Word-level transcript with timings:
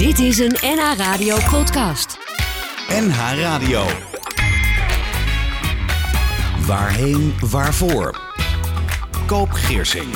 Dit 0.00 0.18
is 0.18 0.38
een 0.38 0.56
NH 0.60 0.96
Radio 0.96 1.36
podcast. 1.50 2.18
NH 2.88 3.18
Radio. 3.40 3.84
Waarheen, 6.66 7.34
waarvoor? 7.50 8.20
Koop 9.26 9.50
Geersing. 9.50 10.14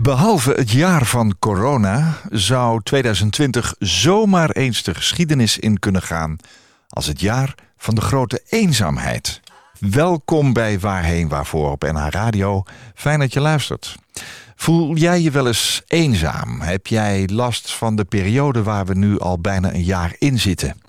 Behalve 0.00 0.52
het 0.52 0.70
jaar 0.70 1.06
van 1.06 1.36
corona 1.38 2.18
zou 2.30 2.82
2020 2.82 3.74
zomaar 3.78 4.50
eens 4.50 4.82
de 4.82 4.94
geschiedenis 4.94 5.58
in 5.58 5.78
kunnen 5.78 6.02
gaan 6.02 6.36
als 6.88 7.06
het 7.06 7.20
jaar 7.20 7.54
van 7.76 7.94
de 7.94 8.00
grote 8.00 8.42
eenzaamheid. 8.48 9.40
Welkom 9.78 10.52
bij 10.52 10.78
Waarheen 10.78 11.28
Waarvoor 11.28 11.70
op 11.70 11.82
NH 11.82 12.06
Radio. 12.08 12.62
Fijn 12.94 13.18
dat 13.18 13.32
je 13.32 13.40
luistert. 13.40 13.96
Voel 14.60 14.96
jij 14.96 15.20
je 15.20 15.30
wel 15.30 15.46
eens 15.46 15.82
eenzaam? 15.86 16.60
Heb 16.60 16.86
jij 16.86 17.28
last 17.32 17.72
van 17.72 17.96
de 17.96 18.04
periode 18.04 18.62
waar 18.62 18.86
we 18.86 18.94
nu 18.94 19.18
al 19.18 19.40
bijna 19.40 19.74
een 19.74 19.84
jaar 19.84 20.14
in 20.18 20.38
zitten? 20.38 20.80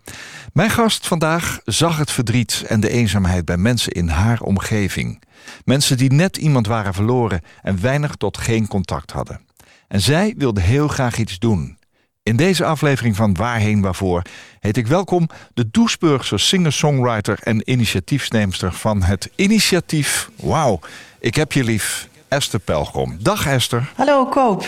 Mijn 0.54 0.70
gast 0.70 1.08
vandaag 1.08 1.60
zag 1.66 1.98
het 1.98 2.12
verdriet 2.12 2.64
en 2.68 2.80
de 2.80 2.90
eenzaamheid 2.90 3.46
bij 3.46 3.58
mensen 3.58 3.92
in 3.92 4.08
haar 4.08 4.42
omgeving. 4.42 5.22
Mensen 5.66 5.98
die 5.98 6.12
net 6.12 6.38
iemand 6.38 6.68
waren 6.68 6.94
verloren 6.94 7.42
en 7.62 7.82
weinig 7.82 8.16
tot 8.16 8.38
geen 8.38 8.68
contact 8.68 9.12
hadden. 9.12 9.42
En 9.88 10.02
zij 10.02 10.34
wilde 10.38 10.62
heel 10.62 10.88
graag 10.88 11.18
iets 11.18 11.40
doen. 11.40 11.78
In 12.24 12.36
deze 12.36 12.66
aflevering 12.66 13.16
van 13.16 13.34
Waarheen 13.34 13.82
Waarvoor 13.82 14.22
heet 14.60 14.78
ik 14.78 14.88
welkom 14.88 15.30
de 15.54 15.70
Doesburgse 15.72 16.38
singer-songwriter 16.38 17.40
en 17.44 17.72
initiatiefneemster 17.72 18.74
van 18.74 19.04
het 19.04 19.30
initiatief 19.36 20.30
Wauw, 20.36 20.80
ik 21.20 21.36
heb 21.36 21.52
je 21.52 21.64
lief, 21.64 22.08
Esther 22.30 22.60
Pelgrom. 22.60 23.18
Dag 23.22 23.48
Esther. 23.48 23.92
Hallo 23.96 24.26
Koop. 24.26 24.66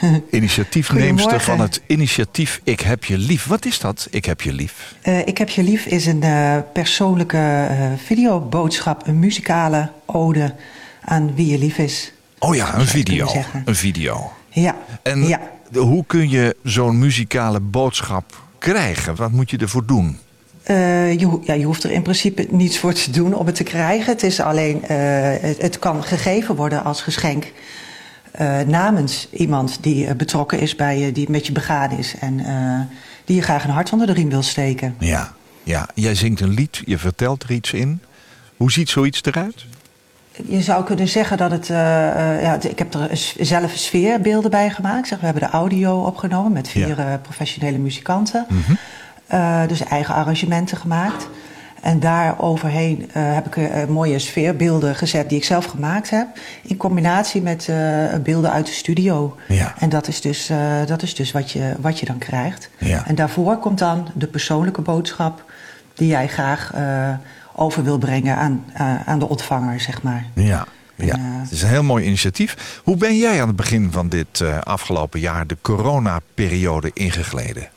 Initiatiefneemster 0.30 1.40
van 1.40 1.60
het 1.60 1.82
initiatief 1.86 2.60
Ik 2.64 2.80
heb 2.80 3.04
je 3.04 3.18
lief. 3.18 3.46
Wat 3.46 3.64
is 3.64 3.78
dat, 3.78 4.08
Ik 4.10 4.24
heb 4.24 4.40
je 4.40 4.52
lief? 4.52 4.94
Uh, 5.04 5.26
ik 5.26 5.38
heb 5.38 5.48
je 5.48 5.62
lief 5.62 5.86
is 5.86 6.06
een 6.06 6.24
uh, 6.24 6.56
persoonlijke 6.72 7.68
uh, 7.70 7.92
videoboodschap, 8.04 9.06
een 9.06 9.18
muzikale 9.18 9.90
ode 10.06 10.54
aan 11.04 11.34
wie 11.34 11.46
je 11.46 11.58
lief 11.58 11.78
is. 11.78 12.12
Oh 12.38 12.54
ja, 12.54 12.78
een 12.78 12.86
video. 12.86 13.28
Een 13.64 13.74
video. 13.74 14.32
Ja. 14.48 14.76
En 15.02 15.26
ja. 15.26 15.40
hoe 15.74 16.04
kun 16.06 16.30
je 16.30 16.56
zo'n 16.62 16.98
muzikale 16.98 17.60
boodschap 17.60 18.42
krijgen? 18.58 19.16
Wat 19.16 19.30
moet 19.30 19.50
je 19.50 19.56
ervoor 19.56 19.86
doen? 19.86 20.18
Uh, 20.70 21.12
je, 21.12 21.38
ja, 21.42 21.54
je 21.54 21.64
hoeft 21.64 21.84
er 21.84 21.90
in 21.90 22.02
principe 22.02 22.46
niets 22.50 22.78
voor 22.78 22.92
te 22.92 23.10
doen 23.10 23.34
om 23.34 23.46
het 23.46 23.54
te 23.54 23.62
krijgen. 23.62 24.12
Het, 24.12 24.22
is 24.22 24.40
alleen, 24.40 24.76
uh, 24.76 24.88
het, 25.40 25.62
het, 25.62 25.78
kan 25.78 26.04
gegeven 26.04 26.54
worden 26.54 26.84
als 26.84 27.02
geschenk 27.02 27.52
uh, 28.40 28.60
namens 28.60 29.28
iemand 29.30 29.78
die 29.80 30.14
betrokken 30.14 30.60
is 30.60 30.76
bij 30.76 30.98
je, 30.98 31.12
die 31.12 31.30
met 31.30 31.46
je 31.46 31.52
begaan 31.52 31.90
is 31.90 32.14
en 32.20 32.36
die 33.24 33.36
je 33.36 33.42
graag 33.42 33.64
een 33.64 33.70
hart 33.70 33.92
onder 33.92 34.06
de 34.06 34.12
riem 34.12 34.28
wil 34.28 34.42
steken. 34.42 34.94
Ja, 34.98 35.32
ja, 35.62 35.88
jij 35.94 36.14
zingt 36.14 36.40
een 36.40 36.54
lied, 36.54 36.82
je 36.84 36.98
vertelt 36.98 37.42
er 37.42 37.50
iets 37.50 37.72
in. 37.72 38.00
Hoe 38.56 38.72
ziet 38.72 38.88
zoiets 38.88 39.22
eruit? 39.22 39.66
Je 40.46 40.62
zou 40.62 40.84
kunnen 40.84 41.08
zeggen 41.08 41.36
dat 41.36 41.50
het. 41.50 41.66
ja, 41.66 42.58
ik 42.62 42.78
heb 42.78 42.94
er 42.94 43.10
zelf 43.40 43.72
sfeerbeelden 43.72 44.50
bij 44.50 44.70
gemaakt. 44.70 45.08
Zeg, 45.08 45.18
we 45.18 45.24
hebben 45.24 45.42
de 45.42 45.50
audio 45.50 46.00
opgenomen 46.00 46.52
met 46.52 46.68
vier 46.68 46.98
ja. 46.98 47.18
professionele 47.22 47.78
muzikanten. 47.78 48.46
Mm 48.48 48.62
-hmm. 48.66 48.78
Uh, 49.34 49.66
dus 49.66 49.84
eigen 49.84 50.14
arrangementen 50.14 50.76
gemaakt. 50.76 51.28
En 51.82 52.00
daar 52.00 52.40
overheen 52.40 52.98
uh, 52.98 53.12
heb 53.14 53.46
ik 53.46 53.56
uh, 53.56 53.84
mooie 53.84 54.18
sfeerbeelden 54.18 54.94
gezet 54.94 55.28
die 55.28 55.38
ik 55.38 55.44
zelf 55.44 55.64
gemaakt 55.64 56.10
heb. 56.10 56.26
In 56.62 56.76
combinatie 56.76 57.42
met 57.42 57.70
beelden 58.22 58.52
uit 58.52 58.66
de 58.66 58.72
studio. 58.72 59.36
Ja. 59.48 59.74
En 59.78 59.88
dat 59.88 60.08
is 60.08 60.20
dus, 60.20 60.50
dat 60.86 61.02
is 61.02 61.14
dus 61.14 61.32
wat, 61.32 61.50
je, 61.50 61.74
wat 61.80 61.98
je 61.98 62.06
dan 62.06 62.18
krijgt. 62.18 62.70
Ja. 62.78 63.06
En 63.06 63.14
daarvoor 63.14 63.58
komt 63.58 63.78
dan 63.78 64.08
de 64.14 64.26
persoonlijke 64.26 64.80
boodschap 64.80 65.52
die 65.94 66.08
jij 66.08 66.28
graag 66.28 66.72
over 67.54 67.84
wil 67.84 67.98
brengen 67.98 68.36
aan, 68.36 68.64
aan 69.06 69.18
de 69.18 69.28
ontvanger, 69.28 69.80
zeg 69.80 70.02
maar. 70.02 70.26
Ja. 70.34 70.66
Ja, 70.94 71.16
het 71.18 71.50
is 71.50 71.62
een 71.62 71.68
heel 71.68 71.82
mooi 71.82 72.04
initiatief. 72.04 72.80
Hoe 72.84 72.96
ben 72.96 73.18
jij 73.18 73.40
aan 73.40 73.46
het 73.46 73.56
begin 73.56 73.92
van 73.92 74.08
dit 74.08 74.44
afgelopen 74.62 75.20
jaar 75.20 75.46
de 75.46 75.56
coronaperiode 75.60 76.90
ingegleden? 76.94 77.68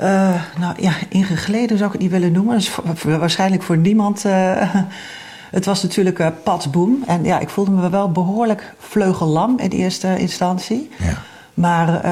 Uh, 0.00 0.42
nou 0.58 0.74
ja, 0.80 0.92
ingegleden 1.08 1.76
zou 1.76 1.86
ik 1.86 1.92
het 1.92 2.02
niet 2.02 2.10
willen 2.10 2.32
noemen. 2.32 2.52
Dat 2.52 2.62
is 2.62 2.68
voor, 2.94 3.18
waarschijnlijk 3.18 3.62
voor 3.62 3.76
niemand. 3.76 4.24
Uh, 4.24 4.74
het 5.50 5.64
was 5.64 5.82
natuurlijk 5.82 6.18
uh, 6.18 6.26
patsboom. 6.42 7.02
En 7.06 7.24
ja, 7.24 7.38
ik 7.38 7.48
voelde 7.48 7.70
me 7.70 7.90
wel 7.90 8.12
behoorlijk 8.12 8.74
vleugellam 8.78 9.58
in 9.58 9.70
eerste 9.70 10.18
instantie. 10.18 10.90
Ja. 10.98 11.22
Maar 11.54 12.06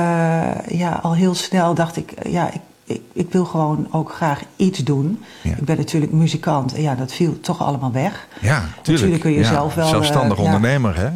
ja, 0.69 1.01
al 1.03 1.15
heel 1.15 1.35
snel 1.35 1.75
dacht 1.75 1.97
ik, 1.97 2.13
ja, 2.29 2.51
ik, 2.53 2.61
ik, 2.85 3.01
ik 3.13 3.33
wil 3.33 3.45
gewoon 3.45 3.87
ook 3.91 4.13
graag 4.13 4.41
iets 4.57 4.79
doen. 4.79 5.23
Ja. 5.43 5.51
Ik 5.51 5.65
ben 5.65 5.77
natuurlijk 5.77 6.13
muzikant. 6.13 6.75
En 6.75 6.83
ja, 6.83 6.95
dat 6.95 7.13
viel 7.13 7.41
toch 7.41 7.63
allemaal 7.63 7.93
weg. 7.93 8.27
Ja, 8.41 8.59
tuurlijk. 8.61 8.87
Natuurlijk 8.87 9.21
kun 9.21 9.33
je 9.33 9.39
ja, 9.39 9.49
zelf 9.49 9.75
wel... 9.75 9.87
Zelfstandig 9.87 10.39
ondernemer, 10.39 10.97
hè? 10.97 11.09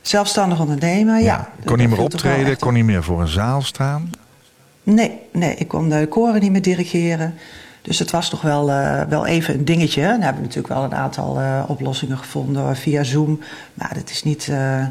Zelfstandig 0.00 0.60
ondernemer, 0.60 1.18
ja. 1.18 1.24
ja. 1.24 1.48
Kon 1.64 1.78
niet 1.78 1.88
meer 1.88 2.00
optreden, 2.00 2.58
kon 2.58 2.72
niet 2.72 2.84
meer 2.84 3.02
voor 3.02 3.20
een 3.20 3.28
zaal 3.28 3.62
staan. 3.62 4.10
Nee, 4.82 5.18
nee, 5.32 5.54
ik 5.54 5.68
kon 5.68 5.88
de 5.88 6.06
koren 6.08 6.40
niet 6.40 6.52
meer 6.52 6.62
dirigeren. 6.62 7.34
Dus 7.82 7.98
het 7.98 8.10
was 8.10 8.28
toch 8.28 8.42
wel, 8.42 8.70
uh, 8.70 9.02
wel 9.02 9.26
even 9.26 9.54
een 9.54 9.64
dingetje. 9.64 10.02
Dan 10.02 10.20
hebben 10.20 10.42
we 10.42 10.46
natuurlijk 10.48 10.74
wel 10.74 10.84
een 10.84 10.94
aantal 10.94 11.40
uh, 11.40 11.64
oplossingen 11.66 12.18
gevonden 12.18 12.76
via 12.76 13.02
Zoom. 13.02 13.40
Maar 13.74 13.90
dat 13.94 14.10
is 14.10 14.22
niet 14.22 14.46
uh, 14.50 14.86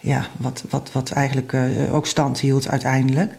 ja, 0.00 0.26
wat, 0.36 0.64
wat, 0.70 0.92
wat 0.92 1.10
eigenlijk 1.10 1.56
ook 1.90 2.06
stand 2.06 2.40
hield 2.40 2.68
uiteindelijk. 2.68 3.32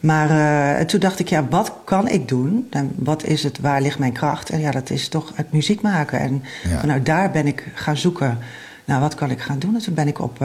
Maar 0.00 0.86
toen 0.86 1.00
dacht 1.00 1.18
ik, 1.18 1.28
ja, 1.28 1.48
wat 1.48 1.72
kan 1.84 2.08
ik 2.08 2.28
doen? 2.28 2.66
En 2.70 2.92
wat 2.96 3.24
is 3.24 3.42
het, 3.42 3.60
waar 3.60 3.82
ligt 3.82 3.98
mijn 3.98 4.12
kracht? 4.12 4.50
En 4.50 4.60
ja, 4.60 4.70
dat 4.70 4.90
is 4.90 5.08
toch 5.08 5.32
het 5.34 5.52
muziek 5.52 5.80
maken. 5.80 6.18
En 6.18 6.42
ja. 6.68 6.78
vanuit 6.78 7.06
daar 7.06 7.30
ben 7.30 7.46
ik 7.46 7.70
gaan 7.74 7.96
zoeken. 7.96 8.38
Nou, 8.84 9.00
wat 9.00 9.14
kan 9.14 9.30
ik 9.30 9.40
gaan 9.40 9.58
doen? 9.58 9.74
En 9.74 9.80
toen 9.80 9.94
ben 9.94 10.08
ik 10.08 10.20
op 10.20 10.38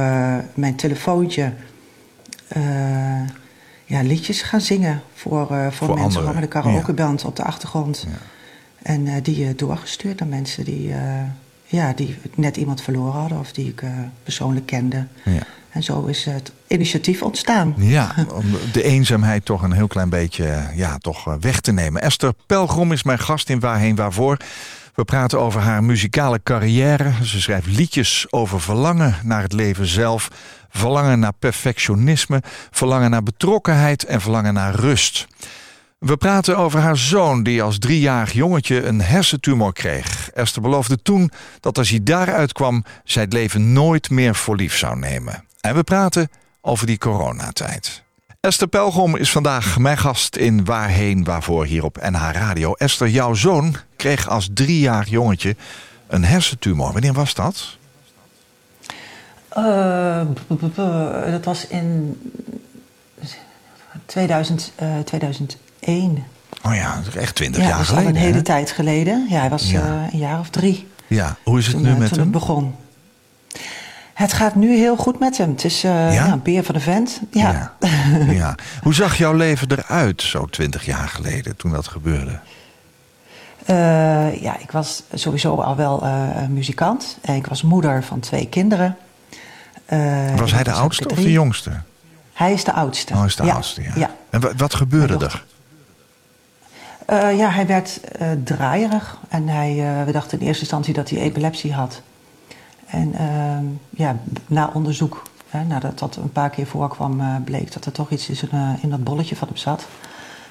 mijn 0.54 0.76
telefoontje 0.76 1.52
ja, 3.88 4.02
liedjes 4.02 4.42
gaan 4.42 4.62
zingen 4.62 5.02
voor, 5.14 5.48
uh, 5.52 5.62
voor, 5.62 5.72
voor 5.72 5.88
mensen. 5.88 6.06
anderen. 6.06 6.34
Met 6.34 6.44
een 6.44 6.62
karaokeband 6.62 7.22
ja. 7.22 7.28
op 7.28 7.36
de 7.36 7.44
achtergrond. 7.44 8.06
Ja. 8.10 8.18
En 8.82 9.06
uh, 9.06 9.14
die 9.24 9.46
uh, 9.46 9.50
doorgestuurd 9.56 10.20
naar 10.20 10.30
mensen 10.30 10.66
die, 10.66 10.94
ja, 11.66 11.94
die 11.94 12.18
net 12.36 12.58
iemand 12.58 12.82
verloren 12.82 13.20
hadden 13.20 13.40
of 13.40 13.52
die 13.52 13.68
ik 13.68 13.84
persoonlijk 14.24 14.66
kende. 14.66 15.06
Ja. 15.24 15.42
En 15.70 15.84
zo 15.84 16.06
is 16.06 16.26
het 16.26 16.52
initiatief 16.68 17.22
ontstaan. 17.22 17.74
Ja, 17.78 18.16
om 18.34 18.46
de 18.72 18.84
eenzaamheid 18.84 19.46
toch 19.46 19.62
een 19.62 19.72
heel 19.72 19.88
klein 19.88 20.10
beetje 20.10 20.64
ja, 20.76 20.98
toch 20.98 21.38
weg 21.40 21.60
te 21.60 21.72
nemen. 21.72 22.02
Esther 22.02 22.34
Pelgrom 22.46 22.92
is 22.92 23.04
mijn 23.04 23.20
gast 23.20 23.50
in 23.50 23.60
Waarheen 23.60 23.96
Waarvoor. 23.96 24.38
We 24.98 25.06
praten 25.06 25.40
over 25.40 25.62
haar 25.62 25.84
muzikale 25.84 26.44
carrière. 26.44 27.12
Ze 27.24 27.42
schrijft 27.42 27.68
liedjes 27.68 28.28
over 28.30 28.62
verlangen 28.62 29.16
naar 29.24 29.42
het 29.42 29.54
leven 29.54 29.86
zelf 29.86 30.28
verlangen 30.70 31.20
naar 31.20 31.34
perfectionisme, 31.40 32.42
verlangen 32.72 33.10
naar 33.10 33.24
betrokkenheid 33.24 34.04
en 34.04 34.22
verlangen 34.22 34.54
naar 34.54 34.76
rust. 34.76 35.28
We 36.00 36.18
praten 36.18 36.58
over 36.58 36.80
haar 36.80 36.98
zoon 36.98 37.44
die 37.44 37.62
als 37.62 37.80
driejarig 37.80 38.32
jongetje 38.32 38.84
een 38.84 39.02
hersentumor 39.02 39.74
kreeg. 39.74 40.30
Esther 40.30 40.62
beloofde 40.62 41.02
toen 41.02 41.32
dat 41.60 41.78
als 41.78 41.90
hij 41.90 42.04
daaruit 42.04 42.52
kwam, 42.52 42.84
zij 43.04 43.24
het 43.24 43.34
leven 43.34 43.74
nooit 43.74 44.10
meer 44.10 44.36
voor 44.36 44.56
lief 44.56 44.78
zou 44.78 45.00
nemen. 45.00 45.44
En 45.62 45.76
we 45.76 45.84
praten 45.84 46.30
over 46.62 46.86
die 46.86 46.98
coronatijd. 46.98 48.06
Esther 48.48 48.68
Pelgrom 48.68 49.16
is 49.16 49.32
vandaag 49.32 49.78
mijn 49.80 49.98
gast 49.98 50.36
in 50.36 50.66
Waarheen 50.66 51.24
Waarvoor 51.24 51.66
hier 51.66 51.84
op 51.84 51.98
NH 52.10 52.30
Radio. 52.32 52.74
Esther, 52.74 53.08
jouw 53.10 53.34
zoon 53.34 53.76
kreeg 53.96 54.30
als 54.30 54.50
driejarig 54.54 55.10
jongetje 55.10 55.56
een 56.08 56.24
hersentumor. 56.24 56.92
Wanneer 56.92 57.14
was 57.14 57.34
dat? 57.34 57.78
Uh, 59.58 60.22
dat 61.32 61.46
was 61.46 61.68
in 61.68 62.18
2000, 64.06 64.72
uh, 64.82 65.00
2001. 65.06 66.24
Oh 66.64 66.76
ja, 66.76 67.02
echt 67.18 67.36
twintig 67.36 67.62
ja, 67.62 67.68
jaar 67.68 67.78
dat 67.78 67.86
is 67.86 67.88
geleden. 67.92 68.10
al 68.12 68.16
een 68.16 68.22
hele 68.22 68.42
tijd 68.42 68.72
geleden. 68.72 69.28
Ja, 69.30 69.40
hij 69.40 69.50
was 69.50 69.72
Ja. 69.72 69.82
uh, 69.82 70.14
een 70.14 70.20
jaar 70.20 70.40
of 70.40 70.50
drie 70.50 70.88
Ja, 71.08 71.38
hoe 71.44 71.58
is 71.60 71.66
het 71.68 71.76
toen, 71.76 71.84
nu 71.84 71.90
met 71.96 72.08
toen 72.10 72.18
hem? 72.18 72.20
het 72.20 72.32
begon. 72.32 72.76
Het 74.18 74.34
gaat 74.34 74.56
nu 74.56 74.76
heel 74.78 74.96
goed 74.98 75.20
met 75.20 75.38
hem. 75.38 75.50
Het 75.50 75.64
is 75.64 75.84
uh, 75.86 76.14
Ja? 76.14 76.38
beer 76.38 76.64
van 76.64 76.76
de 76.76 76.82
vent. 76.82 77.22
Ja. 77.32 77.74
Ja. 77.80 78.18
ja. 78.44 78.56
Hoe 78.82 78.94
zag 78.94 79.18
jouw 79.18 79.34
leven 79.34 79.72
eruit 79.72 80.22
zo 80.22 80.46
twintig 80.46 80.86
jaar 80.86 81.08
geleden 81.08 81.56
toen 81.56 81.72
dat 81.72 81.88
gebeurde? 81.88 82.40
Uh, 83.70 84.42
ja, 84.42 84.58
ik 84.60 84.72
was 84.72 85.04
sowieso 85.14 85.56
al 85.56 85.76
wel 85.76 86.04
uh, 86.04 86.26
muzikant. 86.50 87.18
En 87.22 87.36
ik 87.36 87.48
was 87.48 87.62
moeder 87.62 88.04
van 88.04 88.20
twee 88.20 88.48
kinderen. 88.48 88.98
Was 90.36 90.52
hij 90.52 90.64
de 90.64 90.72
oudste 90.72 91.08
of 91.10 91.18
de 91.18 91.32
jongste? 91.32 91.72
Hij 92.34 92.54
is 92.54 92.64
de 92.64 92.74
oudste. 92.74 93.12
Oh, 93.14 93.18
hij 93.20 93.28
is 93.28 93.36
de 93.36 93.52
oudste, 93.52 93.82
ja. 93.96 94.12
En 94.30 94.40
wa- 94.42 94.52
wat 94.58 94.74
gebeurde 94.76 95.26
er? 95.26 95.44
Ja, 97.36 97.50
hij 97.50 97.68
werd 97.68 98.00
draaierig. 98.44 99.18
En 99.30 99.48
hij, 99.48 100.04
we 100.06 100.12
dachten 100.12 100.40
in 100.40 100.46
eerste 100.48 100.62
instantie 100.62 100.94
dat 100.94 101.10
hij 101.10 101.20
epilepsie 101.20 101.74
had. 101.74 102.02
En 102.88 103.14
ja, 103.90 104.16
na 104.48 104.70
onderzoek 104.74 105.24
hè, 105.50 105.64
nadat 105.64 106.00
dat 106.00 106.16
een 106.16 106.32
paar 106.32 106.50
keer 106.50 106.68
voorkwam, 106.68 107.20
uh, 107.20 107.36
bleek 107.44 107.74
dat 107.74 107.86
er 107.86 107.92
toch 107.92 108.10
iets 108.10 108.30
in, 108.30 108.50
uh, 108.54 108.70
in 108.82 108.90
dat 108.90 109.04
bolletje 109.04 109.36
van 109.36 109.48
hem 109.48 109.58
zat. 109.58 109.88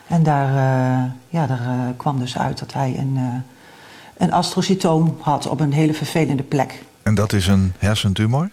En 0.07 0.23
daar, 0.23 0.49
uh, 0.49 1.11
ja, 1.29 1.47
daar 1.47 1.93
kwam 1.97 2.19
dus 2.19 2.39
uit 2.39 2.59
dat 2.59 2.73
hij 2.73 2.99
een, 2.99 3.45
een 4.17 4.33
astrocytoom 4.33 5.17
had 5.21 5.47
op 5.47 5.61
een 5.61 5.73
hele 5.73 5.95
vervelende 5.95 6.43
plek. 6.43 6.83
En 7.03 7.15
dat 7.15 7.33
is 7.33 7.47
een 7.47 7.73
hersentumor? 7.79 8.51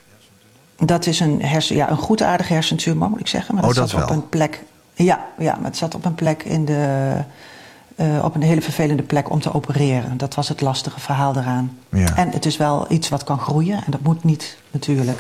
Dat 0.78 1.06
is 1.06 1.20
een, 1.20 1.42
hersen, 1.42 1.76
ja, 1.76 1.90
een 1.90 1.98
goedaardige 1.98 2.54
hersentumor, 2.54 3.10
moet 3.10 3.20
ik 3.20 3.28
zeggen. 3.28 3.56
Maar 3.56 3.64
oh, 3.64 3.70
dat, 3.70 3.78
dat 3.78 3.90
zat 3.90 4.00
wel. 4.00 4.10
op 4.10 4.16
een 4.16 4.30
plek. 4.30 4.64
Ja, 4.94 5.26
ja, 5.38 5.56
maar 5.56 5.66
het 5.66 5.78
zat 5.78 5.96
op 5.96 6.06
een 6.06 6.16
plek 6.16 6.44
in 6.44 6.66
de. 6.66 7.14
Uh, 7.96 8.24
op 8.24 8.36
een 8.36 8.42
hele 8.42 8.62
vervelende 8.62 9.04
plek 9.04 9.30
om 9.30 9.40
te 9.40 9.54
opereren. 9.54 10.18
Dat 10.18 10.36
was 10.36 10.50
het 10.50 10.62
lastige 10.62 11.00
verhaal 11.00 11.38
eraan. 11.38 11.78
Ja. 11.90 12.16
En 12.16 12.30
het 12.30 12.46
is 12.46 12.58
wel 12.58 12.86
iets 12.90 13.10
wat 13.10 13.24
kan 13.24 13.40
groeien 13.40 13.76
en 13.86 13.92
dat 13.92 14.02
moet 14.02 14.24
niet 14.24 14.58
natuurlijk. 14.72 15.20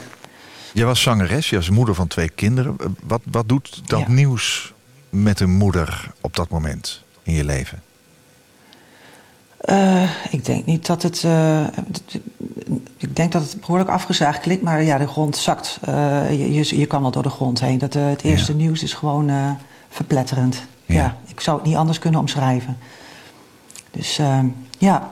Je 0.73 0.85
was 0.85 1.01
zangeres, 1.01 1.49
je 1.49 1.55
was 1.55 1.69
moeder 1.69 1.95
van 1.95 2.07
twee 2.07 2.29
kinderen. 2.29 2.75
Wat, 3.03 3.21
wat 3.31 3.49
doet 3.49 3.81
dat 3.89 3.99
ja. 3.99 4.09
nieuws 4.09 4.73
met 5.09 5.39
een 5.39 5.57
moeder 5.57 6.11
op 6.21 6.35
dat 6.35 6.49
moment 6.49 7.03
in 7.23 7.33
je 7.33 7.43
leven? 7.43 7.81
Uh, 9.65 10.03
ik 10.29 10.45
denk 10.45 10.65
niet 10.65 10.85
dat 10.85 11.03
het. 11.03 11.23
Uh, 11.23 11.67
ik 12.97 13.15
denk 13.15 13.31
dat 13.31 13.41
het 13.41 13.59
behoorlijk 13.59 13.89
afgezaagd 13.89 14.39
klinkt, 14.39 14.63
maar 14.63 14.83
ja, 14.83 14.97
de 14.97 15.07
grond 15.07 15.37
zakt. 15.37 15.79
Uh, 15.89 16.31
je, 16.31 16.53
je, 16.53 16.77
je, 16.77 16.85
kan 16.85 17.01
wel 17.01 17.11
door 17.11 17.23
de 17.23 17.29
grond 17.29 17.59
heen. 17.59 17.77
Dat, 17.77 17.93
het 17.93 18.23
eerste 18.23 18.51
ja. 18.51 18.57
nieuws 18.57 18.83
is 18.83 18.93
gewoon 18.93 19.57
verpletterend. 19.89 20.63
Ja. 20.85 20.95
ja. 20.95 21.17
ik 21.27 21.39
zou 21.39 21.57
het 21.57 21.65
niet 21.65 21.75
anders 21.75 21.99
kunnen 21.99 22.19
omschrijven. 22.19 22.77
Dus 23.91 24.19
ja. 24.77 25.09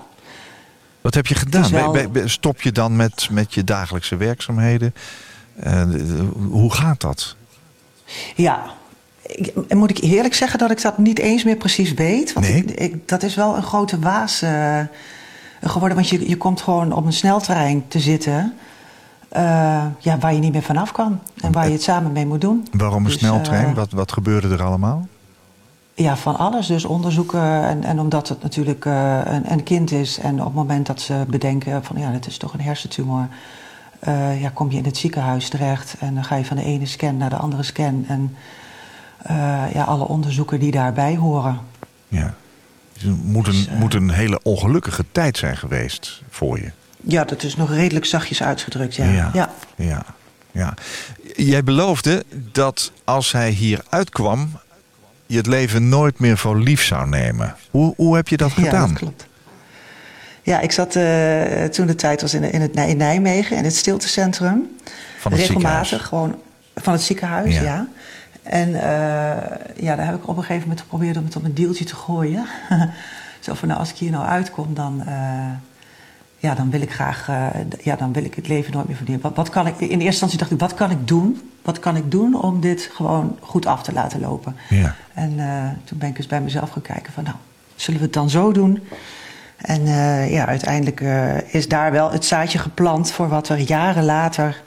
Wat 1.01 1.13
heb 1.13 1.27
je 1.27 1.35
gedaan? 1.35 1.71
wel... 1.71 2.07
Stop 2.25 2.61
je 2.61 2.71
dan 2.71 2.95
met, 2.95 3.27
met 3.31 3.53
je 3.53 3.63
dagelijkse 3.63 4.15
werkzaamheden? 4.17 4.93
hoe 6.49 6.73
gaat 6.73 7.01
dat? 7.01 7.35
Ja, 8.35 8.63
ik, 9.35 9.73
moet 9.73 9.89
ik 9.89 9.97
eerlijk 9.97 10.33
zeggen 10.33 10.59
dat 10.59 10.71
ik 10.71 10.81
dat 10.81 10.97
niet 10.97 11.19
eens 11.19 11.43
meer 11.43 11.55
precies 11.55 11.93
weet. 11.93 12.33
Want 12.33 12.47
nee? 12.47 12.63
ik, 12.63 12.79
ik, 12.79 13.07
dat 13.07 13.23
is 13.23 13.35
wel 13.35 13.55
een 13.55 13.63
grote 13.63 13.99
waas 13.99 14.43
uh, 14.43 14.79
geworden. 15.61 15.97
Want 15.97 16.09
je, 16.09 16.29
je 16.29 16.37
komt 16.37 16.61
gewoon 16.61 16.91
op 16.91 17.05
een 17.05 17.13
sneltrein 17.13 17.87
te 17.87 17.99
zitten. 17.99 18.53
Uh, 19.37 19.85
ja, 19.99 20.17
waar 20.19 20.33
je 20.33 20.39
niet 20.39 20.53
meer 20.53 20.61
vanaf 20.61 20.91
kan. 20.91 21.19
En 21.41 21.51
waar 21.51 21.65
je 21.65 21.71
het 21.71 21.83
samen 21.83 22.11
mee 22.11 22.25
moet 22.25 22.41
doen. 22.41 22.67
Waarom 22.71 22.97
een 22.97 23.11
Dus, 23.11 23.19
sneltrein? 23.19 23.69
uh, 23.69 23.75
wat, 23.75 23.91
wat 23.91 24.11
gebeurde 24.11 24.49
er 24.49 24.63
allemaal? 24.63 25.07
Ja, 26.01 26.17
van 26.17 26.37
alles. 26.37 26.67
Dus 26.67 26.85
onderzoeken. 26.85 27.63
En, 27.63 27.83
en 27.83 27.99
omdat 27.99 28.29
het 28.29 28.41
natuurlijk 28.41 28.85
uh, 28.85 29.21
een, 29.23 29.51
een, 29.51 29.63
kind 29.63 29.91
is. 29.91 30.19
En 30.19 30.39
op 30.39 30.45
het 30.45 30.53
moment 30.53 30.85
dat 30.85 31.01
ze 31.01 31.23
bedenken 31.27 31.83
van 31.83 31.99
ja, 31.99 32.11
dat 32.11 32.27
is 32.27 32.37
toch 32.37 32.53
een 32.53 32.61
hersentumor. 32.61 33.27
Uh, 34.07 34.41
ja, 34.41 34.49
kom 34.49 34.71
je 34.71 34.77
in 34.77 34.85
het 34.85 34.97
ziekenhuis 34.97 35.49
terecht. 35.49 35.95
En 35.99 36.13
dan 36.13 36.23
ga 36.23 36.35
je 36.35 36.45
van 36.45 36.57
de 36.57 36.63
ene 36.63 36.85
scan 36.85 37.17
naar 37.17 37.29
de 37.29 37.35
andere 37.35 37.63
scan. 37.63 38.05
En 38.07 38.35
uh, 39.31 39.63
ja, 39.73 39.83
alle 39.83 40.07
onderzoeken 40.07 40.59
die 40.59 40.71
daarbij 40.71 41.15
horen. 41.15 41.59
Ja. 42.07 42.33
Dus 42.93 43.03
het 43.03 43.25
moet 43.25 43.47
een, 43.47 43.53
Dus, 43.53 43.69
moet 43.69 43.93
een 43.93 44.11
hele 44.11 44.39
ongelukkige 44.43 45.05
tijd 45.11 45.37
zijn 45.37 45.57
geweest 45.57 46.21
voor 46.29 46.59
je. 46.59 46.71
Ja, 47.01 47.23
dat 47.23 47.43
is 47.43 47.55
nog 47.55 47.69
redelijk 47.69 48.05
zachtjes 48.05 48.43
uitgedrukt, 48.43 48.95
ja. 48.95 49.05
Ja. 49.05 49.29
ja. 49.33 49.49
ja. 49.75 50.05
ja. 50.51 50.73
Jij 51.35 51.63
beloofde 51.63 52.25
dat 52.51 52.91
als 53.03 53.31
hij 53.31 53.49
hier 53.49 53.83
uitkwam... 53.89 54.49
je 55.31 55.37
het 55.37 55.47
leven 55.47 55.89
nooit 55.89 56.19
meer 56.19 56.37
voor 56.37 56.57
lief 56.59 56.83
zou 56.83 57.07
nemen. 57.07 57.55
Hoe, 57.71 57.93
hoe 57.97 58.15
heb 58.15 58.27
je 58.27 58.37
dat 58.37 58.51
gedaan? 58.51 58.81
Ja, 58.81 58.87
dat 58.87 58.97
klopt. 58.97 59.27
Ja, 60.43 60.59
ik 60.59 60.71
zat 60.71 60.95
uh, 60.95 61.63
toen 61.63 61.87
de 61.87 61.95
tijd 61.95 62.21
was 62.21 62.33
in, 62.33 62.43
in, 62.43 62.61
het, 62.61 62.75
in 62.75 62.97
Nijmegen, 62.97 63.57
in 63.57 63.63
het 63.63 63.75
stiltecentrum. 63.75 64.77
Van 65.19 65.31
het 65.31 65.41
Regelmatig, 65.41 65.87
ziekenhuis. 65.87 66.07
gewoon 66.07 66.35
van 66.75 66.93
het 66.93 67.01
ziekenhuis, 67.01 67.55
Ja. 67.55 67.61
ja. 67.61 67.87
En 68.43 68.69
uh, 68.69 68.81
ja, 69.85 69.95
daar 69.95 70.05
heb 70.05 70.15
ik 70.15 70.27
op 70.27 70.37
een 70.37 70.43
gegeven 70.43 70.61
moment 70.61 70.81
geprobeerd 70.81 71.17
om 71.17 71.25
het 71.25 71.35
op 71.35 71.43
een 71.43 71.53
deeltje 71.53 71.85
te 71.85 71.95
gooien. 71.95 72.45
Zo 73.39 73.53
van, 73.53 73.67
nou, 73.67 73.79
als 73.79 73.89
ik 73.89 73.97
hier 73.97 74.11
nou 74.11 74.25
uitkom, 74.25 74.73
dan, 74.73 75.03
uh, 75.07 75.45
ja, 76.41 76.55
dan 76.55 76.69
wil 76.69 76.81
ik 76.81 76.91
graag, 76.91 77.27
uh, 77.29 77.47
ja, 77.81 77.95
dan 77.95 78.13
wil 78.13 78.23
ik 78.23 78.35
het 78.35 78.47
leven 78.47 78.73
nooit 78.73 78.87
meer 78.87 78.95
verdienen. 78.95 79.23
Wat, 79.23 79.35
wat 79.35 79.49
kan 79.49 79.67
ik, 79.67 79.79
in 79.79 79.87
eerste 79.87 80.05
instantie 80.05 80.37
dacht 80.37 80.51
ik, 80.51 80.59
wat 80.59 80.73
kan 80.73 80.91
ik 80.91 81.07
doen? 81.07 81.51
Wat 81.61 81.79
kan 81.79 81.95
ik 81.95 82.11
doen 82.11 82.41
om 82.41 82.61
dit 82.61 82.89
gewoon 82.93 83.37
goed 83.39 83.65
af 83.65 83.83
te 83.83 83.93
laten 83.93 84.19
lopen? 84.19 84.55
Ja. 84.69 84.95
En 85.13 85.35
toen 85.83 85.97
ben 85.97 86.09
ik 86.09 86.17
eens 86.17 86.27
bij 86.27 86.41
mezelf 86.41 86.69
gaan 86.69 86.81
kijken 86.81 87.13
van, 87.13 87.23
nou, 87.23 87.35
zullen 87.75 87.99
we 87.99 88.05
het 88.05 88.15
dan 88.15 88.29
zo 88.29 88.51
doen? 88.51 88.83
En 89.57 89.85
ja, 90.29 90.45
uiteindelijk 90.45 91.01
is 91.47 91.67
daar 91.67 91.91
wel 91.91 92.11
het 92.11 92.25
zaadje 92.25 92.57
geplant 92.57 93.11
voor 93.11 93.27
wat 93.27 93.49
er 93.49 93.57
jaren 93.57 94.03
later 94.03 94.61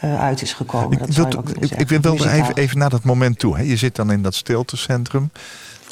uit 0.00 0.42
is 0.42 0.52
gekomen. 0.52 0.98
Ik 0.98 1.12
wil, 1.12 1.44
ik, 1.60 1.70
ik 1.70 1.88
wil 1.88 2.00
wel 2.00 2.28
even, 2.28 2.54
even 2.54 2.78
naar 2.78 2.90
dat 2.90 3.04
moment 3.04 3.38
toe. 3.38 3.56
Hè. 3.56 3.62
Je 3.62 3.76
zit 3.76 3.96
dan 3.96 4.12
in 4.12 4.22
dat 4.22 4.34
stiltecentrum. 4.34 5.30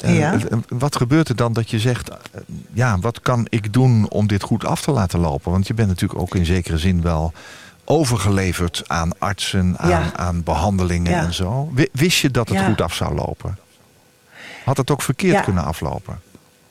Uh, 0.05 0.19
ja. 0.19 0.37
Wat 0.69 0.95
gebeurt 0.95 1.29
er 1.29 1.35
dan 1.35 1.53
dat 1.53 1.69
je 1.69 1.79
zegt... 1.79 2.09
Uh, 2.09 2.15
ja, 2.73 2.99
wat 2.99 3.21
kan 3.21 3.47
ik 3.49 3.73
doen 3.73 4.09
om 4.09 4.27
dit 4.27 4.43
goed 4.43 4.65
af 4.65 4.81
te 4.81 4.91
laten 4.91 5.19
lopen? 5.19 5.51
Want 5.51 5.67
je 5.67 5.73
bent 5.73 5.87
natuurlijk 5.87 6.19
ook 6.19 6.35
in 6.35 6.45
zekere 6.45 6.77
zin 6.77 7.01
wel 7.01 7.33
overgeleverd 7.85 8.83
aan 8.87 9.11
artsen, 9.17 9.75
aan, 9.77 9.89
ja. 9.89 10.11
aan 10.15 10.43
behandelingen 10.43 11.11
ja. 11.11 11.23
en 11.23 11.33
zo. 11.33 11.71
Wist 11.91 12.17
je 12.19 12.31
dat 12.31 12.49
het 12.49 12.61
goed 12.61 12.81
af 12.81 12.93
zou 12.93 13.15
lopen? 13.15 13.57
Had 14.65 14.77
het 14.77 14.91
ook 14.91 15.01
verkeerd 15.01 15.43
kunnen 15.43 15.63
aflopen? 15.63 16.19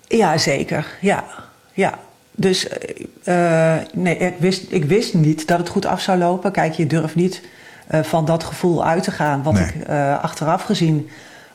Ja, 0.09 0.39
zeker. 0.39 0.87
Ja, 1.01 1.25
ja. 1.73 1.99
Dus 2.31 2.69
uh, 3.25 3.77
nee, 3.93 4.17
ik 4.17 4.35
wist, 4.39 4.65
ik 4.69 4.85
wist 4.85 5.15
niet 5.15 5.47
dat 5.47 5.59
het 5.59 5.69
goed 5.69 5.87
af 5.87 6.01
zou 6.01 6.19
lopen. 6.19 6.53
Kijk, 6.53 6.75
je 6.75 6.87
durft 6.87 7.15
niet 7.15 7.43
uh, 7.91 8.03
van 8.03 8.25
dat 8.25 8.45
gevoel 8.45 8.85
uit 8.85 9.03
te 9.03 9.11
gaan. 9.11 9.43
Wat 9.43 9.53
nee. 9.53 9.65
ik 9.65 9.89
uh, 9.89 10.23
achteraf 10.23 10.63
gezien 10.63 11.09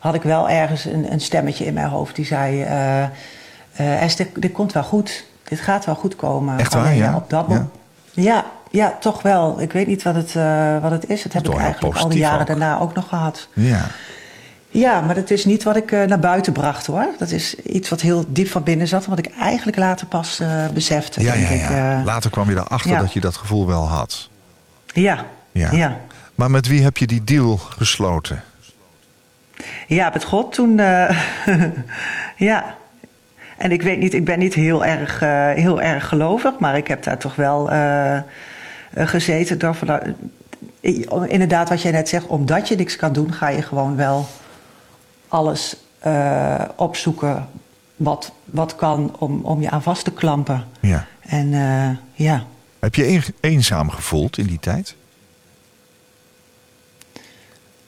had 0.04 0.14
ik 0.14 0.22
wel 0.22 0.50
ergens 0.50 0.86
een, 0.86 1.12
een 1.12 1.22
stemmetje 1.22 1.66
in 1.66 1.74
mijn 1.74 1.88
hoofd 1.88 2.16
die 2.16 2.26
zei: 2.26 2.62
Esther, 3.76 4.26
dit, 4.34 4.42
dit, 4.42 4.52
komt 4.52 4.74
wel 4.74 4.84
goed. 4.84 5.26
Dit 5.44 5.60
gaat 5.60 5.86
wel 5.86 5.96
goed 5.96 6.16
komen. 6.16 6.60
Echt 6.60 6.74
waar, 6.74 6.96
ja? 6.96 7.16
Op 7.16 7.30
dat 7.30 7.46
ja. 7.50 7.68
ja, 8.12 8.46
ja, 8.72 8.98
toch 9.00 9.22
wel. 9.22 9.62
Ik 9.62 9.72
weet 9.72 9.88
niet 9.88 10.04
wat 10.04 10.16
het, 10.16 10.34
wat 10.82 10.92
het 10.92 11.10
is. 11.10 11.24
Dat 11.24 11.34
heb 11.34 11.48
ik 11.48 11.58
eigenlijk 11.58 11.98
al 11.98 12.10
die 12.10 12.20
jaren 12.20 12.42
ook. 12.42 12.48
daarna 12.48 12.80
ook 12.80 12.94
nog 12.94 13.08
gehad. 13.08 13.48
Ja. 13.54 13.86
Ja, 14.74 15.02
maar 15.02 15.16
dat 15.16 15.30
is 15.30 15.46
niet 15.46 15.64
wat 15.64 15.76
ik 15.76 15.92
uh, 15.92 16.04
naar 16.04 16.20
buiten 16.20 16.54
bracht 16.54 16.86
hoor. 16.86 17.08
Dat 17.18 17.32
is 17.32 17.56
iets 17.56 17.90
wat 17.90 18.02
heel 18.02 18.26
diep 18.28 18.50
van 18.50 18.64
binnen 18.64 18.88
zat. 18.88 19.06
Wat 19.06 19.18
ik 19.18 19.30
eigenlijk 19.40 19.78
later 19.78 20.08
pas 20.08 20.40
uh, 20.40 20.68
besefte. 20.74 21.22
Ja, 21.22 21.34
denk 21.34 21.48
ja, 21.48 21.54
ja. 21.54 21.96
Ik, 21.96 22.00
uh, 22.00 22.06
later 22.06 22.30
kwam 22.30 22.50
je 22.50 22.56
erachter 22.56 22.92
ja. 22.92 23.00
dat 23.00 23.14
je 23.14 23.20
dat 23.20 23.36
gevoel 23.36 23.68
wel 23.68 23.88
had. 23.88 24.30
Ja. 24.94 25.26
ja. 25.52 25.72
ja. 25.72 25.98
Maar 26.36 26.52
met 26.52 26.68
wie 26.68 26.84
heb 26.84 26.98
je 26.98 27.08
die 27.08 27.24
deal 27.24 27.58
gesloten? 27.58 28.44
Ja, 29.88 30.10
met 30.14 30.24
God 30.24 30.54
toen. 30.54 30.80
eh, 30.80 31.18
ja. 32.50 32.76
En 33.58 33.72
ik 33.72 33.82
weet 33.82 34.00
niet, 34.00 34.14
ik 34.14 34.26
ben 34.26 34.40
niet 34.40 34.54
heel 34.54 34.86
erg, 34.86 35.22
uh, 35.22 35.52
heel 35.52 35.82
erg 35.82 36.08
gelovig. 36.08 36.60
Maar 36.60 36.78
ik 36.78 36.88
heb 36.88 37.04
daar 37.04 37.18
toch 37.18 37.36
wel 37.36 37.72
uh, 37.74 38.20
gezeten. 38.96 39.60
Door, 39.60 39.78
inderdaad, 41.28 41.70
wat 41.70 41.82
jij 41.82 41.92
net 41.92 42.10
zegt. 42.10 42.28
Omdat 42.28 42.68
je 42.68 42.76
niks 42.76 42.96
kan 42.96 43.14
doen, 43.14 43.34
ga 43.34 43.50
je 43.50 43.62
gewoon 43.62 43.96
wel 43.96 44.28
alles 45.28 45.76
opzoeken 46.76 47.48
wat, 47.96 48.32
wat 48.46 48.76
kan 48.76 49.16
om, 49.20 49.40
om 49.44 49.62
je 49.62 49.70
aan 49.70 49.84
vast 49.84 50.04
te 50.04 50.12
klampen. 50.12 50.64
Ja. 50.80 51.06
En 51.22 51.50
ja. 52.14 52.44
Heb 52.80 52.96
je 52.96 53.08
een, 53.08 53.24
eenzaam 53.40 53.90
gevoeld 53.90 54.38
in 54.38 54.46
die 54.46 54.60
tijd? 54.60 54.96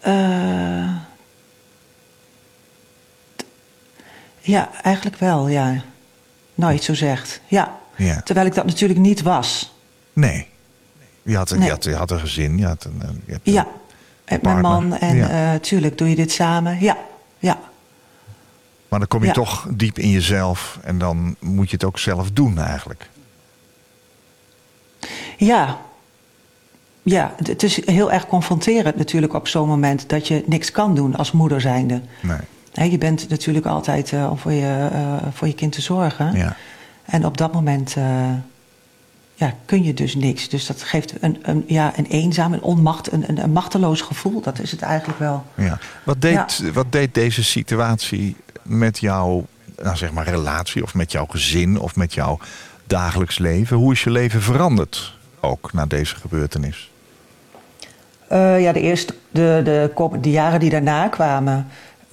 Uh, 0.07 0.95
ja, 4.45 4.69
eigenlijk 4.81 5.17
wel, 5.17 5.47
ja. 5.47 5.83
Nou, 6.55 6.73
iets 6.73 6.85
zo 6.85 6.93
zegt. 6.93 7.41
Ja. 7.47 7.79
ja. 7.95 8.21
Terwijl 8.21 8.47
ik 8.47 8.53
dat 8.53 8.65
natuurlijk 8.65 8.99
niet 8.99 9.21
was. 9.21 9.73
Nee. 10.13 10.47
Je 11.21 11.35
had, 11.35 11.49
nee. 11.51 11.61
je 11.61 11.69
had, 11.69 11.83
je 11.83 11.95
had 11.95 12.11
een 12.11 12.19
gezin, 12.19 12.57
je 12.57 12.65
had 12.65 12.83
een. 12.83 13.21
Je 13.25 13.33
een 13.33 13.53
ja, 13.53 13.67
met 14.27 14.41
mijn 14.41 14.61
man 14.61 14.97
en 14.97 15.15
ja. 15.15 15.53
uh, 15.53 15.59
tuurlijk 15.59 15.97
doe 15.97 16.09
je 16.09 16.15
dit 16.15 16.31
samen. 16.31 16.79
Ja, 16.79 16.97
ja. 17.39 17.59
Maar 18.87 18.99
dan 18.99 19.07
kom 19.07 19.21
je 19.21 19.27
ja. 19.27 19.33
toch 19.33 19.67
diep 19.69 19.99
in 19.99 20.09
jezelf 20.09 20.79
en 20.83 20.97
dan 20.97 21.35
moet 21.39 21.69
je 21.69 21.75
het 21.75 21.85
ook 21.85 21.99
zelf 21.99 22.31
doen 22.31 22.59
eigenlijk. 22.59 23.09
Ja. 25.37 25.77
Ja, 27.03 27.35
het 27.43 27.63
is 27.63 27.85
heel 27.85 28.11
erg 28.11 28.27
confronterend 28.27 28.95
natuurlijk 28.95 29.33
op 29.33 29.47
zo'n 29.47 29.67
moment 29.67 30.09
dat 30.09 30.27
je 30.27 30.43
niks 30.45 30.71
kan 30.71 30.95
doen 30.95 31.15
als 31.15 31.31
moeder 31.31 31.61
zijnde. 31.61 32.01
Nee. 32.21 32.37
He, 32.75 32.84
je 32.84 32.98
bent 32.98 33.29
natuurlijk 33.29 33.65
altijd 33.65 34.12
uh, 34.12 34.29
om 34.29 34.38
voor 34.38 34.51
je, 34.51 34.89
uh, 34.91 35.13
voor 35.34 35.48
je 35.48 35.53
kind 35.53 35.72
te 35.72 35.82
zorgen. 35.82 36.38
Ja. 36.38 36.55
En 37.05 37.25
op 37.25 37.38
dat 37.38 37.53
moment 37.53 37.96
uh, 37.98 38.29
ja, 39.34 39.53
kun 39.65 39.84
je 39.84 39.94
dus 39.94 40.15
niks. 40.15 40.50
Dus 40.50 40.65
dat 40.65 40.82
geeft 40.84 41.13
een, 41.24 41.38
een, 41.41 41.63
ja, 41.67 41.94
een 41.98 42.05
eenzaam, 42.05 42.53
een 42.53 42.62
onmacht, 42.62 43.12
een, 43.12 43.29
een, 43.29 43.44
een 43.44 43.51
machteloos 43.51 44.01
gevoel. 44.01 44.41
Dat 44.41 44.60
is 44.60 44.72
het 44.72 44.82
eigenlijk 44.82 45.20
wel. 45.20 45.46
Ja. 45.55 45.77
Wat, 46.03 46.22
deed, 46.22 46.53
ja. 46.62 46.72
wat 46.72 46.91
deed 46.91 47.13
deze 47.13 47.44
situatie 47.44 48.36
met 48.62 49.00
jouw 49.00 49.46
nou 49.82 49.96
zeg 49.96 50.12
maar, 50.12 50.27
relatie 50.27 50.84
of 50.84 50.94
met 50.94 51.12
jouw 51.12 51.25
gezin 51.25 51.79
of 51.79 51.96
met 51.96 52.13
jouw 52.13 52.39
dagelijks 52.88 53.38
leven? 53.38 53.77
Hoe 53.77 53.91
is 53.91 54.03
je 54.03 54.10
leven 54.10 54.41
veranderd 54.41 55.17
ook 55.39 55.74
na 55.74 55.86
deze 55.86 56.15
gebeurtenis? 56.15 56.89
Ja, 58.29 58.72
de, 58.72 58.82
eerste, 58.82 59.13
de, 59.32 59.62
de, 59.63 59.91
de, 60.22 60.32
jaren 60.32 60.60
die 60.60 60.70
daarna 60.70 61.08
kwamen 61.08 61.67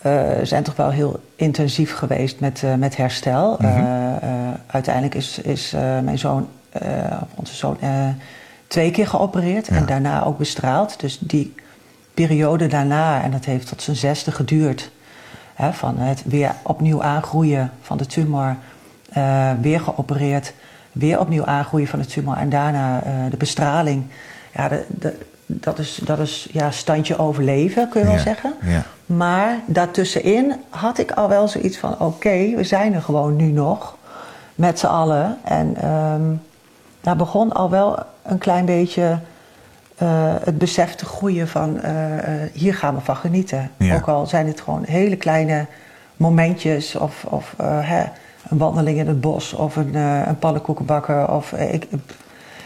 uh, 0.06 0.22
zijn 0.42 0.62
toch 0.62 0.76
wel 0.76 0.90
heel 0.90 1.20
intensief 1.36 1.94
geweest 1.94 2.40
met, 2.40 2.62
uh, 2.64 2.74
met 2.74 2.96
herstel. 2.96 3.56
Mm 3.60 3.68
-hmm. 3.68 4.18
uiteindelijk 4.66 5.14
is, 5.14 5.38
is 5.38 5.70
mijn 6.02 6.18
zoon, 6.18 6.48
onze 7.34 7.54
zoon, 7.54 7.78
twee 8.66 8.90
keer 8.90 9.06
geopereerd 9.06 9.66
ja. 9.66 9.74
en 9.74 9.86
daarna 9.86 10.24
ook 10.24 10.38
bestraald. 10.38 11.00
Dus 11.00 11.18
die 11.18 11.54
periode 12.14 12.66
daarna, 12.66 13.22
en 13.22 13.30
dat 13.30 13.44
heeft 13.44 13.68
tot 13.68 13.82
zijn 13.82 13.96
zesde 13.96 14.32
geduurd, 14.32 14.90
hè, 15.54 15.72
van 15.72 15.98
het 15.98 16.22
weer 16.26 16.54
opnieuw 16.62 17.02
aangroeien 17.02 17.70
van 17.80 17.96
de 17.96 18.06
tumor, 18.06 18.56
weer 19.60 19.80
geopereerd, 19.80 20.52
weer 20.92 21.20
opnieuw 21.20 21.44
aangroeien 21.44 21.88
van 21.88 21.98
de 21.98 22.06
tumor 22.06 22.36
en 22.36 22.48
daarna 22.48 23.02
de 23.30 23.36
bestraling. 23.36 24.04
Ja, 24.54 24.68
de, 24.68 24.84
de, 24.88 25.16
dat 25.60 25.78
is, 25.78 26.00
dat 26.04 26.18
is 26.18 26.48
ja, 26.52 26.70
standje 26.70 27.18
overleven, 27.18 27.88
kun 27.88 28.00
je 28.00 28.06
wel 28.06 28.18
zeggen. 28.18 28.54
ja. 28.62 28.82
Maar 29.06 29.60
daartussenin 29.66 30.54
had 30.68 30.98
ik 30.98 31.10
al 31.10 31.28
wel 31.28 31.48
zoiets 31.48 31.78
van: 31.78 31.98
oké, 31.98 32.54
we 32.56 32.64
zijn 32.64 32.94
er 32.94 33.02
gewoon 33.02 33.36
nu 33.36 33.50
nog 33.50 33.96
met 34.54 34.78
z'n 34.78 34.86
allen. 34.86 35.38
En 35.44 35.76
ehm, 35.76 36.22
daar 37.00 37.16
begon 37.16 37.52
al 37.52 37.70
wel 37.70 37.98
een 38.22 38.38
klein 38.38 38.64
beetje 38.64 39.18
eh, 39.96 40.34
het 40.44 40.58
besef 40.58 40.94
te 40.94 41.04
groeien 41.04 41.48
van: 41.48 41.80
eh, 41.80 42.18
eh, 42.18 42.50
hier 42.52 42.74
gaan 42.74 42.94
we 42.94 43.00
van 43.00 43.16
genieten. 43.16 43.70
Ja. 43.76 43.94
Ook 43.94 44.08
al 44.08 44.26
zijn 44.26 44.46
het 44.46 44.60
gewoon 44.60 44.84
hele 44.84 45.16
kleine 45.16 45.66
momentjes 46.16 46.96
of, 46.96 47.24
of 47.24 47.54
hè, 47.62 48.02
een 48.48 48.58
wandeling 48.58 48.98
in 48.98 49.06
het 49.06 49.20
bos 49.20 49.52
of 49.52 49.76
een, 49.76 49.94
een 49.94 50.38
pannenkoeken 50.38 50.84
bakken 50.84 51.34
of 51.34 51.52
ik, 51.52 51.88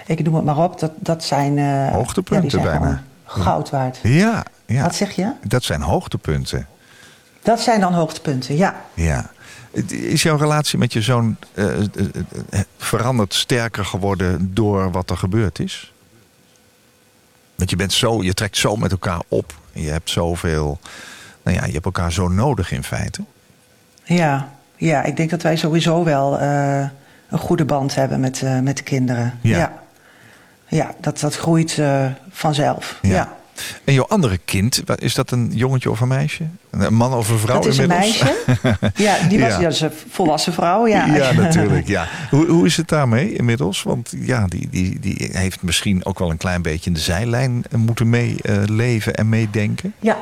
ik 0.07 0.25
noem 0.25 0.35
het 0.35 0.45
maar 0.45 0.59
op. 0.59 0.81
Dat, 0.81 0.93
dat 0.97 1.25
zijn 1.25 1.59
eh, 1.59 1.93
Hoogtepunten 1.93 2.35
ja, 2.35 2.41
die 2.41 2.51
zijn 2.51 2.81
bijna. 2.81 3.03
goud 3.25 3.71
waard. 3.71 3.99
Ja, 4.03 4.45
ja. 4.67 4.83
Wat 4.83 4.95
zeg 4.95 5.13
je? 5.13 5.33
dat 5.43 5.65
zijn 5.65 5.81
hoogtepunten. 5.81 6.67
Dat 7.43 7.61
zijn 7.61 7.81
dan 7.81 7.93
hoogtepunten, 7.93 8.57
ja. 8.57 8.75
Ja. 8.95 9.31
Is 9.89 10.23
jouw 10.23 10.37
relatie 10.37 10.79
met 10.79 10.93
je 10.93 11.03
zoon 11.03 11.37
eh, 11.55 11.79
eh, 11.79 12.61
veranderd, 12.77 13.35
sterker 13.35 13.85
geworden 13.85 14.55
door 14.55 14.91
wat 14.91 15.11
er 15.11 15.17
gebeurd 15.17 15.59
is? 15.59 15.93
Want 17.55 17.71
je 17.71 17.77
bent 17.77 17.93
zo, 17.93 18.23
je 18.23 18.35
trekt 18.35 18.57
zo 18.57 18.77
met 18.77 18.91
elkaar 18.91 19.23
op. 19.29 19.55
Je 19.73 19.91
hebt 19.91 20.11
zoveel, 20.11 20.79
nou 21.43 21.57
ja, 21.57 21.65
je 21.65 21.73
hebt 21.73 21.85
elkaar 21.85 22.13
zo 22.13 22.29
nodig 22.29 22.73
in 22.73 22.85
feite. 22.85 23.23
Ja, 24.05 24.49
ja 24.77 25.03
ik 25.03 25.17
denk 25.17 25.31
dat 25.31 25.43
wij 25.43 25.57
sowieso 25.57 26.05
wel 26.05 26.41
een 26.41 27.39
goede 27.39 27.65
band 27.65 27.95
hebben 27.95 28.21
met, 28.21 28.43
met 28.63 28.77
de 28.77 28.83
kinderen. 28.83 29.39
Ja. 29.41 29.59
ja. 29.59 29.86
Ja, 30.68 30.94
dat, 31.00 31.20
dat 31.20 31.37
groeit 31.37 31.78
eh, 31.78 32.06
vanzelf. 32.30 32.99
Ja. 33.02 33.37
En 33.85 33.94
jouw 33.94 34.06
andere 34.06 34.38
kind, 34.44 34.82
is 34.94 35.14
dat 35.14 35.30
een 35.30 35.50
jongetje 35.54 35.90
of 35.90 36.00
een 36.00 36.08
meisje? 36.08 36.44
Een 36.70 36.94
man 36.94 37.14
of 37.14 37.28
een 37.28 37.38
vrouw 37.38 37.54
Dat 37.54 37.66
is 37.66 37.78
een 37.78 37.88
meisje. 37.88 38.35
Ja, 38.94 39.28
die 39.28 39.40
was 39.40 39.49
Ja. 39.49 39.56
ja. 39.56 39.62
dat 39.62 39.73
is 39.73 39.80
een 39.80 39.90
volwassen 40.11 40.52
vrouw. 40.52 40.87
Ja, 40.87 41.06
Ja, 41.06 41.32
natuurlijk. 41.42 41.87
Ja. 41.87 42.08
Hoe, 42.30 42.46
hoe 42.46 42.66
is 42.66 42.76
het 42.76 42.88
daarmee 42.88 43.32
inmiddels? 43.32 43.82
Want 43.82 44.12
ja, 44.16 44.46
die, 44.46 44.68
die, 44.70 45.00
die 45.00 45.28
heeft 45.32 45.62
misschien 45.62 46.04
ook 46.04 46.18
wel 46.18 46.30
een 46.30 46.37
klein 46.37 46.62
beetje 46.62 46.87
in 46.87 46.92
de 46.92 47.00
zijlijn 47.00 47.64
moeten 47.76 48.11
meeleven 48.11 49.14
en 49.14 49.28
meedenken. 49.28 49.94
Ja, 50.00 50.16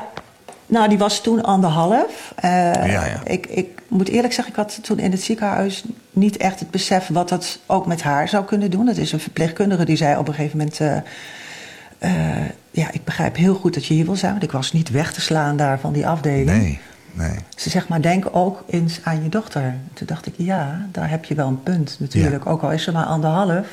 nou 0.65 0.89
die 0.89 0.97
was 0.97 1.21
toen 1.21 1.43
anderhalf. 1.43 2.33
Eh, 2.35 2.51
Ja, 2.73 3.05
ja. 3.05 3.21
Ik, 3.23 3.45
ik 3.47 3.81
moet 3.87 4.07
eerlijk 4.07 4.33
zeggen, 4.33 4.53
ik 4.53 4.59
had 4.59 4.79
toen 4.83 4.99
in 4.99 5.11
het 5.11 5.21
ziekenhuis 5.21 5.83
niet 6.11 6.37
echt 6.37 6.59
het 6.59 6.71
besef 6.71 7.07
wat 7.07 7.29
dat 7.29 7.59
ook 7.65 7.85
met 7.85 8.01
haar 8.01 8.27
zou 8.27 8.45
kunnen 8.45 8.71
doen. 8.71 8.87
Het 8.87 8.97
is 8.97 9.11
een 9.11 9.19
verpleegkundige 9.19 9.85
die 9.85 9.95
zei 9.95 10.17
op 10.17 10.27
een 10.27 10.33
gegeven 10.33 10.57
moment... 10.57 10.79
eh, 10.79 10.97
eh, 11.97 12.45
ja, 12.71 12.87
ik 12.91 13.03
begrijp 13.03 13.35
heel 13.35 13.55
goed 13.55 13.73
dat 13.73 13.85
je 13.85 13.93
hier 13.93 14.05
wil 14.05 14.15
zijn, 14.15 14.31
want 14.31 14.43
ik 14.43 14.51
was 14.51 14.71
niet 14.71 14.89
weg 14.89 15.13
te 15.13 15.21
slaan 15.21 15.57
daar 15.57 15.79
van 15.79 15.93
die 15.93 16.07
afdeling. 16.07 16.47
Nee, 16.47 16.79
nee. 17.11 17.35
Ze 17.55 17.69
zegt 17.69 17.87
maar, 17.87 18.01
denk 18.01 18.25
ook 18.31 18.63
eens 18.67 18.99
aan 19.03 19.23
je 19.23 19.29
dochter. 19.29 19.75
Toen 19.93 20.07
dacht 20.07 20.25
ik, 20.25 20.33
ja, 20.37 20.85
daar 20.91 21.09
heb 21.09 21.25
je 21.25 21.35
wel 21.35 21.47
een 21.47 21.63
punt 21.63 21.97
natuurlijk. 21.99 22.45
Ook 22.45 22.61
al 22.61 22.71
is 22.71 22.83
ze 22.83 22.91
maar 22.91 23.05
anderhalf. 23.05 23.67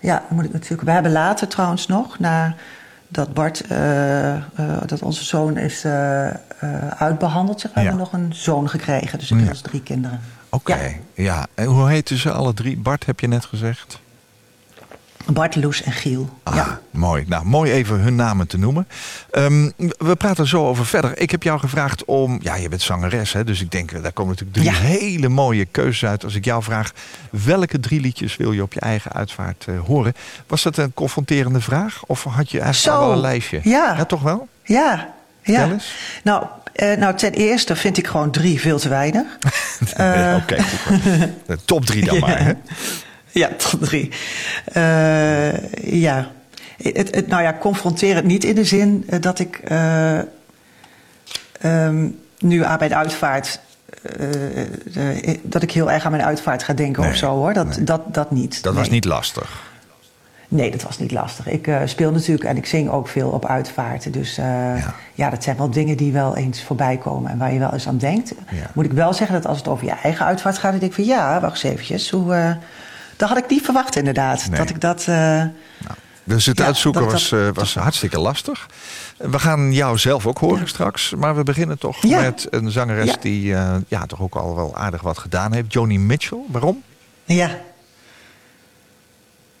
Ja, 0.00 0.22
moet 0.28 0.44
ik 0.44 0.52
natuurlijk... 0.52 0.82
We 0.82 0.90
hebben 0.90 1.12
later 1.12 1.48
trouwens 1.48 1.86
nog, 1.86 2.18
na 2.18 2.54
dat 3.08 3.34
Bart, 3.34 3.60
eh, 3.60 4.34
eh, 4.34 4.42
dat 4.86 5.02
onze 5.02 5.24
zoon 5.24 5.56
is 5.56 5.84
eh, 5.84 6.26
eh, 6.28 6.34
uitbehandeld... 6.98 7.60
Zeg, 7.60 7.70
hebben 7.74 7.92
Ja. 7.92 7.98
nog 7.98 8.12
een 8.12 8.34
zoon 8.34 8.68
gekregen. 8.68 9.18
Dus 9.18 9.28
Ja. 9.28 9.34
inmiddels 9.34 9.62
drie 9.62 9.82
kinderen. 9.82 10.20
Oké, 10.48 10.74
Ja. 10.74 10.90
ja. 11.14 11.46
En 11.54 11.64
hoe 11.66 11.88
heten 11.88 12.18
ze 12.18 12.30
alle 12.32 12.54
drie? 12.54 12.78
Bart 12.78 13.06
heb 13.06 13.20
je 13.20 13.28
net 13.28 13.44
gezegd. 13.44 14.00
Bart, 15.32 15.56
Loes 15.56 15.82
en 15.82 15.92
Giel. 15.92 16.28
Ah, 16.42 16.54
Ja. 16.54 16.80
mooi. 16.90 17.24
Nou, 17.28 17.44
mooi 17.44 17.72
even 17.72 18.00
hun 18.00 18.14
namen 18.14 18.46
te 18.46 18.58
noemen. 18.58 18.88
Ehm, 19.30 19.70
we 19.98 20.16
praten 20.18 20.46
zo 20.46 20.66
over 20.66 20.86
verder. 20.86 21.18
Ik 21.18 21.30
heb 21.30 21.42
jou 21.42 21.58
gevraagd 21.58 22.04
om... 22.04 22.38
Ja, 22.42 22.54
je 22.56 22.68
bent 22.68 22.82
zangeres, 22.82 23.32
hè? 23.32 23.44
Dus 23.44 23.60
ik 23.60 23.70
denk, 23.70 23.92
eh, 23.92 24.02
daar 24.02 24.12
komen 24.12 24.36
natuurlijk 24.38 24.58
drie 24.76 24.88
Ja. 24.88 24.98
hele 24.98 25.28
mooie 25.28 25.64
keuzes 25.64 26.08
uit. 26.08 26.24
Als 26.24 26.34
ik 26.34 26.44
jou 26.44 26.62
vraag, 26.62 26.92
welke 27.30 27.80
drie 27.80 28.00
liedjes 28.00 28.36
wil 28.36 28.52
je 28.52 28.62
op 28.62 28.72
je 28.72 28.80
eigen 28.80 29.12
uitvaart 29.12 29.64
eh, 29.68 29.74
horen? 29.86 30.14
Was 30.46 30.62
dat 30.62 30.76
een 30.76 30.94
confronterende 30.94 31.60
vraag? 31.60 32.02
Of 32.06 32.22
had 32.24 32.50
je 32.50 32.60
eigenlijk 32.60 32.96
Zo, 32.96 33.00
al 33.02 33.06
wel 33.06 33.16
een 33.16 33.22
lijstje? 33.22 33.60
ja. 33.62 34.04
toch 34.04 34.22
wel? 34.22 34.48
Ja, 34.64 35.14
ja. 35.42 35.68
Nou, 36.24 36.44
eh, 36.72 36.96
nou, 36.96 37.16
ten 37.16 37.32
eerste 37.32 37.76
vind 37.76 37.98
ik 37.98 38.06
gewoon 38.06 38.30
drie 38.30 38.60
veel 38.60 38.78
te 38.78 38.88
weinig. 38.88 39.24
Nee, 39.96 40.34
Oké, 40.36 40.56
top 41.64 41.84
drie 41.86 42.04
dan 42.04 42.18
maar, 42.18 42.44
hè? 42.44 42.52
Ja, 43.42 43.48
tot 43.56 43.80
drie. 43.80 44.10
Eh, 44.64 45.84
ja. 46.00 46.30
Het, 46.82 47.14
het, 47.14 47.26
nou 47.26 47.42
ja, 47.42 47.56
confronteer 47.60 48.14
het 48.14 48.24
niet 48.24 48.44
in 48.44 48.54
de 48.54 48.64
zin 48.64 49.04
eh, 49.08 49.20
dat 49.20 49.38
ik 49.38 49.56
eh, 49.64 50.18
ehm, 51.60 52.08
nu 52.38 52.64
aan 52.64 52.78
mijn 52.78 52.94
uitvaart. 52.94 53.60
dat 55.42 55.62
ik 55.62 55.72
heel 55.72 55.90
erg 55.90 56.04
aan 56.04 56.10
mijn 56.10 56.24
uitvaart 56.24 56.62
ga 56.62 56.72
denken 56.72 57.02
Nee, 57.02 57.10
of 57.10 57.16
zo 57.16 57.30
hoor. 57.30 57.52
Dat, 57.52 57.66
nee. 57.66 57.84
dat, 57.84 58.14
dat 58.14 58.30
niet. 58.30 58.62
Dat 58.62 58.74
was 58.74 58.90
niet 58.90 59.04
lastig. 59.04 59.64
Nee, 60.48 60.70
dat 60.70 60.82
was 60.82 60.98
niet 60.98 61.12
lastig. 61.12 61.46
Ik 61.48 61.70
speel 61.84 62.10
natuurlijk 62.10 62.44
en 62.44 62.56
ik 62.56 62.66
zing 62.66 62.90
ook 62.90 63.08
veel 63.08 63.28
op 63.28 63.46
uitvaarten. 63.46 64.12
Dus 64.12 64.36
Ja. 64.36 64.94
ja. 65.14 65.30
dat 65.30 65.42
zijn 65.42 65.56
wel 65.56 65.70
dingen 65.70 65.96
die 65.96 66.12
wel 66.12 66.36
eens 66.36 66.62
voorbij 66.62 66.96
komen 66.96 67.30
en 67.30 67.38
waar 67.38 67.52
je 67.52 67.58
wel 67.58 67.72
eens 67.72 67.88
aan 67.88 67.98
denkt. 67.98 68.34
Ja. 68.50 68.70
Moet 68.74 68.84
ik 68.84 68.92
wel 68.92 69.12
zeggen 69.12 69.34
dat 69.34 69.46
als 69.46 69.58
het 69.58 69.68
over 69.68 69.84
je 69.84 69.94
eigen 70.02 70.26
uitvaart 70.26 70.58
gaat, 70.58 70.70
dan 70.70 70.80
denk 70.80 70.92
ik 70.92 71.04
van 71.04 71.14
ja, 71.14 71.40
wacht 71.40 71.64
eens 71.64 71.72
eventjes. 71.72 72.10
Hoe, 72.10 72.56
dat 73.16 73.28
had 73.28 73.38
ik 73.38 73.48
niet 73.48 73.64
verwacht 73.64 73.96
inderdaad. 73.96 74.46
Nee. 74.48 74.58
Dat 74.58 74.70
ik 74.70 74.80
dat. 74.80 75.04
eh, 75.08 75.42
Dus 76.24 76.46
het 76.46 76.58
Ja, 76.58 76.64
uitzoeken 76.64 77.02
dat- 77.02 77.12
was, 77.12 77.28
dat- 77.28 77.40
eh, 77.40 77.48
was 77.54 77.74
hartstikke 77.74 78.20
lastig. 78.20 78.66
We 79.16 79.38
gaan 79.38 79.72
jou 79.72 79.98
zelf 79.98 80.26
ook 80.26 80.38
horen 80.38 80.68
straks. 80.68 81.14
Maar 81.16 81.36
we 81.36 81.42
beginnen 81.42 81.78
toch 81.78 82.02
Ja. 82.06 82.20
met 82.20 82.46
een 82.50 82.70
zangeres 82.70 83.14
die 83.20 83.54
eh, 83.54 83.74
ja, 83.88 84.06
toch 84.06 84.20
ook 84.20 84.34
al 84.34 84.56
wel 84.56 84.76
aardig 84.76 85.00
wat 85.00 85.18
gedaan 85.18 85.52
heeft. 85.52 85.72
Joni 85.72 85.98
Mitchell. 85.98 86.38
Waarom? 86.48 86.82
ja. 87.24 87.50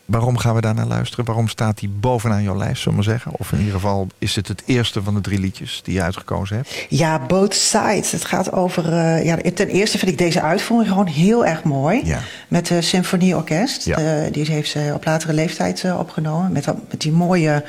Waarom 0.06 0.38
gaan 0.38 0.54
we 0.54 0.60
daar 0.60 0.74
naar 0.74 0.86
luisteren? 0.86 1.24
Waarom 1.24 1.48
staat 1.48 1.78
die 1.78 1.88
bovenaan 1.88 2.42
jouw 2.42 2.56
lijst, 2.56 2.82
zullen 2.82 2.98
we 2.98 3.04
maar 3.04 3.12
zeggen? 3.14 3.32
Of 3.38 3.52
in 3.52 3.58
ieder 3.58 3.74
geval 3.74 4.06
is 4.18 4.36
het 4.36 4.48
het 4.48 4.62
eerste 4.66 5.02
van 5.02 5.14
de 5.14 5.20
drie 5.20 5.38
liedjes 5.38 5.80
die 5.84 5.94
je 5.94 6.02
uitgekozen 6.02 6.56
hebt? 6.56 6.86
ja, 6.88 7.18
both 7.26 7.54
sides. 7.54 8.12
Het 8.12 8.24
gaat 8.24 8.52
over. 8.52 8.92
eh, 8.92 9.24
ja, 9.24 9.36
ten 9.54 9.68
eerste 9.68 9.98
vind 9.98 10.10
ik 10.10 10.18
deze 10.18 10.42
uitvoering 10.42 10.88
gewoon 10.90 11.06
heel 11.06 11.46
erg 11.46 11.62
mooi. 11.62 12.00
Ja. 12.04 12.20
Met 12.48 12.66
de 12.66 12.80
symfonieorkest. 12.82 13.84
Ja. 13.84 13.96
Eh, 13.96 14.32
die 14.32 14.44
heeft 14.44 14.70
ze 14.70 14.90
op 14.94 15.04
latere 15.04 15.32
leeftijd 15.32 15.84
eh, 15.84 15.98
opgenomen. 15.98 16.52
Met, 16.52 16.66
met 16.66 17.00
die 17.00 17.12
mooie. 17.12 17.64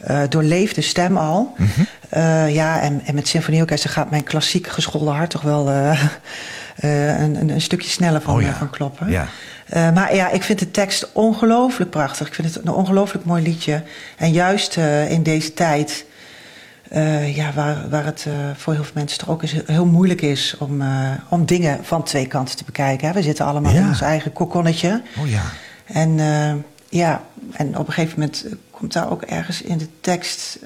eh, 0.00 0.20
doorleefde 0.28 0.80
stem 0.80 1.16
al. 1.16 1.54
Mhm. 1.56 1.68
Eh, 2.08 2.54
ja, 2.54 2.80
en, 2.80 3.00
en 3.04 3.14
met 3.14 3.28
symfonieorkest 3.28 3.88
gaat 3.88 4.10
mijn 4.10 4.22
klassiek 4.24 4.66
geschoolde 4.66 5.10
hart 5.10 5.30
toch 5.30 5.42
wel 5.42 5.64
eh, 6.76 7.20
een, 7.20 7.48
een, 7.50 7.60
stukje 7.60 7.88
sneller 7.90 8.20
van, 8.20 8.34
Oh 8.34 8.42
ja. 8.42 8.48
eh, 8.48 8.54
van 8.54 8.70
kloppen. 8.70 9.10
Ja. 9.10 9.26
Eh, 9.66 9.92
maar 9.92 10.14
ja, 10.14 10.30
ik 10.30 10.42
vind 10.42 10.58
de 10.58 10.70
tekst 10.70 11.12
ongelooflijk 11.12 11.90
prachtig. 11.90 12.26
Ik 12.26 12.34
vind 12.34 12.54
het 12.54 12.64
een 12.66 12.72
ongelooflijk 12.72 13.24
mooi 13.24 13.42
liedje. 13.42 13.82
En 14.16 14.32
juist 14.32 14.76
in 15.08 15.22
deze 15.22 15.54
tijd, 15.54 16.04
ja, 17.34 17.52
waar, 17.54 17.88
waar 17.90 18.04
het 18.04 18.26
voor 18.56 18.72
heel 18.72 18.82
veel 18.84 18.92
mensen 18.94 19.18
toch 19.18 19.28
ook 19.28 19.42
eens 19.42 19.54
heel, 19.66 19.86
moeilijk 19.86 20.22
is 20.22 20.56
om, 20.58 20.82
om 21.28 21.46
dingen 21.46 21.84
van 21.84 22.02
twee 22.02 22.26
kanten 22.26 22.56
te 22.56 22.64
bekijken. 22.64 23.08
Hè. 23.08 23.14
We 23.14 23.22
zitten 23.22 23.44
allemaal 23.46 23.72
Ja. 23.72 23.80
in 23.80 23.86
ons 23.88 24.00
eigen 24.00 24.32
kokonnetje. 24.32 25.02
Oh 25.18 25.28
ja. 25.28 25.42
En 25.86 26.16
ja, 26.88 27.22
en 27.52 27.78
op 27.78 27.86
een 27.86 27.92
gegeven 27.92 28.18
moment 28.18 28.46
komt 28.70 28.92
daar 28.92 29.10
ook 29.10 29.22
ergens 29.22 29.62
in 29.62 29.78
de 29.78 29.88
tekst. 30.00 30.58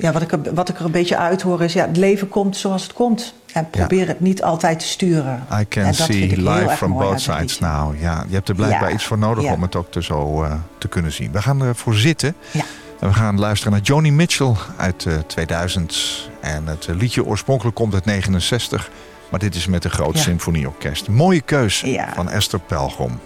Ja, 0.00 0.12
wat 0.12 0.22
ik, 0.22 0.32
er, 0.32 0.54
wat 0.54 0.68
ik 0.68 0.78
er 0.78 0.84
een 0.84 0.90
beetje 0.90 1.16
uit 1.16 1.42
hoor 1.42 1.62
is: 1.62 1.72
ja, 1.72 1.86
het 1.86 1.96
leven 1.96 2.28
komt 2.28 2.56
zoals 2.56 2.82
het 2.82 2.92
komt. 2.92 3.34
En 3.52 3.70
probeer 3.70 4.08
het 4.08 4.20
niet 4.20 4.42
altijd 4.42 4.78
te 4.78 4.86
sturen. 4.86 5.44
I 5.60 5.68
can 5.68 5.82
en 5.82 5.88
dat 5.88 5.94
see 5.94 6.06
vind 6.18 6.32
ik 6.32 6.38
heel 6.38 6.52
live 6.52 6.64
erg 6.68 6.76
from 6.76 6.92
both 6.92 7.20
sides 7.20 7.58
now. 7.58 8.00
Ja, 8.00 8.24
je 8.28 8.34
hebt 8.34 8.48
er 8.48 8.54
blijkbaar 8.54 8.88
Ja. 8.88 8.94
iets 8.94 9.04
voor 9.04 9.18
nodig 9.18 9.44
Ja. 9.44 9.52
om 9.52 9.62
het 9.62 9.76
ook 9.76 9.90
te 9.90 10.02
zo 10.02 10.42
eh, 10.42 10.52
te 10.78 10.88
kunnen 10.88 11.12
zien. 11.12 11.32
We 11.32 11.42
gaan 11.42 11.62
ervoor 11.62 11.94
zitten. 11.94 12.34
Ja. 12.50 12.64
En 13.00 13.08
we 13.08 13.14
gaan 13.14 13.38
luisteren 13.38 13.72
naar 13.72 13.82
Joni 13.82 14.12
Mitchell 14.12 14.52
uit 14.76 15.06
eh, 15.06 15.14
2000. 15.26 16.28
En 16.40 16.66
het 16.66 16.86
eh, 16.86 16.94
liedje 16.96 17.24
oorspronkelijk 17.24 17.76
komt 17.76 17.94
uit 17.94 18.04
69. 18.04 18.90
Maar 19.30 19.40
dit 19.40 19.54
is 19.54 19.66
met 19.66 19.84
een 19.84 19.90
groot 19.90 20.14
Ja. 20.16 20.20
symfonieorkest. 20.22 21.08
Mooie 21.08 21.40
keus 21.40 21.80
Ja. 21.80 22.08
van 22.14 22.28
Esther 22.30 22.60
Pelgrom. 22.60 23.18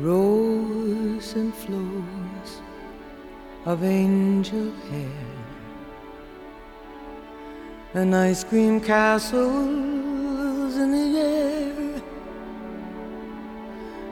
rose 0.00 1.34
and 1.36 1.54
flows 1.64 2.50
of 3.64 3.80
angel 3.82 4.72
hair 4.90 5.37
and 7.94 8.14
ice 8.14 8.44
cream 8.44 8.80
castles 8.80 10.76
in 10.76 10.92
the 10.92 11.18
air 11.18 12.02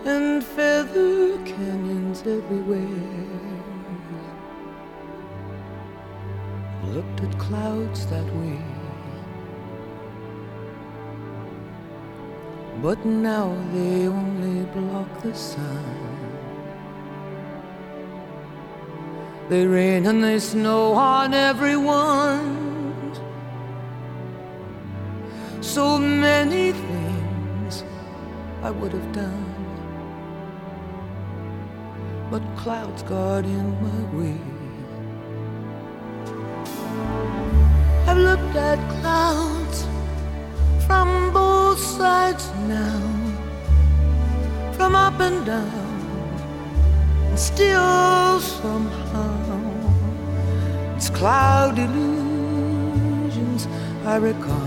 and 0.07 0.43
feather 0.43 1.37
canyons 1.45 2.21
everywhere. 2.21 2.87
Looked 6.85 7.21
at 7.23 7.39
clouds 7.39 8.07
that 8.07 8.25
way. 8.37 8.63
But 12.83 13.05
now 13.05 13.55
they 13.73 14.07
only 14.07 14.65
block 14.67 15.23
the 15.23 15.35
sun. 15.35 15.85
They 19.51 19.67
rain 19.67 20.07
and 20.07 20.25
they 20.25 20.39
snow 20.39 20.93
on 20.93 21.35
everyone. 21.35 22.76
So 25.77 25.99
many 25.99 26.73
things 26.73 27.85
I 28.63 28.71
would 28.71 28.93
have 28.93 29.13
done, 29.13 29.45
but 32.31 32.43
clouds 32.57 33.03
got 33.03 33.45
in 33.45 33.67
my 33.87 34.01
way. 34.17 34.39
I've 38.09 38.17
looked 38.17 38.57
at 38.57 38.79
clouds 39.01 39.85
from 40.87 41.31
both 41.35 41.79
sides 41.79 42.49
now, 42.67 43.03
from 44.79 44.95
up 44.95 45.21
and 45.21 45.45
down, 45.45 45.99
and 47.29 47.39
still 47.39 48.41
somehow 48.41 49.61
it's 50.97 51.11
cloud 51.11 51.79
illusions 51.79 53.69
I 54.07 54.17
recall. 54.17 54.66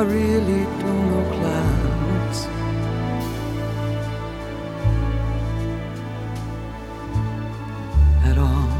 I 0.00 0.02
really 0.04 0.64
don't 0.80 1.10
know 1.10 1.24
clouds. 1.36 2.38
At 8.24 8.38
all. 8.38 8.70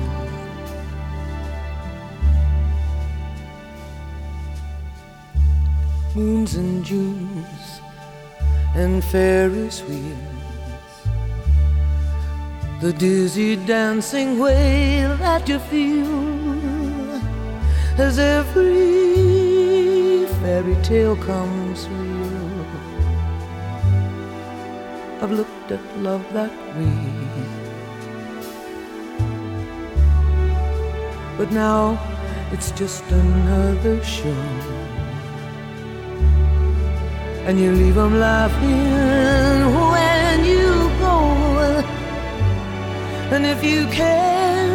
Moons 6.14 6.54
and 6.54 6.82
Junes 6.82 7.80
and 8.74 9.04
Ferris 9.04 9.82
wheels. 9.82 10.94
The 12.80 12.94
dizzy 12.94 13.56
dancing 13.56 14.38
way 14.38 15.04
that 15.18 15.46
you 15.46 15.58
feel 15.58 17.20
as 17.98 18.18
every 18.18 19.09
fairy 20.60 20.76
tale 20.82 21.16
comes 21.16 21.88
real. 21.88 22.66
I've 25.22 25.30
looked 25.30 25.72
at 25.72 25.80
love 25.98 26.24
that 26.34 26.52
way. 26.76 27.00
But 31.38 31.50
now 31.52 31.98
it's 32.52 32.72
just 32.72 33.04
another 33.10 34.04
show. 34.04 34.42
And 37.46 37.58
you 37.58 37.72
leave 37.72 37.94
them 37.94 38.20
laughing 38.20 39.64
when 39.92 40.44
you 40.44 40.72
go. 41.04 41.16
And 43.34 43.46
if 43.46 43.64
you 43.64 43.86
can, 43.86 44.74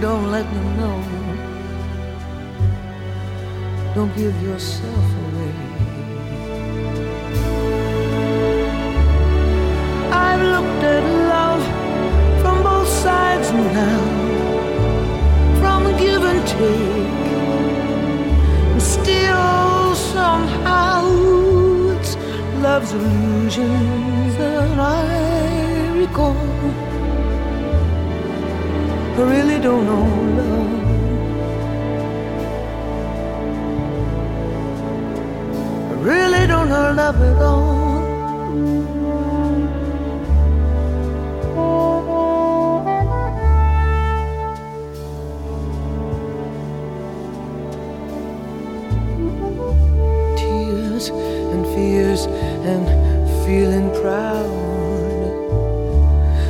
don't 0.00 0.30
let 0.30 0.44
them 0.54 0.76
know. 0.78 1.05
Don't 3.96 4.14
give 4.14 4.42
yourself 4.42 5.06
away. 5.24 5.52
I've 10.12 10.42
looked 10.54 10.82
at 10.84 11.04
love 11.34 11.62
from 12.42 12.62
both 12.62 12.88
sides 12.88 13.50
now, 13.52 14.02
from 15.60 15.96
give 15.96 16.22
and 16.24 16.46
take, 16.46 17.26
and 18.72 18.82
still 18.82 19.94
somehow 19.94 21.00
it's 21.96 22.16
love's 22.60 22.92
illusions 22.92 24.36
that 24.36 24.78
I 24.78 25.98
recall. 26.02 26.36
I 29.16 29.22
really 29.22 29.58
don't 29.58 29.86
know 29.86 30.42
love. 30.42 30.65
Really 36.06 36.46
don't 36.46 36.68
know 36.68 36.92
love 36.92 37.20
at 37.20 37.42
all. 37.42 37.96
Tears 50.36 51.08
and 51.52 51.66
fears 51.74 52.26
and 52.70 52.86
feeling 53.44 53.90
proud 54.00 54.46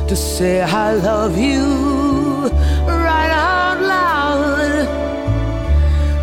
to 0.07 0.15
say 0.15 0.61
I 0.61 0.93
love 0.93 1.35
you 1.35 1.65
right 2.85 3.33
out 3.33 3.79
loud. 3.81 4.87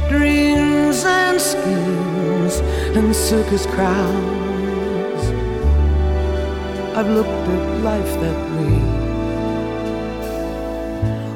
Dreams 0.08 1.04
and 1.04 1.40
schemes 1.40 1.83
and 2.96 3.14
circus 3.14 3.66
crowds. 3.66 5.24
I've 6.96 7.08
looked 7.08 7.28
at 7.28 7.82
life 7.82 8.12
that 8.20 8.38
way. 8.54 8.78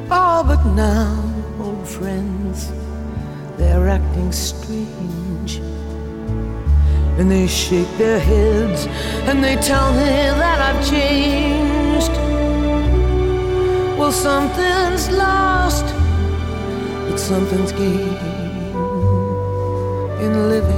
Oh, 0.08 0.44
but 0.46 0.64
now, 0.74 1.18
old 1.60 1.88
friends, 1.88 2.70
they're 3.56 3.88
acting 3.88 4.30
strange. 4.30 5.56
And 7.18 7.28
they 7.28 7.48
shake 7.48 7.90
their 7.98 8.20
heads 8.20 8.86
and 9.26 9.42
they 9.42 9.56
tell 9.56 9.92
me 9.92 10.06
that 10.42 10.60
I've 10.68 10.88
changed. 10.88 12.12
Well, 13.98 14.12
something's 14.12 15.10
lost, 15.10 15.86
but 17.08 17.18
something's 17.18 17.72
gained 17.72 18.16
in 20.22 20.48
living 20.48 20.77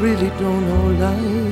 really 0.00 0.30
don't 0.38 0.66
know 0.68 0.86
life 1.00 1.47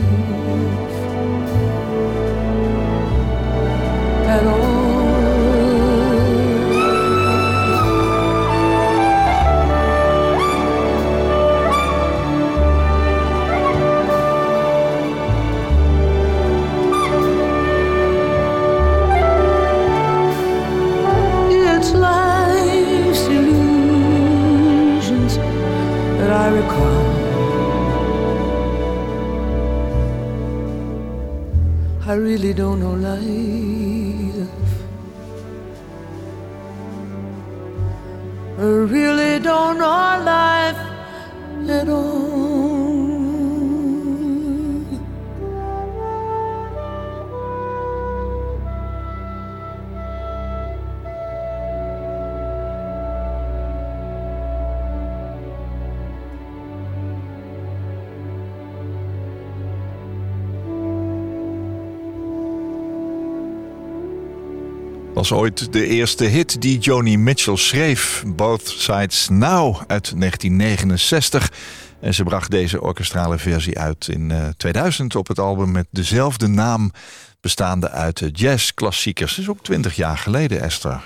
was 65.28 65.38
ooit 65.38 65.72
de 65.72 65.86
eerste 65.86 66.24
hit 66.24 66.62
die 66.62 66.78
Joni 66.78 67.18
Mitchell 67.18 67.56
schreef. 67.56 68.22
Both 68.26 68.68
Sides 68.68 69.28
Now 69.28 69.76
uit 69.86 70.12
1969. 70.18 71.52
En 72.00 72.14
ze 72.14 72.24
bracht 72.24 72.50
deze 72.50 72.80
orkestrale 72.80 73.38
versie 73.38 73.78
uit 73.78 74.08
in 74.08 74.54
2000 74.56 75.16
op 75.16 75.28
het 75.28 75.38
album 75.38 75.70
met 75.70 75.86
dezelfde 75.90 76.46
naam. 76.46 76.92
Bestaande 77.40 77.90
uit 77.90 78.22
jazzklassiekers. 78.32 79.34
Dat 79.34 79.44
is 79.44 79.50
ook 79.50 79.62
20 79.62 79.96
jaar 79.96 80.18
geleden, 80.18 80.60
Esther. 80.60 81.00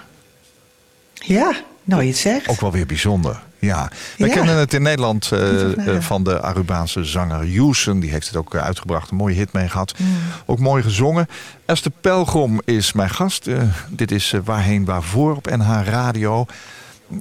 Ja, 1.12 1.54
nou 1.84 2.02
je 2.02 2.08
het 2.08 2.18
zegt. 2.18 2.48
Ook 2.48 2.60
wel 2.60 2.72
weer 2.72 2.86
bijzonder. 2.86 3.42
Ja, 3.60 3.90
we 4.16 4.28
kennen 4.28 4.56
het 4.56 4.74
in 4.74 4.82
Nederland 4.82 5.30
uh, 5.32 6.00
van 6.00 6.24
de 6.24 6.40
Arubaanse 6.40 7.04
zanger 7.04 7.56
Houston. 7.56 8.00
Die 8.00 8.10
heeft 8.10 8.26
het 8.26 8.36
ook 8.36 8.54
uitgebracht, 8.54 9.10
een 9.10 9.16
mooie 9.16 9.34
hit 9.34 9.52
mee 9.52 9.68
gehad. 9.68 9.94
Mm. 9.98 10.16
Ook 10.46 10.58
mooi 10.58 10.82
gezongen. 10.82 11.28
Esther 11.66 11.92
Pelgrom 12.00 12.60
is 12.64 12.92
mijn 12.92 13.10
gast. 13.10 13.46
Uh, 13.46 13.62
dit 13.88 14.10
is 14.10 14.34
Waarheen 14.44 14.84
Waarvoor 14.84 15.36
op 15.36 15.50
NH 15.50 15.80
Radio. 15.84 16.46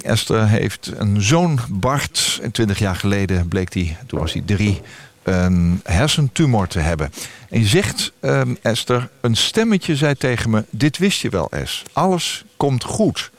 Esther 0.01 0.47
heeft 0.47 0.91
een 0.97 1.21
zoon, 1.21 1.59
Bart. 1.69 2.39
En 2.41 2.51
twintig 2.51 2.79
jaar 2.79 2.95
geleden 2.95 3.47
bleek 3.47 3.73
hij, 3.73 3.97
toen 4.07 4.19
was 4.19 4.33
hij 4.33 4.41
drie, 4.45 4.81
een 5.23 5.81
hersentumor 5.83 6.67
te 6.67 6.79
hebben. 6.79 7.11
En 7.49 7.59
je 7.59 7.65
zegt, 7.65 8.11
um, 8.21 8.57
Esther, 8.61 9.09
een 9.21 9.35
stemmetje 9.35 9.95
zei 9.95 10.15
tegen 10.15 10.49
me... 10.49 10.65
dit 10.69 10.97
wist 10.97 11.21
je 11.21 11.29
wel, 11.29 11.51
Es. 11.51 11.83
Alles 11.93 12.45
komt 12.57 12.83
goed. 12.83 13.31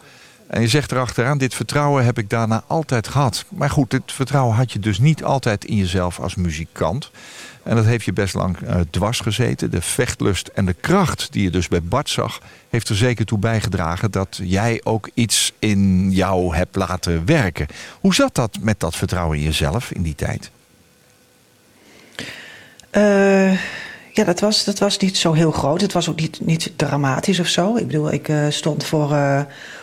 En 0.50 0.60
je 0.60 0.68
zegt 0.68 0.92
erachteraan, 0.92 1.38
dit 1.38 1.54
vertrouwen 1.54 2.04
heb 2.04 2.18
ik 2.18 2.30
daarna 2.30 2.62
altijd 2.66 3.08
gehad. 3.08 3.44
Maar 3.48 3.70
goed, 3.70 3.90
dit 3.90 4.02
vertrouwen 4.06 4.56
had 4.56 4.72
je 4.72 4.78
dus 4.78 4.98
niet 4.98 5.24
altijd 5.24 5.64
in 5.64 5.76
jezelf 5.76 6.20
als 6.20 6.34
muzikant. 6.34 7.10
En 7.62 7.76
dat 7.76 7.84
heeft 7.84 8.04
je 8.04 8.12
best 8.12 8.34
lang 8.34 8.56
uh, 8.60 8.74
dwars 8.90 9.20
gezeten. 9.20 9.70
De 9.70 9.82
vechtlust 9.82 10.46
en 10.46 10.66
de 10.66 10.72
kracht 10.72 11.28
die 11.30 11.42
je 11.42 11.50
dus 11.50 11.68
bij 11.68 11.82
Bart 11.82 12.08
zag... 12.08 12.40
heeft 12.68 12.88
er 12.88 12.96
zeker 12.96 13.24
toe 13.24 13.38
bijgedragen 13.38 14.10
dat 14.10 14.40
jij 14.42 14.80
ook 14.84 15.10
iets 15.14 15.52
in 15.58 16.10
jou 16.10 16.56
hebt 16.56 16.76
laten 16.76 17.26
werken. 17.26 17.66
Hoe 18.00 18.14
zat 18.14 18.34
dat 18.34 18.58
met 18.60 18.80
dat 18.80 18.96
vertrouwen 18.96 19.38
in 19.38 19.44
jezelf 19.44 19.90
in 19.90 20.02
die 20.02 20.14
tijd? 20.14 20.50
Uh, 22.92 23.52
ja, 24.12 24.24
dat 24.24 24.40
was, 24.40 24.64
dat 24.64 24.78
was 24.78 24.98
niet 24.98 25.16
zo 25.16 25.32
heel 25.32 25.52
groot. 25.52 25.80
Het 25.80 25.92
was 25.92 26.08
ook 26.08 26.20
niet, 26.20 26.40
niet 26.40 26.72
dramatisch 26.76 27.40
of 27.40 27.48
zo. 27.48 27.76
Ik 27.76 27.86
bedoel, 27.86 28.12
ik 28.12 28.28
uh, 28.28 28.46
stond 28.48 28.84
voor 28.84 29.14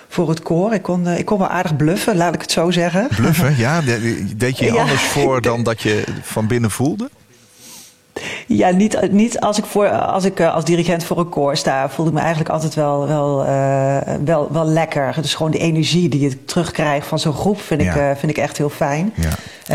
voor 0.07 0.29
het 0.29 0.41
koor. 0.41 0.73
Ik 0.73 0.81
kon, 0.81 1.07
ik 1.07 1.25
kon 1.25 1.37
wel 1.37 1.47
aardig 1.47 1.75
bluffen, 1.75 2.17
laat 2.17 2.33
ik 2.33 2.41
het 2.41 2.51
zo 2.51 2.71
zeggen. 2.71 3.07
Bluffen, 3.15 3.57
ja? 3.57 3.81
Deed 4.35 4.57
je 4.57 4.65
je 4.71 4.79
anders 4.79 5.01
voor 5.01 5.41
dan 5.41 5.63
dat 5.63 5.81
je 5.81 6.03
van 6.21 6.47
binnen 6.47 6.71
voelde? 6.71 7.09
Ja, 8.47 8.69
niet, 8.69 9.11
niet 9.11 9.39
als 9.39 9.57
ik, 9.57 9.65
voor, 9.65 9.89
als 9.89 10.25
ik 10.25 10.41
als 10.41 10.65
dirigent 10.65 11.03
voor 11.03 11.19
een 11.19 11.29
koor 11.29 11.57
sta, 11.57 11.89
voelde 11.89 12.11
ik 12.11 12.15
me 12.15 12.21
eigenlijk 12.21 12.53
altijd 12.53 12.75
wel, 12.75 13.07
wel, 13.07 13.45
uh, 13.45 13.97
wel, 14.25 14.51
wel 14.51 14.65
lekker. 14.65 15.15
Dus 15.21 15.35
gewoon 15.35 15.51
de 15.51 15.57
energie 15.57 16.09
die 16.09 16.19
je 16.19 16.45
terugkrijgt 16.45 17.07
van 17.07 17.19
zo'n 17.19 17.33
groep 17.33 17.61
vind, 17.61 17.81
ik, 17.81 17.95
uh, 17.95 18.09
vind 18.15 18.31
ik 18.31 18.37
echt 18.37 18.57
heel 18.57 18.69
fijn. 18.69 19.13
Ja. 19.15 19.29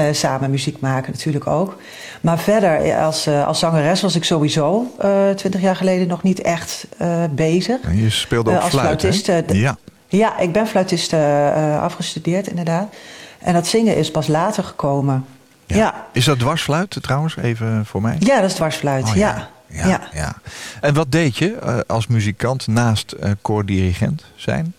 Uh, 0.09 0.15
samen 0.15 0.51
muziek 0.51 0.81
maken 0.81 1.13
natuurlijk 1.13 1.47
ook. 1.47 1.77
Maar 2.21 2.39
verder, 2.39 2.97
als, 2.97 3.29
als 3.29 3.59
zangeres 3.59 4.01
was 4.01 4.15
ik 4.15 4.25
sowieso 4.25 4.95
twintig 5.37 5.61
jaar 5.61 5.77
geleden 5.77 6.09
nog 6.09 6.23
niet 6.23 6.41
echt 6.41 6.87
bezig. 7.31 7.81
En 7.81 7.97
je 7.97 8.11
speelde 8.11 8.51
ook 8.51 8.61
als 8.61 8.71
fluit, 8.71 9.01
fluitist. 9.01 9.33
ja. 9.53 9.77
Ja, 10.19 10.39
ik 10.39 10.53
ben 10.53 10.67
fluitist 10.67 11.13
uh, 11.13 11.83
afgestudeerd 11.83 12.49
inderdaad. 12.49 12.95
En 13.39 13.53
dat 13.53 13.67
zingen 13.67 13.97
is 13.97 14.11
pas 14.11 14.27
later 14.27 14.65
gekomen. 14.65 15.25
Ja. 15.67 15.77
ja. 15.77 16.07
Is 16.13 16.25
dat 16.25 16.39
dwarsfluit 16.39 16.97
trouwens, 17.01 17.37
even 17.37 17.87
voor 17.87 18.03
mij? 18.03 18.17
Ja, 18.19 18.41
dat 18.41 18.51
is 18.51 18.57
dwarsfluit, 18.57 19.05
oh, 19.05 19.15
ja. 19.15 19.49
Ja, 19.67 19.87
ja. 19.87 20.01
ja, 20.13 20.35
En 20.81 20.95
wat 20.95 21.13
deed 21.13 21.37
je 21.37 21.59
uh, 21.65 21.79
als 21.87 22.07
muzikant 22.07 22.67
naast 22.67 23.15
uh, 23.23 23.31
koordirigent 23.43 24.25
zijn? 24.37 24.75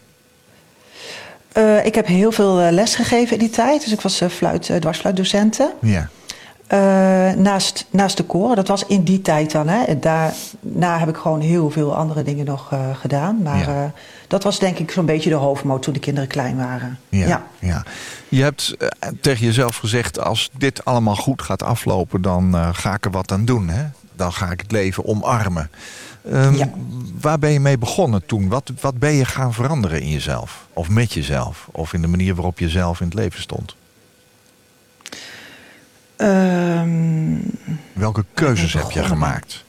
ik 1.83 1.95
heb 1.95 2.07
heel 2.07 2.31
veel 2.31 2.55
les 2.55 2.95
gegeven 2.95 3.33
in 3.33 3.39
die 3.39 3.49
tijd. 3.49 3.83
Dus 3.83 3.93
ik 3.93 4.01
was 4.01 4.21
fluit, 4.29 4.71
dwarsfluitdocenten. 4.79 5.71
Ja. 5.81 6.09
Uh, 6.69 6.79
naast, 7.31 7.85
naast 7.89 8.17
de 8.17 8.23
koren. 8.23 8.55
Dat 8.55 8.67
was 8.67 8.85
in 8.85 9.03
die 9.03 9.21
tijd 9.21 9.51
dan. 9.51 9.67
Hè. 9.67 9.99
Daarna 9.99 10.99
heb 10.99 11.09
ik 11.09 11.15
gewoon 11.15 11.39
heel 11.39 11.69
veel 11.69 11.95
andere 11.95 12.23
dingen 12.23 12.45
nog 12.45 12.71
uh, 12.73 12.79
gedaan. 12.95 13.41
Maar 13.41 13.69
ja. 13.69 13.83
uh, 13.83 13.89
dat 14.27 14.43
was 14.43 14.59
denk 14.59 14.77
ik 14.77 14.91
zo'n 14.91 15.05
beetje 15.05 15.29
de 15.29 15.35
hoofdmoot 15.35 15.81
toen 15.81 15.93
de 15.93 15.99
kinderen 15.99 16.29
klein 16.29 16.57
waren. 16.57 16.99
Ja, 17.09 17.27
ja. 17.27 17.43
ja. 17.59 17.83
Je 18.29 18.41
hebt 18.41 18.75
tegen 19.21 19.45
jezelf 19.45 19.77
gezegd... 19.77 20.19
als 20.19 20.49
dit 20.57 20.85
allemaal 20.85 21.15
goed 21.15 21.41
gaat 21.41 21.63
aflopen, 21.63 22.21
dan 22.21 22.55
ga 22.73 22.93
ik 22.93 23.05
er 23.05 23.11
wat 23.11 23.31
aan 23.31 23.45
doen. 23.45 23.69
Hè? 23.69 23.83
Dan 24.15 24.33
ga 24.33 24.51
ik 24.51 24.61
het 24.61 24.71
leven 24.71 25.05
omarmen. 25.05 25.69
Um, 26.31 26.55
ja. 26.55 26.69
Waar 27.21 27.39
ben 27.39 27.51
je 27.51 27.59
mee 27.59 27.77
begonnen 27.77 28.25
toen? 28.25 28.49
Wat, 28.49 28.71
wat 28.81 28.99
ben 28.99 29.13
je 29.13 29.25
gaan 29.25 29.53
veranderen 29.53 30.01
in 30.01 30.09
jezelf? 30.09 30.67
Of 30.73 30.89
met 30.89 31.13
jezelf? 31.13 31.67
Of 31.71 31.93
in 31.93 32.01
de 32.01 32.07
manier 32.07 32.35
waarop 32.35 32.59
je 32.59 32.69
zelf 32.69 32.99
in 32.99 33.05
het 33.05 33.15
leven 33.15 33.41
stond? 33.41 33.75
Um, 36.17 37.41
Welke 37.93 38.25
keuzes 38.33 38.73
heb 38.73 38.91
je 38.91 39.03
gemaakt? 39.03 39.63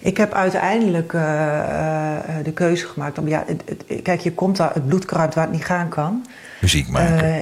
Ik 0.00 0.16
heb 0.16 0.32
uiteindelijk 0.32 1.12
uh, 1.12 1.22
uh, 1.22 2.18
de 2.44 2.52
keuze 2.52 2.86
gemaakt 2.86 3.18
om, 3.18 3.28
ja, 3.28 3.44
het, 3.46 3.62
het, 3.66 4.02
kijk, 4.02 4.20
je 4.20 4.32
komt 4.32 4.56
daar 4.56 4.74
het 4.74 4.86
bloedkruid 4.86 5.34
waar 5.34 5.44
het 5.44 5.52
niet 5.52 5.64
gaan 5.64 5.88
kan. 5.88 6.26
Muziek 6.60 6.88
maken. 6.88 7.28
Uh, 7.28 7.36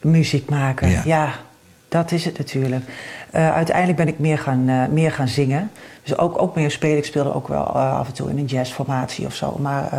muziek 0.00 0.48
maken, 0.48 0.88
ja. 0.88 1.02
ja. 1.04 1.32
dat 1.88 2.12
is 2.12 2.24
het 2.24 2.38
natuurlijk. 2.38 2.84
uiteindelijk 3.30 3.96
ben 3.96 4.08
ik 4.08 4.18
meer 4.18 4.38
gaan, 4.38 4.92
meer 4.92 5.12
gaan 5.12 5.28
zingen. 5.28 5.70
Dus 6.02 6.18
ook, 6.18 6.42
ook 6.42 6.54
meer 6.54 6.70
spelen. 6.70 6.96
Ik 6.96 7.04
speelde 7.04 7.34
ook 7.34 7.48
wel 7.48 7.64
af 7.78 8.06
en 8.06 8.12
toe 8.12 8.30
in 8.30 8.38
een 8.38 8.44
jazzformatie 8.44 9.26
of 9.26 9.34
zo. 9.34 9.58
Maar 9.60 9.90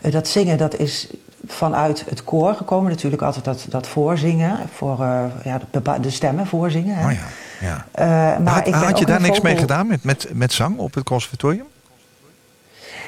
dat 0.00 0.28
zingen, 0.28 0.58
dat 0.58 0.76
is 0.76 1.08
vanuit 1.46 2.04
het 2.08 2.24
koor 2.24 2.54
gekomen. 2.54 2.90
Natuurlijk 2.90 3.22
altijd 3.22 3.44
dat, 3.44 3.66
dat 3.68 3.86
voorzingen, 3.86 4.58
voor 4.74 5.00
uh, 5.00 5.24
ja, 5.44 5.60
de, 5.70 6.00
de, 6.00 6.10
stemmen 6.10 6.46
voorzingen. 6.46 6.96
Hè. 6.96 7.06
Oh 7.06 7.12
ja, 7.12 7.26
ja. 7.60 7.86
Uh, 7.98 8.44
maar 8.44 8.54
had, 8.54 8.66
ik 8.66 8.72
ben 8.72 8.82
had 8.82 8.98
je 8.98 9.06
daar 9.06 9.20
niks 9.20 9.36
vocal... 9.36 9.50
mee 9.50 9.60
gedaan 9.60 9.86
met, 9.86 10.04
met, 10.04 10.28
met 10.32 10.52
zang 10.52 10.78
op 10.78 10.94
het 10.94 11.04
conservatorium? 11.04 11.66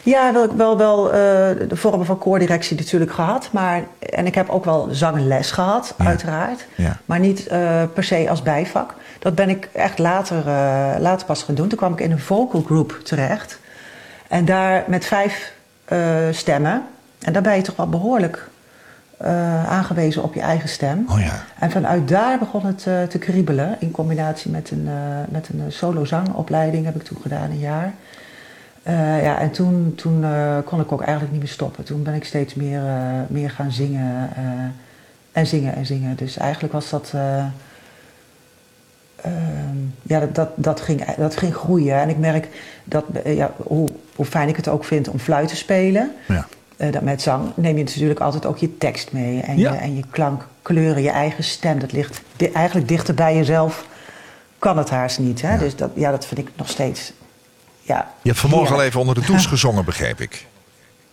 Ja, 0.03 0.33
wel, 0.33 0.57
wel, 0.57 0.77
wel 0.77 1.07
uh, 1.07 1.13
de 1.69 1.77
vormen 1.77 2.07
van 2.07 2.19
koordirectie 2.19 2.77
natuurlijk 2.77 3.13
gehad. 3.13 3.49
Maar, 3.53 3.83
en 3.99 4.27
ik 4.27 4.35
heb 4.35 4.49
ook 4.49 4.65
wel 4.65 4.89
zangles 4.91 5.51
gehad, 5.51 5.95
Ja. 5.99 6.05
uiteraard. 6.05 6.67
Ja. 6.75 6.99
Maar 7.05 7.19
niet 7.19 7.47
per 7.95 8.05
se 8.05 8.27
als 8.31 8.43
bijvak. 8.43 8.95
Dat 9.19 9.35
ben 9.35 9.49
ik 9.49 9.69
echt 9.73 9.99
later, 9.99 10.45
later 11.01 11.27
pas 11.27 11.43
gaan 11.43 11.55
doen. 11.55 11.69
Toen 11.69 11.79
kwam 11.79 11.93
ik 11.93 12.01
in 12.01 12.11
een 12.11 12.21
vocal 12.21 12.63
group 12.63 13.01
terecht. 13.03 13.59
En 14.29 14.45
daar 14.45 14.85
met 14.87 15.07
vijf 15.07 15.53
stemmen. 16.31 16.83
En 17.19 17.33
daar 17.33 17.43
ben 17.43 17.57
je 17.57 17.63
toch 17.63 17.77
wel 17.77 17.89
behoorlijk 17.89 18.49
uh, 19.23 19.69
aangewezen 19.71 20.23
op 20.23 20.35
je 20.35 20.41
eigen 20.41 20.69
stem. 20.69 21.07
Oh 21.09 21.21
ja. 21.21 21.43
En 21.59 21.71
vanuit 21.71 22.09
daar 22.09 22.39
begon 22.39 22.67
het 22.67 22.85
uh, 22.89 23.03
te 23.03 23.19
kriebelen. 23.19 23.77
In 23.79 23.91
combinatie 23.91 24.51
met 24.51 24.71
een, 24.71 24.85
uh, 24.87 24.93
met 25.29 25.49
een 25.49 25.73
solo 25.73 26.05
zangopleiding 26.05 26.85
heb 26.85 26.97
ik 26.97 27.03
toen 27.03 27.19
gedaan, 27.23 27.51
een 27.51 27.59
jaar. 27.59 27.93
ja, 29.23 29.39
en 29.39 29.51
toen, 29.51 29.93
toen 29.97 30.25
kon 30.65 30.81
ik 30.81 30.93
ook 30.93 31.01
eigenlijk 31.01 31.33
niet 31.33 31.41
meer 31.41 31.51
stoppen. 31.51 31.85
Toen 31.85 32.03
ben 32.03 32.15
ik 32.15 32.25
steeds 32.25 32.55
meer, 32.55 32.81
meer 33.29 33.51
gaan 33.51 33.73
zingen. 33.73 34.31
en 35.33 35.47
zingen 35.47 35.75
en 35.75 35.87
zingen. 35.87 36.17
Dus 36.17 36.37
eigenlijk 36.37 36.73
was 36.73 36.91
dat... 36.91 37.13
ja, 40.03 40.21
dat, 40.21 40.35
dat, 40.35 40.49
dat, 40.55 40.81
ging, 40.81 41.05
dat 41.17 41.37
ging 41.37 41.55
groeien. 41.55 42.01
En 42.01 42.09
ik 42.09 42.19
merk 42.19 42.49
dat, 42.85 43.05
ja, 43.25 43.51
hoe, 43.57 43.89
hoe 44.17 44.27
fijn 44.27 44.49
ik 44.49 44.57
het 44.57 44.69
ook 44.69 44.85
vind 44.85 45.09
om 45.09 45.19
fluit 45.19 45.49
te 45.49 45.57
spelen. 45.57 46.13
Ja. 46.29 46.47
Uh, 46.77 46.93
dat 46.93 47.03
met 47.03 47.23
zang 47.23 47.53
neem 47.55 47.77
je 47.77 47.85
natuurlijk 47.85 48.21
altijd 48.21 48.47
ook 48.47 48.59
je 48.59 48.79
tekst 48.79 49.13
mee. 49.13 49.41
En, 49.41 49.59
Ja. 49.59 49.73
je, 49.73 49.79
en 49.79 49.97
je 49.97 50.03
klankkleuren, 50.11 51.03
je 51.03 51.11
eigen 51.11 51.45
stem. 51.45 51.79
Dat 51.79 51.93
ligt 51.93 52.21
di- 52.37 52.51
eigenlijk 52.53 52.89
dichter 52.89 53.15
bij 53.15 53.37
jezelf. 53.37 53.87
Kan 54.59 54.79
het 54.79 54.91
haast 54.91 55.19
niet. 55.19 55.43
Hè? 55.43 55.53
Ja. 55.53 55.59
Dus 55.59 55.77
dat, 55.77 55.91
ja, 55.95 56.11
dat 56.11 56.27
vind 56.27 56.41
ik 56.41 56.49
nog 56.57 56.69
steeds. 56.69 57.13
Ja, 57.83 58.11
Je 58.23 58.29
hebt 58.29 58.41
vanmorgen 58.41 58.75
al 58.75 58.83
even 58.83 59.01
onder 59.01 59.15
de 59.15 59.21
douche 59.27 59.49
gezongen, 59.55 59.85
begreep 59.85 60.21
ik. 60.21 60.47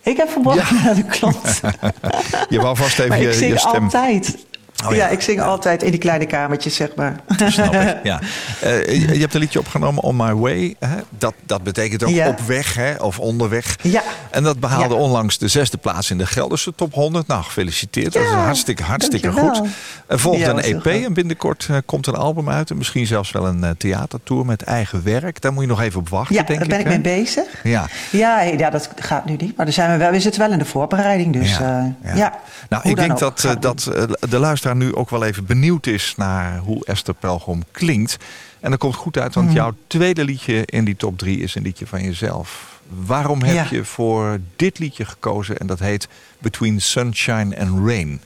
Ik 0.02 0.16
heb 0.16 0.28
vanmorgen, 0.28 0.76
ja. 0.76 0.94
dat 1.02 1.06
klopt. 1.06 1.60
Je 2.54 2.60
wou 2.60 2.76
vast 2.76 2.98
even 2.98 3.08
maar 3.08 3.20
je, 3.20 3.28
ik 3.28 3.34
zing 3.34 3.52
je 3.52 3.58
stem... 3.58 3.82
altijd. 3.84 4.46
Oh, 4.86 4.90
ja. 4.90 4.96
ja. 4.96 5.08
ik 5.08 5.20
zing 5.20 5.40
altijd 5.40 5.82
in 5.82 5.90
die 5.90 6.00
kleine 6.00 6.26
kamertjes, 6.26 6.74
zeg 6.74 6.94
maar. 6.96 7.16
Snap 7.46 7.74
ik, 7.74 7.96
ja. 8.02 8.20
Eh, 8.60 8.84
je, 8.86 9.12
je 9.14 9.20
hebt 9.20 9.34
een 9.34 9.40
liedje 9.40 9.58
opgenomen, 9.58 10.02
On 10.02 10.16
My 10.16 10.32
Way. 10.34 10.74
Hè? 10.78 10.96
Dat, 11.18 11.34
dat 11.46 11.62
betekent 11.62 12.04
ook 12.04 12.10
Ja. 12.10 12.28
op 12.28 12.40
weg 12.40 12.74
hè? 12.74 12.94
of 12.94 13.18
onderweg. 13.18 13.76
Ja. 13.82 14.02
En 14.30 14.42
dat 14.42 14.60
behaalde 14.60 14.94
Ja. 14.94 15.00
onlangs 15.00 15.38
de 15.38 15.48
zesde 15.48 15.76
plaats 15.76 16.10
in 16.10 16.18
de 16.18 16.26
Gelderse 16.26 16.74
top 16.74 16.94
100. 16.94 17.26
Nou, 17.26 17.42
gefeliciteerd. 17.42 18.12
dat 18.12 18.22
is 18.22 18.28
Ja, 18.28 18.34
hartstikke, 18.44 18.82
hartstikke 18.82 19.26
dankjewel. 19.30 19.54
goed. 19.54 19.68
Er 20.06 20.18
volgt 20.18 20.40
Ja, 20.40 20.48
een 20.50 20.58
EP 20.60 20.82
goed. 20.82 21.04
en 21.04 21.12
binnenkort 21.12 21.66
eh, 21.70 21.76
komt 21.86 22.06
een 22.06 22.14
album 22.14 22.50
uit. 22.50 22.70
En 22.70 22.76
misschien 22.76 23.06
zelfs 23.06 23.30
wel 23.30 23.46
een 23.46 23.64
eh, 23.64 23.70
theatertour 23.78 24.46
met 24.46 24.62
eigen 24.62 25.04
werk. 25.04 25.40
Daar 25.40 25.52
moet 25.52 25.62
je 25.62 25.68
nog 25.68 25.80
even 25.80 26.00
op 26.00 26.08
wachten, 26.08 26.34
Ja, 26.34 26.42
denk 26.42 26.58
daar 26.58 26.68
ben 26.68 26.80
ik 26.80 26.86
mee 26.86 27.00
bezig. 27.00 27.44
Ja. 27.62 27.86
Ja, 28.10 28.40
ja, 28.40 28.70
dat 28.70 28.90
gaat 28.96 29.24
nu 29.24 29.36
niet. 29.38 29.56
Maar 29.56 29.64
daar 29.66 29.74
zijn 29.74 29.90
we, 29.90 29.96
wel, 29.96 30.10
we 30.10 30.20
zitten 30.20 30.40
wel 30.40 30.52
in 30.52 30.58
de 30.58 30.64
voorbereiding. 30.64 31.32
Dus 31.32 31.58
ja, 31.58 31.94
ja. 32.14 32.38
Nou, 32.68 32.82
Hoe 32.82 32.90
ik 32.90 32.96
denk 32.96 33.18
dat, 33.18 33.44
eh, 33.44 33.52
dat 33.60 33.86
eh, 33.94 34.02
de 34.30 34.38
luisteraar 34.38 34.67
nu 34.76 34.94
ook 34.94 35.10
wel 35.10 35.24
even 35.24 35.46
benieuwd 35.46 35.86
is 35.86 36.14
naar 36.16 36.58
hoe 36.58 36.84
Esther 36.84 37.14
Pelgrom 37.14 37.62
klinkt. 37.70 38.16
En 38.60 38.70
dat 38.70 38.78
komt 38.78 38.94
goed 38.94 39.18
uit, 39.18 39.34
want 39.34 39.46
Mhm. 39.46 39.56
jouw 39.56 39.72
tweede 39.86 40.24
liedje 40.24 40.62
in 40.64 40.84
die 40.84 40.96
top 40.96 41.18
drie 41.18 41.38
is 41.40 41.54
een 41.54 41.62
liedje 41.62 41.86
van 41.86 42.02
jezelf. 42.02 42.80
Waarom 43.06 43.42
heb 43.42 43.54
Ja. 43.54 43.66
je 43.70 43.84
voor 43.84 44.38
dit 44.56 44.78
liedje 44.78 45.04
gekozen 45.04 45.58
en 45.58 45.66
dat 45.66 45.78
heet 45.78 46.08
Between 46.38 46.80
Sunshine 46.80 47.58
and 47.58 47.86
Rain? 47.88 48.20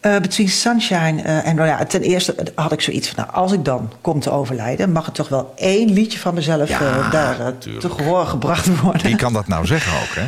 Eh, 0.00 0.18
Between 0.20 0.48
Sunshine 0.48 1.22
eh, 1.22 1.46
en 1.46 1.56
nou 1.56 1.68
ja, 1.68 1.84
ten 1.84 2.02
eerste 2.02 2.52
had 2.54 2.72
ik 2.72 2.80
zoiets 2.80 3.08
van, 3.08 3.24
nou, 3.24 3.36
als 3.36 3.52
ik 3.52 3.64
dan 3.64 3.92
kom 4.00 4.20
te 4.20 4.30
overlijden, 4.30 4.92
mag 4.92 5.06
er 5.06 5.12
toch 5.12 5.28
wel 5.28 5.52
één 5.56 5.92
liedje 5.92 6.18
van 6.18 6.34
mezelf 6.34 6.68
Ja, 6.68 6.80
eh, 6.80 7.10
daar 7.10 7.58
te 7.58 7.90
gehoor 7.90 8.26
gebracht 8.26 8.80
worden. 8.80 9.02
Wie 9.02 9.16
kan 9.16 9.32
dat 9.32 9.46
nou 9.46 9.66
zeggen 9.66 9.92
ook, 9.92 10.14
hè? 10.14 10.24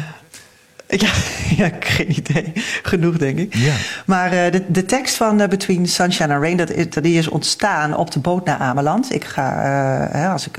Ja, 1.04 1.10
ja, 1.56 1.70
geen 1.80 2.10
idee. 2.10 2.52
Genoeg, 2.82 3.18
denk 3.18 3.38
ik. 3.38 3.54
Ja. 3.54 3.74
Maar 4.06 4.32
eh, 4.32 4.52
de, 4.52 4.64
de 4.68 4.84
tekst 4.84 5.16
van 5.16 5.40
eh, 5.40 5.48
Between 5.48 5.86
Sunshine 5.88 6.34
and 6.34 6.42
Rain, 6.42 6.56
dat 6.56 6.70
is, 6.70 6.86
die 6.90 7.18
is 7.18 7.28
ontstaan 7.28 7.96
op 7.96 8.10
de 8.10 8.18
boot 8.18 8.44
naar 8.44 8.58
Ameland. 8.58 9.14
Ik 9.14 9.24
ga, 9.24 9.52
eh, 9.52 10.20
hè, 10.20 10.28
als 10.28 10.46
ik 10.46 10.58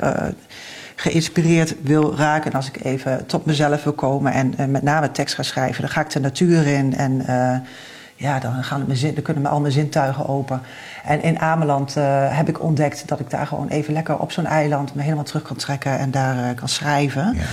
geïnspireerd 0.95 1.75
wil 1.81 2.15
raken... 2.15 2.51
en 2.51 2.57
als 2.57 2.67
ik 2.67 2.83
even 2.83 3.25
tot 3.25 3.45
mezelf 3.45 3.83
wil 3.83 3.93
komen 3.93 4.33
en 4.33 4.71
met 4.71 4.83
name 4.83 5.11
tekst 5.11 5.35
ga 5.35 5.43
schrijven... 5.43 5.81
dan 5.81 5.89
ga 5.89 6.01
ik 6.01 6.09
de 6.09 6.19
natuur 6.19 6.67
in 6.67 6.95
en 6.95 7.25
ja, 8.15 8.39
dan, 8.39 8.63
gaan 8.63 8.83
mijn 8.85 8.97
zin, 8.97 9.13
dan 9.13 9.23
kunnen 9.23 9.43
me 9.43 9.49
al 9.49 9.59
mijn 9.59 9.73
zintuigen 9.73 10.27
open. 10.27 10.61
En 11.05 11.23
in 11.23 11.39
Ameland 11.39 11.93
heb 12.29 12.49
ik 12.49 12.61
ontdekt 12.61 13.07
dat 13.07 13.19
ik 13.19 13.29
daar 13.29 13.47
gewoon 13.47 13.67
even 13.67 13.93
lekker 13.93 14.17
op 14.17 14.31
zo'n 14.31 14.45
eiland... 14.45 14.95
me 14.95 15.01
helemaal 15.01 15.23
terug 15.23 15.41
kan 15.43 15.55
trekken 15.55 15.97
en 15.97 16.11
daar 16.11 16.53
kan 16.53 16.69
schrijven... 16.69 17.33
Ja. 17.35 17.43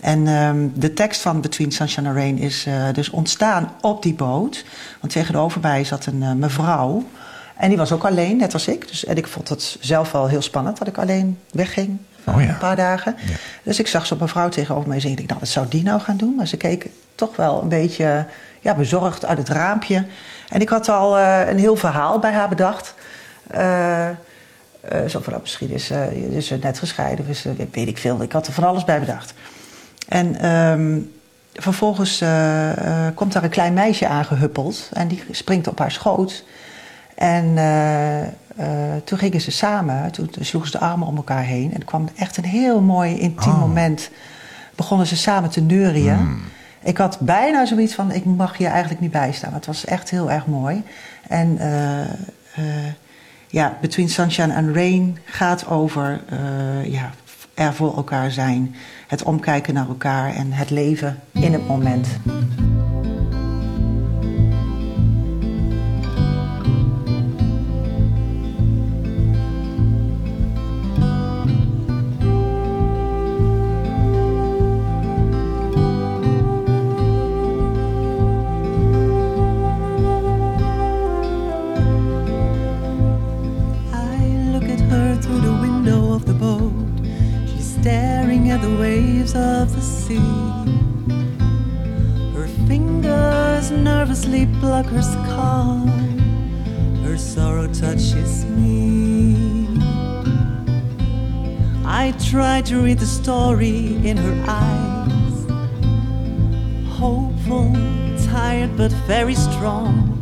En 0.00 0.26
ehm, 0.26 0.68
de 0.74 0.92
tekst 0.92 1.20
van 1.20 1.40
Between 1.40 1.72
Sunshine 1.72 2.08
and 2.08 2.16
Rain 2.16 2.38
is 2.38 2.66
eh, 2.66 2.74
dus 2.92 3.10
ontstaan 3.10 3.72
op 3.80 4.02
die 4.02 4.14
boot. 4.14 4.64
Want 5.00 5.12
tegenover 5.12 5.60
mij 5.60 5.84
zat 5.84 6.06
een 6.06 6.22
eh, 6.22 6.32
mevrouw. 6.32 7.04
En 7.56 7.68
die 7.68 7.78
was 7.78 7.92
ook 7.92 8.04
alleen, 8.04 8.36
net 8.36 8.52
als 8.52 8.68
ik. 8.68 8.88
Dus, 8.88 9.04
en 9.04 9.16
ik 9.16 9.26
vond 9.26 9.48
het 9.48 9.76
zelf 9.80 10.12
wel 10.12 10.26
heel 10.26 10.42
spannend 10.42 10.78
dat 10.78 10.88
ik 10.88 10.98
alleen 10.98 11.38
wegging. 11.50 11.98
Oh 12.24 12.42
ja. 12.42 12.48
Een 12.48 12.58
paar 12.58 12.76
dagen. 12.76 13.16
Ja. 13.26 13.32
Dus 13.62 13.78
ik 13.78 13.86
zag 13.86 14.06
zo'n 14.06 14.18
mevrouw 14.20 14.48
tegenover 14.48 14.88
mij 14.88 15.00
zingen. 15.00 15.18
Ik 15.18 15.28
dacht, 15.28 15.28
nou, 15.28 15.40
wat 15.40 15.48
zou 15.48 15.66
die 15.68 15.82
nou 15.82 16.00
gaan 16.00 16.16
doen? 16.16 16.34
Maar 16.34 16.46
ze 16.46 16.56
keek 16.56 16.86
toch 17.14 17.36
wel 17.36 17.62
een 17.62 17.68
beetje 17.68 18.26
ja, 18.60 18.74
bezorgd 18.74 19.24
uit 19.24 19.38
het 19.38 19.48
raampje. 19.48 20.04
En 20.48 20.60
ik 20.60 20.68
had 20.68 20.88
al 20.88 21.18
eh, 21.18 21.48
een 21.48 21.58
heel 21.58 21.76
verhaal 21.76 22.18
bij 22.18 22.32
haar 22.32 22.48
bedacht. 22.48 22.94
Zo 25.08 25.20
van, 25.20 25.32
nou, 25.32 25.40
misschien 25.40 25.70
is, 25.70 25.90
is 26.30 26.46
ze 26.46 26.58
net 26.62 26.78
gescheiden. 26.78 27.24
Of 27.24 27.30
is, 27.30 27.40
ze- 27.40 27.54
weet 27.70 27.88
ik 27.88 27.98
veel. 27.98 28.22
Ik 28.22 28.32
had 28.32 28.46
er 28.46 28.52
van 28.52 28.64
alles 28.64 28.84
bij 28.84 29.00
bedacht. 29.00 29.34
En 30.08 30.40
ehm, 30.40 30.98
vervolgens 31.52 32.20
eh, 32.20 32.70
komt 33.14 33.32
daar 33.32 33.44
een 33.44 33.50
klein 33.50 33.74
meisje 33.74 34.08
aangehuppeld. 34.08 34.90
En 34.92 35.08
die 35.08 35.24
springt 35.30 35.68
op 35.68 35.78
haar 35.78 35.90
schoot. 35.90 36.44
En 37.14 37.58
eh, 38.56 38.66
toen 39.04 39.18
gingen 39.18 39.40
ze 39.40 39.50
samen, 39.50 40.10
toen 40.12 40.28
sloegen 40.40 40.70
ze 40.70 40.78
de 40.78 40.84
armen 40.84 41.06
om 41.08 41.16
elkaar 41.16 41.44
heen. 41.44 41.72
En 41.72 41.78
er 41.78 41.84
kwam 41.84 42.08
echt 42.16 42.36
een 42.36 42.44
heel 42.44 42.80
mooi 42.80 43.18
intiem 43.18 43.52
Oh. 43.52 43.60
moment. 43.60 44.10
Begonnen 44.74 45.06
ze 45.06 45.16
samen 45.16 45.50
te 45.50 45.60
neurien. 45.60 46.16
Hmm. 46.16 46.42
Ik 46.82 46.96
had 46.96 47.20
bijna 47.20 47.66
zoiets 47.66 47.94
van, 47.94 48.12
ik 48.12 48.24
mag 48.24 48.56
hier 48.56 48.68
eigenlijk 48.68 49.00
niet 49.00 49.10
bij 49.10 49.32
staan. 49.32 49.54
Het 49.54 49.66
was 49.66 49.84
echt 49.84 50.10
heel 50.10 50.30
erg 50.30 50.46
mooi. 50.46 50.82
En 51.28 51.58
ja, 53.46 53.76
Between 53.80 54.08
Sunshine 54.08 54.54
and 54.54 54.76
Rain 54.76 55.18
gaat 55.24 55.68
over 55.68 56.20
ja, 56.84 57.10
er 57.56 57.74
voor 57.74 57.96
elkaar 57.96 58.30
zijn. 58.30 58.74
Het 59.06 59.22
omkijken 59.22 59.74
naar 59.74 59.88
elkaar 59.88 60.34
en 60.34 60.52
het 60.52 60.70
leven 60.70 61.20
in 61.32 61.52
het 61.52 61.68
moment. 61.68 62.08
Nervously 94.26 94.46
pluck 94.60 94.86
her 94.86 95.02
scar. 95.02 95.86
Her 97.04 97.16
sorrow 97.16 97.66
touches 97.68 98.44
me. 98.44 99.66
I 101.84 102.12
try 102.30 102.62
to 102.62 102.80
read 102.80 102.98
the 102.98 103.06
story 103.06 103.96
in 104.06 104.16
her 104.16 104.44
eyes. 104.48 105.46
Hopeful, 106.88 107.72
tired, 108.26 108.76
but 108.76 108.92
very 109.06 109.34
strong. 109.34 110.12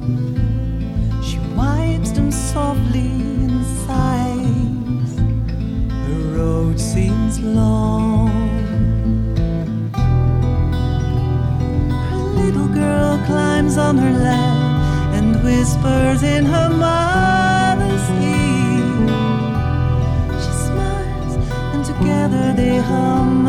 She 1.22 1.38
wipes 1.56 2.10
them 2.10 2.30
softly 2.30 3.10
and 3.46 3.64
sighs. 3.86 5.18
Her 6.06 6.36
road 6.36 6.78
seems 6.78 7.40
long. 7.40 8.33
Girl 12.74 13.18
climbs 13.26 13.76
on 13.78 13.96
her 13.98 14.12
lap 14.12 15.14
and 15.14 15.42
whispers 15.44 16.22
in 16.22 16.44
her 16.44 16.68
mother's 16.68 18.06
ear. 18.22 19.06
She 20.42 20.52
smiles 20.66 21.34
and 21.74 21.84
together 21.84 22.52
they 22.56 22.76
hum 22.78 23.46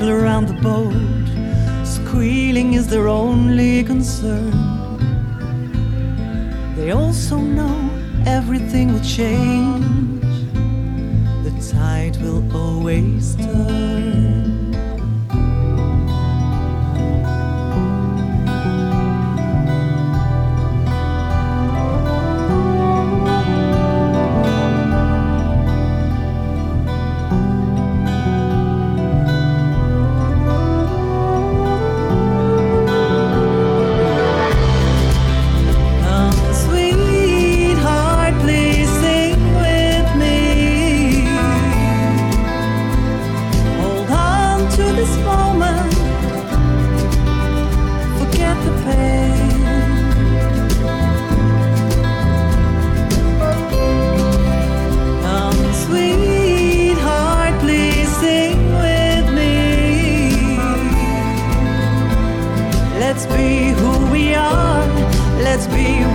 circle 0.00 0.10
around 0.10 0.46
the 0.46 0.54
boat. 0.54 1.26
Squealing 1.84 2.74
is 2.74 2.86
their 2.88 3.08
only 3.08 3.84
concern. 3.84 4.50
They 6.76 6.92
also 6.92 7.36
know 7.36 7.76
everything 8.26 8.92
will 8.92 9.04
change. 9.04 10.22
The 11.44 11.52
tide 11.72 12.16
will 12.22 12.42
always 12.56 13.19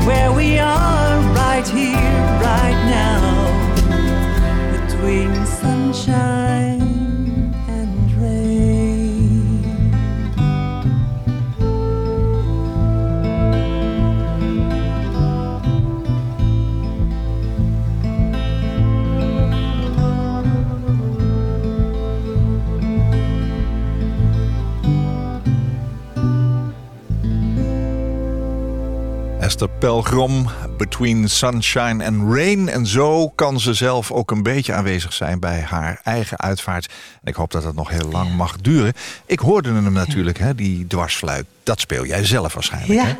where 0.05 0.31
we 0.31 0.59
are, 0.59 1.19
right 1.33 1.67
here, 1.67 2.21
right 2.41 2.79
now. 2.89 3.21
Between 4.71 5.45
sunshine 5.45 6.74
Esther 29.55 29.77
Pelgrom, 29.79 30.49
Between 30.77 31.29
Sunshine 31.29 32.05
and 32.05 32.33
Rain. 32.35 32.69
En 32.69 32.85
zo 32.87 33.29
kan 33.29 33.59
ze 33.59 33.73
zelf 33.73 34.11
ook 34.11 34.31
een 34.31 34.43
beetje 34.43 34.73
aanwezig 34.73 35.13
zijn 35.13 35.39
bij 35.39 35.61
haar 35.61 35.99
eigen 36.03 36.39
uitvaart. 36.39 36.85
En 37.23 37.29
ik 37.29 37.35
hoop 37.35 37.51
dat 37.51 37.63
het 37.63 37.75
nog 37.75 37.89
heel 37.89 38.09
lang 38.11 38.35
mag 38.35 38.57
duren. 38.57 38.93
Ik 39.25 39.39
hoorde 39.39 39.71
hem 39.73 39.93
natuurlijk, 39.93 40.37
hè, 40.37 40.55
die 40.55 40.87
dwarsfluit. 40.87 41.45
Dat 41.63 41.79
speel 41.79 42.05
jij 42.05 42.25
zelf 42.25 42.53
waarschijnlijk, 42.53 42.93
Ja. 42.99 43.05
hè? 43.05 43.13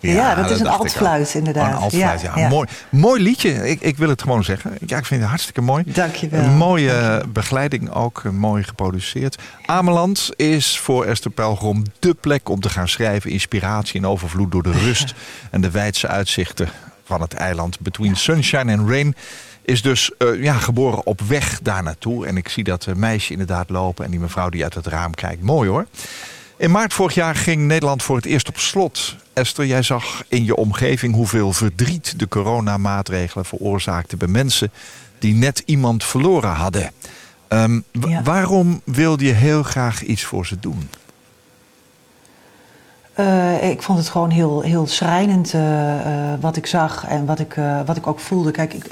Ja, 0.00 0.34
dat 0.34 0.50
is 0.50 0.60
een 0.60 0.66
altfluit, 0.66 1.26
al. 1.26 1.38
inderdaad. 1.38 1.72
Een 1.72 1.78
altfluit, 1.78 2.20
ja. 2.20 2.32
Ja, 2.34 2.40
ja. 2.42 2.48
Mooi, 2.48 2.68
mooi 2.90 3.22
liedje, 3.22 3.68
ik, 3.70 3.80
ik 3.80 3.96
wil 3.96 4.08
het 4.08 4.22
gewoon 4.22 4.44
zeggen. 4.44 4.72
Ja, 4.86 4.98
ik 4.98 5.04
vind 5.04 5.20
het 5.20 5.28
hartstikke 5.28 5.60
mooi. 5.60 5.84
Dankjewel. 5.86 6.42
Een 6.42 6.56
mooie 6.56 7.24
begeleiding 7.28 7.90
ook, 7.90 8.22
eh, 8.24 8.32
mooi 8.32 8.62
geproduceerd. 8.62 9.42
Ameland 9.66 10.30
is 10.36 10.78
voor 10.78 11.04
Esther 11.04 11.30
Pelgrom 11.30 11.82
dé 11.98 12.14
plek 12.14 12.48
om 12.48 12.60
te 12.60 12.68
gaan 12.68 12.88
schrijven. 12.88 13.30
Inspiratie 13.30 14.00
en 14.00 14.06
overvloed 14.06 14.52
door 14.52 14.62
de 14.62 14.78
rust 14.84 15.14
en 15.50 15.60
de 15.60 15.70
wijdse 15.70 16.08
uitzichten 16.08 16.68
van 17.04 17.20
het 17.20 17.34
eiland. 17.34 17.80
Between 17.80 18.16
Sunshine 18.16 18.76
and 18.76 18.88
Rain 18.90 19.14
is 19.62 19.82
dus 19.82 20.10
eh, 20.18 20.42
ja, 20.42 20.54
geboren 20.54 21.06
op 21.06 21.20
weg 21.20 21.60
daar 21.62 21.82
naartoe. 21.82 22.26
En 22.26 22.36
ik 22.36 22.48
zie 22.48 22.64
dat 22.64 22.86
eh, 22.86 22.94
meisje 22.94 23.32
inderdaad 23.32 23.70
lopen 23.70 24.04
en 24.04 24.10
die 24.10 24.20
mevrouw 24.20 24.48
die 24.48 24.62
uit 24.62 24.74
het 24.74 24.86
raam 24.86 25.14
kijkt. 25.14 25.42
Mooi 25.42 25.68
hoor. 25.68 25.86
In 26.56 26.70
maart 26.70 26.92
vorig 26.92 27.14
jaar 27.14 27.34
ging 27.34 27.66
Nederland 27.66 28.02
voor 28.02 28.16
het 28.16 28.24
eerst 28.24 28.48
op 28.48 28.58
slot. 28.58 29.16
Esther, 29.38 29.66
jij 29.66 29.82
zag 29.82 30.22
in 30.28 30.44
je 30.44 30.56
omgeving 30.56 31.14
hoeveel 31.14 31.52
verdriet 31.52 32.18
de 32.18 32.28
coronamaatregelen 32.28 33.44
veroorzaakten 33.44 34.18
bij 34.18 34.28
mensen 34.28 34.70
die 35.18 35.34
net 35.34 35.62
iemand 35.66 36.04
verloren 36.04 36.50
hadden. 36.50 36.90
Ehm, 37.48 37.80
Ja. 37.92 38.22
Waarom 38.22 38.80
wilde 38.84 39.24
je 39.24 39.32
heel 39.32 39.62
graag 39.62 40.02
iets 40.02 40.22
voor 40.24 40.46
ze 40.46 40.58
doen? 40.60 40.88
Eh, 43.14 43.70
ik 43.70 43.82
vond 43.82 43.98
het 43.98 44.08
gewoon 44.08 44.30
heel, 44.30 44.60
heel 44.60 44.86
schrijnend 44.86 45.54
eh, 45.54 46.32
eh, 46.32 46.40
wat 46.40 46.56
ik 46.56 46.66
zag 46.66 47.06
en 47.06 47.26
wat 47.26 47.38
ik, 47.38 47.54
wat 47.86 47.96
ik 47.96 48.06
ook 48.06 48.20
voelde. 48.20 48.50
Kijk, 48.50 48.74
ik, 48.74 48.84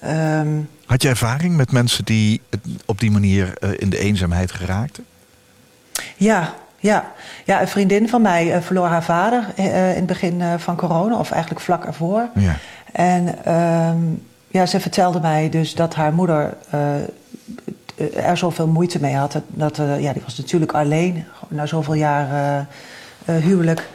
ehm, 0.00 0.60
Had 0.86 1.02
je 1.02 1.08
ervaring 1.08 1.56
met 1.56 1.72
mensen 1.72 2.04
die 2.04 2.40
op 2.86 3.00
die 3.00 3.10
manier 3.10 3.78
in 3.80 3.90
de 3.90 3.98
eenzaamheid 3.98 4.52
geraakten? 4.52 5.04
ja, 6.16 6.54
ja. 6.78 7.12
ja, 7.44 7.60
een 7.60 7.68
vriendin 7.68 8.08
van 8.08 8.22
mij 8.22 8.52
eh, 8.52 8.60
verloor 8.60 8.86
haar 8.86 9.04
vader 9.04 9.44
eh, 9.56 9.90
in 9.90 9.96
het 9.96 10.06
begin 10.06 10.40
eh, 10.40 10.54
van 10.56 10.76
corona, 10.76 11.18
of 11.18 11.30
eigenlijk 11.30 11.62
vlak 11.64 11.84
ervoor. 11.84 12.28
Ja. 12.34 12.56
En 12.92 13.44
ehm, 13.44 13.98
ja, 14.48 14.66
ze 14.66 14.80
vertelde 14.80 15.20
mij 15.20 15.48
dus 15.48 15.74
dat 15.74 15.94
haar 15.94 16.12
moeder 16.12 16.56
eh, 16.70 16.78
er 18.16 18.36
zoveel 18.36 18.66
moeite 18.66 19.00
mee 19.00 19.14
had. 19.14 19.40
Dat, 19.46 19.78
eh, 19.78 20.00
ja, 20.00 20.12
die 20.12 20.22
was 20.24 20.36
natuurlijk 20.38 20.72
alleen, 20.72 21.24
na 21.48 21.66
zoveel 21.66 21.94
jaar 21.94 22.32
eh, 22.32 22.58
eh, 23.36 23.42
huwelijk. 23.42 23.88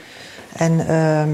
En 0.55 0.87
ehm, 0.87 1.29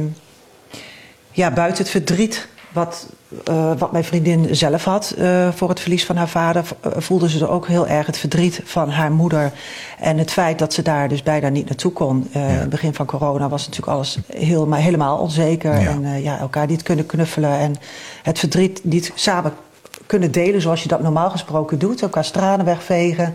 ja, 1.31 1.51
buiten 1.51 1.83
het 1.83 1.91
verdriet 1.91 2.47
wat, 2.71 3.07
eh, 3.45 3.71
wat 3.77 3.91
mijn 3.91 4.03
vriendin 4.03 4.55
zelf 4.55 4.83
had 4.83 5.13
eh, 5.17 5.49
voor 5.51 5.69
het 5.69 5.79
verlies 5.79 6.05
van 6.05 6.15
haar 6.15 6.27
vader, 6.29 6.65
v- 6.65 6.71
eh, 6.81 6.91
voelde 6.97 7.29
ze 7.29 7.39
er 7.39 7.49
ook 7.49 7.67
heel 7.67 7.87
erg 7.87 8.05
het 8.05 8.17
verdriet 8.17 8.61
van 8.63 8.89
haar 8.89 9.11
moeder. 9.11 9.51
En 9.99 10.17
het 10.17 10.31
feit 10.31 10.59
dat 10.59 10.73
ze 10.73 10.81
daar 10.81 11.07
dus 11.07 11.23
bijna 11.23 11.49
niet 11.49 11.65
naartoe 11.65 11.91
kon. 11.91 12.27
Ja. 12.31 12.39
In 12.39 12.45
het 12.55 12.69
begin 12.69 12.93
van 12.93 13.05
corona 13.05 13.49
was 13.49 13.65
natuurlijk 13.67 13.97
alles 13.97 14.17
heel, 14.27 14.67
maar 14.67 14.79
helemaal 14.79 15.17
onzeker. 15.17 15.79
Ja. 15.79 15.89
En 15.89 16.21
ja, 16.21 16.39
elkaar 16.39 16.67
niet 16.67 16.83
kunnen 16.83 17.05
knuffelen 17.05 17.51
en 17.59 17.75
het 18.23 18.39
verdriet 18.39 18.79
niet 18.83 19.11
samen 19.15 19.53
kunnen 20.05 20.31
delen 20.31 20.61
zoals 20.61 20.81
je 20.83 20.87
dat 20.87 21.01
normaal 21.01 21.29
gesproken 21.29 21.79
doet. 21.79 22.01
Elkaar 22.01 22.31
tranen 22.31 22.65
wegvegen. 22.65 23.33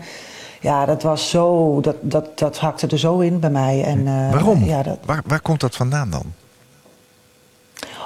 Ja, 0.61 0.85
dat 0.85 1.03
was 1.03 1.29
zo, 1.29 1.79
dat, 1.81 1.95
dat, 2.01 2.37
dat 2.39 2.57
hakte 2.57 2.87
er 2.87 2.99
zo 2.99 3.19
in 3.19 3.39
bij 3.39 3.49
mij. 3.49 3.83
En, 3.83 4.03
Waarom? 4.31 4.63
Ja, 4.63 4.83
dat, 4.83 4.97
Waar, 5.05 5.21
waar 5.25 5.41
komt 5.41 5.59
dat 5.59 5.75
vandaan 5.75 6.09
dan? 6.09 6.23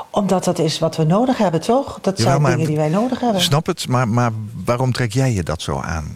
Omdat 0.09 0.43
dat 0.43 0.59
is 0.59 0.79
wat 0.79 0.95
we 0.95 1.03
nodig 1.03 1.37
hebben, 1.37 1.61
toch? 1.61 1.97
Dat 2.01 2.19
zijn 2.19 2.41
maar- 2.41 2.51
dingen 2.51 2.67
die 2.67 2.77
wij 2.77 2.89
nodig 2.89 3.19
hebben. 3.19 3.41
Snap 3.41 3.65
het, 3.65 3.87
maar, 3.87 4.07
maar 4.07 4.31
waarom 4.65 4.91
trek 4.91 5.13
jij 5.13 5.33
je 5.33 5.43
dat 5.43 5.61
zo 5.61 5.79
aan? 5.79 6.15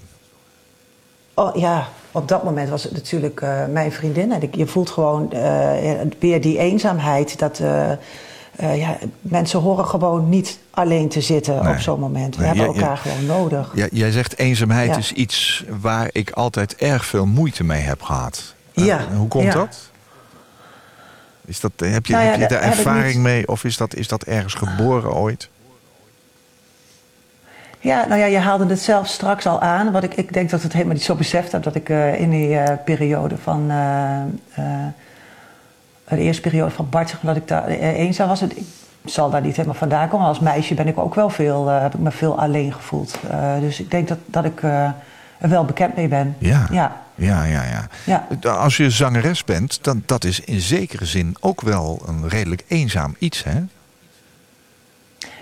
Oh 1.34 1.56
ja, 1.56 1.88
op 2.12 2.28
dat 2.28 2.44
moment 2.44 2.70
was 2.70 2.84
het 2.84 2.92
natuurlijk 2.92 3.42
eh, 3.42 3.66
mijn 3.66 3.92
vriendin. 3.92 4.32
En 4.32 4.42
ik, 4.42 4.56
je 4.56 4.68
voelt 4.68 4.90
gewoon 4.90 5.32
eh, 5.32 5.92
weer 6.20 6.42
die 6.42 6.58
eenzaamheid. 6.58 7.40
Dat 7.40 7.60
eh, 7.60 8.78
ja, 8.80 8.98
mensen 9.22 9.60
horen 9.60 9.86
gewoon 9.86 10.30
niet 10.30 10.60
alleen 10.72 11.10
te 11.10 11.22
zitten 11.22 11.64
Nee. 11.64 11.74
op 11.74 11.80
zo'n 11.80 12.00
moment. 12.00 12.36
We 12.36 12.42
Nee, 12.44 12.56
hebben 12.56 12.76
elkaar 12.76 12.98
gewoon 12.98 13.26
nodig. 13.26 13.72
Ja, 13.76 13.88
jij 13.92 14.12
zegt 14.12 14.38
eenzaamheid 14.38 14.90
Ja. 14.90 14.98
is 14.98 15.12
iets 15.12 15.64
waar 15.82 16.10
ik 16.12 16.32
altijd 16.32 16.76
erg 16.76 17.06
veel 17.06 17.26
moeite 17.26 17.64
mee 17.64 17.82
heb 17.82 18.02
gehad. 18.02 18.54
Eh, 18.74 18.86
Ja, 18.86 19.00
hoe 19.18 19.28
komt 19.28 19.44
ja. 19.44 19.54
dat? 19.54 19.78
Is 21.46 21.60
dat 21.60 21.72
heb 21.78 22.06
je, 22.06 22.14
Nou 22.14 22.26
ja, 22.26 22.32
heb 22.32 22.40
je 22.40 22.48
daar 22.48 22.62
ervaring 22.62 23.22
mee 23.22 23.48
of 23.48 23.64
is 23.64 23.78
dat, 23.78 23.96
is 23.96 24.08
dat 24.08 24.24
ergens 24.24 24.54
geboren 24.54 25.14
ooit? 25.14 25.50
Ja, 27.84 28.06
nou 28.08 28.20
ja, 28.20 28.26
je 28.26 28.38
haalde 28.38 28.66
het 28.66 28.80
zelf 28.80 29.08
straks 29.08 29.46
al 29.46 29.62
aan. 29.62 29.92
Wat 29.92 30.04
ik, 30.04 30.14
ik 30.14 30.34
denk 30.34 30.50
dat 30.50 30.60
ik 30.60 30.64
het 30.64 30.74
helemaal 30.74 30.94
niet 30.94 31.04
zo 31.04 31.16
beseft 31.16 31.52
heb. 31.52 31.64
Dat 31.64 31.76
ik 31.76 31.90
eh, 31.90 32.20
in 32.20 32.30
die 32.30 32.58
eh, 32.58 32.78
periode 32.86 33.38
van... 33.38 33.70
eh, 33.70 34.22
de 36.08 36.18
eerste 36.18 36.42
periode 36.42 36.72
van 36.72 36.90
Bart, 36.90 37.16
dat 37.22 37.36
ik 37.36 37.48
daar 37.48 37.68
eenzaam 37.68 38.28
was. 38.28 38.42
Ik 38.42 38.58
zal 39.06 39.30
daar 39.30 39.42
niet 39.42 39.56
helemaal 39.56 39.78
vandaan 39.78 40.10
komen. 40.10 40.28
Als 40.28 40.40
meisje 40.40 40.74
ben 40.74 40.88
ik 40.88 40.98
ook 40.98 41.16
wel 41.16 41.30
veel, 41.30 41.68
heb 41.68 41.94
ik 41.94 42.00
me 42.00 42.12
veel 42.12 42.40
alleen 42.40 42.74
gevoeld. 42.74 43.20
Dus 43.60 43.80
ik 43.80 43.92
denk 43.92 44.08
dat, 44.08 44.18
dat 44.26 44.46
ik 44.46 44.62
wel 45.50 45.66
bekend 45.66 45.96
mee 45.96 46.08
ben. 46.08 46.36
Ja. 46.38 46.68
Ja. 46.72 47.02
Ja, 47.16 47.44
ja, 47.44 47.64
ja. 47.64 47.88
Ja. 48.40 48.50
Als 48.52 48.78
je 48.78 48.90
zangeres 48.90 49.44
bent, 49.44 49.84
dan 49.84 50.04
dat 50.06 50.24
is 50.24 50.40
in 50.40 50.60
zekere 50.62 51.06
zin 51.06 51.36
ook 51.40 51.62
wel 51.62 52.02
een 52.08 52.30
redelijk 52.30 52.64
eenzaam 52.68 53.16
iets, 53.20 53.44
hè? 53.44 53.60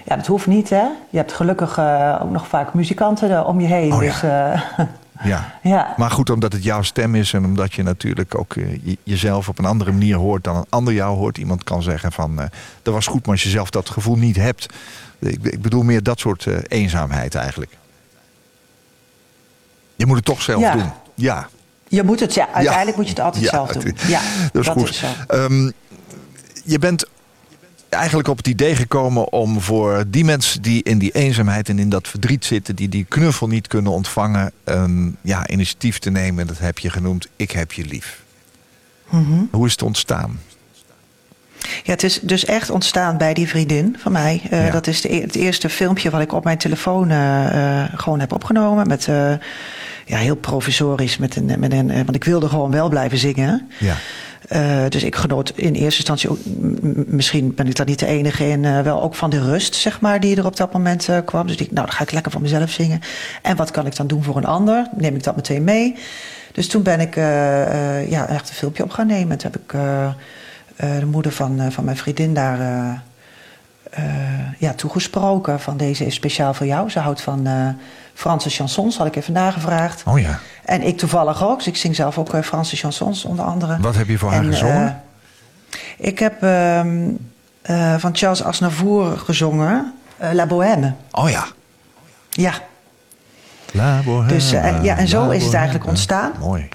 Ja, 0.06 0.16
dat 0.16 0.28
hoeft 0.28 0.48
niet, 0.48 0.70
hè. 0.70 0.84
Je 1.10 1.18
hebt 1.18 1.34
gelukkig 1.34 1.78
eh, 1.78 2.20
ook 2.22 2.30
nog 2.32 2.48
vaak 2.48 2.74
muzikanten 2.74 3.32
eh, 3.38 3.48
om 3.48 3.60
je 3.60 3.68
heen. 3.68 3.94
Oh 3.94 4.04
ja. 4.04 4.10
dus, 4.10 4.24
eh, 4.24 4.86
Ja. 5.24 5.52
ja. 5.64 5.94
Maar 5.98 6.12
goed, 6.12 6.30
omdat 6.30 6.54
het 6.54 6.64
jouw 6.64 6.82
stem 6.82 7.16
is 7.16 7.34
en 7.34 7.46
omdat 7.46 7.74
je 7.74 7.84
natuurlijk 7.84 8.38
ook 8.38 8.54
je- 8.54 8.98
jezelf 9.04 9.50
op 9.50 9.60
een 9.60 9.66
andere 9.66 9.92
manier 9.92 10.16
hoort 10.16 10.44
dan 10.44 10.56
een 10.56 10.66
ander 10.70 10.94
jou 10.94 11.18
hoort. 11.18 11.38
Iemand 11.38 11.64
kan 11.64 11.84
zeggen 11.84 12.12
van, 12.12 12.36
dat 12.82 12.94
was 12.94 13.08
goed, 13.08 13.22
maar 13.26 13.32
als 13.36 13.44
je 13.44 13.50
zelf 13.50 13.70
dat 13.70 13.90
gevoel 13.90 14.16
niet 14.18 14.36
hebt. 14.36 14.66
Ik, 15.20 15.44
ik 15.44 15.62
bedoel 15.62 15.84
meer 15.84 16.04
dat 16.04 16.20
soort 16.20 16.46
eenzaamheid 16.68 17.36
eigenlijk. 17.36 17.72
Je 20.02 20.08
moet 20.08 20.16
het 20.16 20.26
toch 20.26 20.42
zelf 20.42 20.62
Ja. 20.62 20.74
doen. 20.74 20.90
Ja, 21.16 21.50
Je 21.88 22.04
moet 22.04 22.20
het, 22.20 22.34
ja, 22.34 22.48
uiteindelijk 22.54 22.98
moet 22.98 23.06
je 23.06 23.14
het 23.14 23.22
altijd 23.24 23.46
zelf 23.46 23.72
doen. 23.72 23.96
Ja, 24.08 24.22
dat 24.54 24.62
is 24.62 24.68
goed. 24.72 24.90
is 24.90 24.98
zo. 24.98 25.06
Ehm, 25.28 25.72
je 26.64 26.80
bent 26.80 27.06
eigenlijk 27.90 28.28
op 28.28 28.38
het 28.38 28.48
idee 28.48 28.76
gekomen 28.76 29.32
om 29.32 29.62
voor 29.62 30.04
die 30.08 30.26
mensen 30.26 30.62
die 30.62 30.84
in 30.84 30.98
die 30.98 31.12
eenzaamheid 31.12 31.70
en 31.70 31.80
in 31.80 31.90
dat 31.90 32.08
verdriet 32.08 32.46
zitten, 32.46 32.76
die 32.76 32.90
die 32.90 33.06
knuffel 33.10 33.48
niet 33.48 33.68
kunnen 33.68 33.92
ontvangen, 33.92 34.52
een 34.64 35.18
ja, 35.22 35.48
initiatief 35.48 36.00
te 36.00 36.10
nemen. 36.10 36.48
Dat 36.48 36.60
heb 36.60 36.80
je 36.80 36.90
genoemd. 36.90 37.28
Ik 37.36 37.52
heb 37.52 37.72
je 37.72 37.86
lief. 37.86 38.24
Mhm. 39.10 39.44
Hoe 39.52 39.66
is 39.66 39.72
het 39.72 39.82
ontstaan? 39.82 40.40
Ja, 41.84 41.92
het 41.92 42.04
is 42.04 42.20
dus 42.22 42.46
echt 42.46 42.70
ontstaan 42.70 43.18
bij 43.18 43.34
die 43.34 43.48
vriendin 43.48 43.96
van 44.00 44.12
mij. 44.12 44.42
Eh, 44.50 44.66
Ja. 44.66 44.72
Dat 44.72 44.88
is 44.88 45.02
de, 45.02 45.14
e- 45.14 45.22
het 45.22 45.36
eerste 45.36 45.70
filmpje 45.70 46.10
wat 46.10 46.22
ik 46.22 46.34
op 46.34 46.44
mijn 46.44 46.58
telefoon 46.58 47.10
eh, 47.10 47.82
eh, 47.84 47.90
gewoon 47.96 48.20
heb 48.20 48.34
opgenomen. 48.34 48.88
Met, 48.88 49.06
ja, 50.06 50.18
heel 50.18 50.36
provisorisch. 50.36 51.18
Met 51.18 51.36
een, 51.36 51.60
met 51.60 51.72
een, 51.74 51.88
want 51.88 52.16
ik 52.16 52.24
wilde 52.24 52.50
gewoon 52.50 52.72
wel 52.72 52.90
blijven 52.90 53.18
zingen. 53.18 53.70
Ja. 53.78 53.96
Dus 54.90 55.04
ik 55.04 55.16
genoot 55.16 55.54
in 55.56 55.74
eerste 55.74 55.84
instantie 56.00 56.30
ook, 56.30 56.38
misschien 57.08 57.56
ben 57.56 57.68
ik 57.68 57.76
daar 57.76 57.86
niet 57.86 58.00
de 58.00 58.06
enige 58.06 58.48
in, 58.50 58.84
wel 58.84 59.02
ook 59.02 59.16
van 59.16 59.30
de 59.30 59.40
rust, 59.42 59.76
zeg 59.76 60.00
maar, 60.00 60.20
die 60.20 60.36
er 60.38 60.46
op 60.46 60.58
dat 60.58 60.74
moment 60.74 61.10
kwam. 61.26 61.48
Dus 61.48 61.56
ik 61.56 61.72
nou, 61.72 61.86
dan 61.86 61.96
ga 61.96 62.04
ik 62.04 62.12
lekker 62.12 62.32
van 62.32 62.42
mezelf 62.42 62.70
zingen. 62.72 63.00
En 63.42 63.56
wat 63.56 63.72
kan 63.72 63.86
ik 63.86 63.96
dan 63.96 64.08
doen 64.08 64.24
voor 64.24 64.38
een 64.38 64.46
ander? 64.46 64.88
Neem 64.98 65.16
ik 65.16 65.24
dat 65.24 65.36
meteen 65.36 65.64
mee? 65.64 65.96
Dus 66.52 66.68
toen 66.68 66.84
ben 66.84 67.00
ik 67.00 67.16
ja, 68.10 68.28
echt 68.28 68.50
een 68.50 68.56
filmpje 68.56 68.84
op 68.84 68.92
gaan 68.92 69.08
nemen. 69.08 69.38
Toen 69.38 69.52
heb 69.52 69.62
ik 69.62 69.80
de 71.00 71.06
moeder 71.06 71.32
van, 71.32 71.60
eh, 71.60 71.72
van 71.72 71.84
mijn 71.84 71.98
vriendin 71.98 72.34
daar 72.34 72.60
eh, 72.60 72.90
eh, 73.90 74.04
ja, 74.58 74.74
toegesproken. 74.74 75.60
Van 75.60 75.78
deze 75.78 76.06
is 76.06 76.14
speciaal 76.16 76.54
voor 76.54 76.66
jou. 76.66 76.90
Ze 76.90 77.00
houdt 77.00 77.22
van 77.22 77.48
eh, 77.48 77.68
Franse 78.14 78.50
chansons, 78.50 78.98
had 78.98 79.08
ik 79.08 79.16
even 79.16 79.34
nagevraagd. 79.34 80.04
Oh 80.06 80.20
ja. 80.20 80.40
En 80.66 80.82
ik 80.82 80.98
toevallig 80.98 81.44
ook. 81.44 81.58
Dus 81.58 81.68
ik 81.68 81.76
zing 81.78 81.96
zelf 81.96 82.18
ook 82.18 82.34
eh, 82.34 82.42
Franse 82.42 82.76
chansons 82.76 83.26
onder 83.26 83.46
andere. 83.46 83.78
Wat 83.80 83.96
heb 83.96 84.08
je 84.08 84.18
voor 84.18 84.32
haar 84.32 84.40
En, 84.44 84.52
gezongen? 84.52 85.02
eh, 85.68 85.78
ik 86.08 86.20
heb 86.20 86.44
ehm, 86.44 87.10
eh, 87.62 87.96
van 87.98 88.16
Charles 88.16 88.44
Aznavour 88.44 89.18
gezongen. 89.18 89.94
eh, 90.18 90.32
La 90.34 90.46
Bohème. 90.46 90.94
Oh 91.12 91.30
ja. 91.30 91.46
Ja. 92.30 92.54
La 93.74 94.02
Bohème, 94.06 94.28
Dus, 94.34 94.52
eh, 94.52 94.66
en- 94.66 94.84
ja, 94.84 94.98
en 94.98 95.08
zo 95.08 95.26
La 95.28 95.34
is 95.34 95.44
het 95.44 95.54
eigenlijk 95.54 95.86
Bohème. 95.86 95.90
ontstaan. 95.90 96.32
Mooi. 96.40 96.70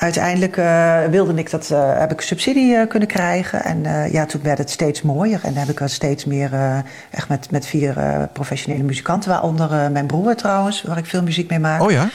Uiteindelijk 0.00 0.56
eh, 0.56 1.04
wilde 1.10 1.34
ik 1.34 1.50
dat, 1.50 1.70
eh, 1.70 1.98
heb 1.98 2.12
ik 2.12 2.20
subsidie 2.20 2.76
eh, 2.76 2.88
kunnen 2.88 3.08
krijgen. 3.08 3.64
En 3.64 4.10
ja, 4.12 4.26
toen 4.26 4.42
werd 4.42 4.58
het 4.58 4.70
steeds 4.70 5.02
mooier. 5.02 5.40
En 5.42 5.52
dan 5.52 5.58
heb 5.58 5.68
ik 5.68 5.80
er 5.80 5.88
steeds 5.88 6.24
meer, 6.24 6.50
echt 7.10 7.28
met, 7.28 7.50
met 7.50 7.66
vier 7.66 7.94
professionele 8.32 8.82
muzikanten. 8.82 9.30
Waaronder 9.30 9.90
mijn 9.90 10.06
broer 10.06 10.34
trouwens, 10.34 10.82
waar 10.82 10.98
ik 10.98 11.06
veel 11.06 11.22
muziek 11.22 11.50
mee 11.50 11.58
maak. 11.58 11.82
Oh 11.82 11.90
ja? 11.90 12.08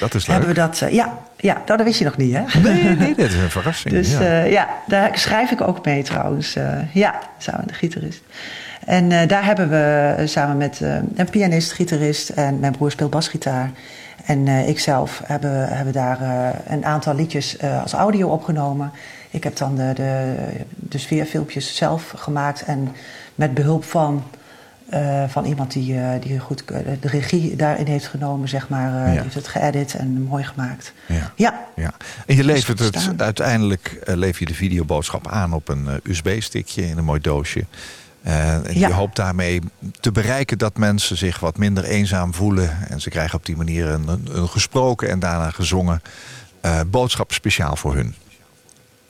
Dat 0.00 0.14
is 0.14 0.26
leuk. 0.26 0.36
hebben 0.36 0.54
we 0.54 0.60
dat. 0.60 0.78
ja, 0.90 1.18
ja, 1.36 1.54
nou, 1.54 1.76
dat 1.76 1.82
wist 1.82 1.98
je 1.98 2.04
nog 2.04 2.16
niet, 2.16 2.36
hè? 2.36 2.60
Nee, 2.60 2.82
nee, 2.96 3.14
dit 3.14 3.28
is 3.28 3.34
een 3.34 3.50
verrassing. 3.50 3.94
Dus 3.94 4.12
ja. 4.18 4.42
ja. 4.42 4.68
daar 4.86 5.18
schrijf 5.18 5.50
ik 5.50 5.60
ook 5.60 5.84
mee 5.84 6.02
trouwens. 6.02 6.56
Ja, 6.92 7.18
samen 7.38 7.60
met 7.60 7.68
de 7.68 7.74
gitarist. 7.74 8.22
En 8.86 9.28
daar 9.28 9.44
hebben 9.44 9.68
we 9.68 10.22
samen 10.26 10.56
met 10.56 10.80
een 11.14 11.30
pianist, 11.30 11.72
gitarist 11.72 12.28
en 12.28 12.58
mijn 12.58 12.72
broer 12.72 12.90
speelt 12.90 13.10
basgitaar. 13.10 13.70
En 14.30 14.48
eh, 14.48 14.68
ikzelf 14.68 15.22
hebben, 15.24 15.68
hebben 15.68 15.92
daar 15.92 16.20
eh, 16.20 16.72
een 16.72 16.84
aantal 16.84 17.14
liedjes 17.14 17.56
eh, 17.56 17.82
als 17.82 17.92
audio 17.92 18.28
opgenomen. 18.28 18.92
Ik 19.30 19.44
heb 19.44 19.56
dan 19.56 19.74
de, 19.76 19.92
de, 19.94 20.34
de 20.74 20.98
sfeerfilmpjes 20.98 21.76
zelf 21.76 22.12
gemaakt 22.16 22.62
en 22.62 22.88
met 23.34 23.54
behulp 23.54 23.84
van, 23.84 24.24
van 25.28 25.44
iemand 25.44 25.72
die, 25.72 26.18
die 26.20 26.38
goed 26.38 26.64
de 27.00 27.08
regie 27.08 27.56
daarin 27.56 27.86
heeft 27.86 28.06
genomen, 28.06 28.48
zeg 28.48 28.68
maar. 28.68 29.06
Ja. 29.06 29.12
Die 29.12 29.20
heeft 29.20 29.34
het 29.34 29.48
geëdit 29.48 29.94
en 29.94 30.22
mooi 30.22 30.44
gemaakt. 30.44 30.92
Ja. 31.06 31.32
Ja, 31.36 31.66
Ja. 31.76 31.92
En 32.26 32.36
je 32.36 32.44
levert 32.44 32.78
het 32.78 33.12
uiteindelijk 33.16 34.02
lever 34.04 34.40
je 34.40 34.46
de 34.46 34.54
videoboodschap 34.54 35.28
aan 35.28 35.52
op 35.52 35.68
een 35.68 35.88
USB-stickje 36.02 36.88
in 36.88 36.98
een 36.98 37.04
mooi 37.04 37.20
doosje. 37.20 37.64
Eh, 38.22 38.54
en 38.54 38.78
Ja. 38.78 38.88
Je 38.88 38.94
hoopt 38.94 39.16
daarmee 39.16 39.60
te 40.00 40.12
bereiken 40.12 40.58
dat 40.58 40.76
mensen 40.76 41.16
zich 41.16 41.38
wat 41.40 41.58
minder 41.58 41.84
eenzaam 41.84 42.34
voelen. 42.34 42.88
En 42.88 43.00
ze 43.00 43.10
krijgen 43.10 43.38
op 43.38 43.46
die 43.46 43.56
manier 43.56 43.88
een, 43.88 44.08
een, 44.32 44.48
gesproken 44.48 45.08
en 45.08 45.18
daarna 45.18 45.50
gezongen 45.50 46.02
eh, 46.60 46.80
boodschap 46.86 47.32
speciaal 47.32 47.76
voor 47.76 47.94
hun. 47.94 48.14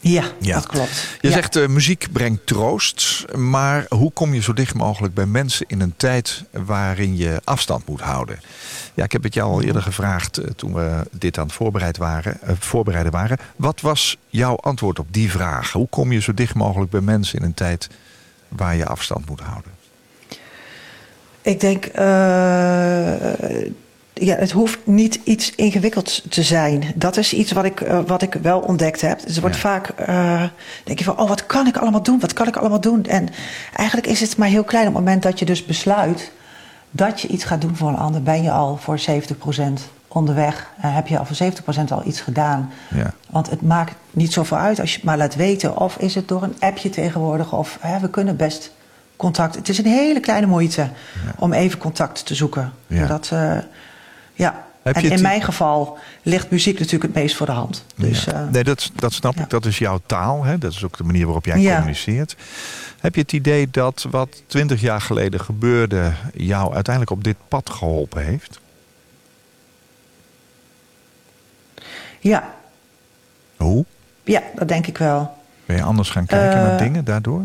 ja, 0.03 0.25
Ja. 0.41 0.55
dat 0.55 0.67
klopt. 0.67 1.07
Je 1.21 1.29
Ja. 1.29 1.35
zegt 1.35 1.57
uh, 1.57 1.67
muziek 1.69 2.07
brengt 2.13 2.47
troost, 2.47 3.25
maar 3.37 3.87
hoe 3.89 4.13
kom 4.13 4.35
je 4.35 4.43
zo 4.43 4.53
dicht 4.53 4.75
mogelijk 4.75 5.15
bij 5.15 5.27
mensen 5.27 5.67
in 5.69 5.81
een 5.81 5.95
tijd 5.97 6.45
waarin 6.51 7.17
je 7.17 7.41
afstand 7.45 7.87
moet 7.87 8.01
houden? 8.01 8.41
Ja, 8.95 9.05
ik 9.05 9.13
heb 9.13 9.23
het 9.23 9.35
jou 9.35 9.51
al 9.53 9.63
eerder 9.63 9.83
gevraagd 9.83 10.41
toen 10.57 10.75
we 10.75 11.07
dit 11.13 11.39
aan 11.39 11.45
het 11.47 11.55
voorbereid 11.55 11.97
waren, 11.97 12.39
voorbereiden 12.59 13.13
waren. 13.13 13.39
Wat 13.57 13.81
was 13.81 14.17
jouw 14.29 14.57
antwoord 14.57 14.99
op 14.99 15.07
die 15.11 15.31
vraag? 15.31 15.73
Hoe 15.73 15.89
kom 15.89 16.13
je 16.13 16.21
zo 16.21 16.35
dicht 16.35 16.55
mogelijk 16.55 16.91
bij 16.91 17.01
mensen 17.01 17.39
in 17.39 17.45
een 17.45 17.55
tijd 17.55 17.89
waar 18.51 18.77
je 18.77 18.87
afstand 18.87 19.29
moet 19.29 19.41
houden? 19.41 19.71
Ik 21.43 21.61
denk, 21.61 21.85
eh, 21.85 22.05
ja, 24.13 24.37
het 24.37 24.51
hoeft 24.51 24.79
niet 24.85 25.21
iets 25.25 25.53
ingewikkeld 25.55 26.33
te 26.33 26.43
zijn. 26.43 26.93
Dat 26.95 27.17
is 27.17 27.33
iets 27.33 27.53
wat 27.53 27.65
ik, 27.65 27.81
eh, 27.81 27.99
wat 28.07 28.23
ik 28.23 28.35
wel 28.35 28.61
ontdekt 28.61 29.01
heb. 29.01 29.21
Dus 29.27 29.35
er 29.35 29.41
wordt 29.41 29.57
Ja. 29.57 29.63
vaak, 29.63 29.89
eh, 29.89 30.43
denk 30.85 30.99
je 30.99 31.05
van, 31.05 31.19
oh, 31.19 31.29
wat 31.29 31.47
kan 31.47 31.67
ik 31.67 31.77
allemaal 31.77 32.03
doen? 32.03 32.21
Wat 32.21 32.33
kan 32.33 32.47
ik 32.47 32.57
allemaal 32.57 32.81
doen? 32.81 33.05
En 33.05 33.29
eigenlijk 33.75 34.09
is 34.09 34.21
het 34.21 34.37
maar 34.37 34.49
heel 34.49 34.65
klein. 34.65 34.87
Op 34.89 34.95
het 34.95 35.05
moment 35.05 35.23
dat 35.23 35.39
je 35.39 35.45
dus 35.45 35.65
besluit 35.65 36.33
dat 36.91 37.21
je 37.21 37.29
iets 37.29 37.45
gaat 37.45 37.61
doen 37.61 37.77
voor 37.77 37.89
een 37.89 37.97
ander, 37.97 38.23
ben 38.23 38.43
je 38.43 38.51
al 38.51 38.77
voor 38.77 38.99
70% 38.99 39.81
onderweg. 40.13 40.67
En 40.81 40.93
heb 40.93 41.07
je 41.07 41.19
al 41.19 41.25
voor 41.25 41.53
70% 41.81 41.85
al 41.89 42.03
iets 42.07 42.21
gedaan. 42.21 42.71
Ja. 42.95 43.15
Want 43.31 43.51
het 43.51 43.63
maakt 43.63 43.95
niet 44.11 44.33
zoveel 44.33 44.57
uit 44.57 44.81
als 44.81 44.91
je 44.91 44.97
het 44.97 45.05
maar 45.05 45.17
laat 45.17 45.35
weten. 45.35 45.77
Of 45.77 45.97
is 45.97 46.15
het 46.15 46.29
door 46.29 46.43
een 46.43 46.57
appje 46.59 46.91
tegenwoordig. 46.91 47.53
Of 47.53 47.79
hè, 47.81 47.99
we 48.01 48.11
kunnen 48.11 48.37
best 48.37 48.73
contact. 49.17 49.55
Het 49.55 49.69
is 49.69 49.79
een 49.79 49.85
hele 49.87 50.21
kleine 50.21 50.47
moeite 50.47 50.89
om 51.37 51.53
even 51.53 51.79
contact 51.79 52.27
te 52.27 52.35
zoeken. 52.35 52.73
Ja. 52.87 53.07
Dat, 53.07 53.31
eh, 53.33 53.57
ja. 54.35 54.65
Heb 54.83 54.95
en 54.95 55.03
je 55.03 55.09
het 55.09 55.17
in 55.17 55.23
mijn 55.23 55.43
geval 55.43 55.99
ligt 56.23 56.51
muziek 56.51 56.79
natuurlijk 56.79 57.03
het 57.15 57.23
meest 57.23 57.37
voor 57.37 57.47
de 57.47 57.53
hand. 57.53 57.85
Dus, 57.97 58.25
Ja. 58.25 58.33
eh, 58.33 58.49
nee, 58.51 58.65
dat, 58.65 58.91
dat 58.95 59.13
snap 59.13 59.37
ik. 59.37 59.51
Dat 59.51 59.65
is 59.65 59.79
jouw 59.79 60.01
taal. 60.07 60.45
Hè? 60.45 60.59
Dat 60.59 60.73
is 60.73 60.85
ook 60.85 60.97
de 60.97 61.05
manier 61.05 61.25
waarop 61.25 61.45
jij 61.45 61.55
communiceert. 61.75 62.37
Heb 63.01 63.15
je 63.15 63.21
het 63.21 63.33
idee 63.33 63.69
dat 63.71 64.07
wat 64.11 64.43
twintig 64.47 64.81
jaar 64.81 65.01
geleden 65.01 65.41
gebeurde... 65.41 66.13
jou 66.35 66.75
uiteindelijk 66.75 67.17
op 67.17 67.25
dit 67.25 67.37
pad 67.49 67.71
geholpen 67.71 68.25
heeft? 68.25 68.61
Ja, 72.21 72.45
Hoe? 73.57 73.85
ja, 74.25 74.43
dat 74.55 74.69
denk 74.69 74.87
ik 74.87 74.99
wel. 74.99 75.35
Ben 75.67 75.77
je 75.77 75.83
anders 75.83 76.11
gaan 76.11 76.27
kijken 76.27 76.59
Eh, 76.61 76.63
naar 76.63 76.79
dingen 76.79 77.05
daardoor? 77.05 77.43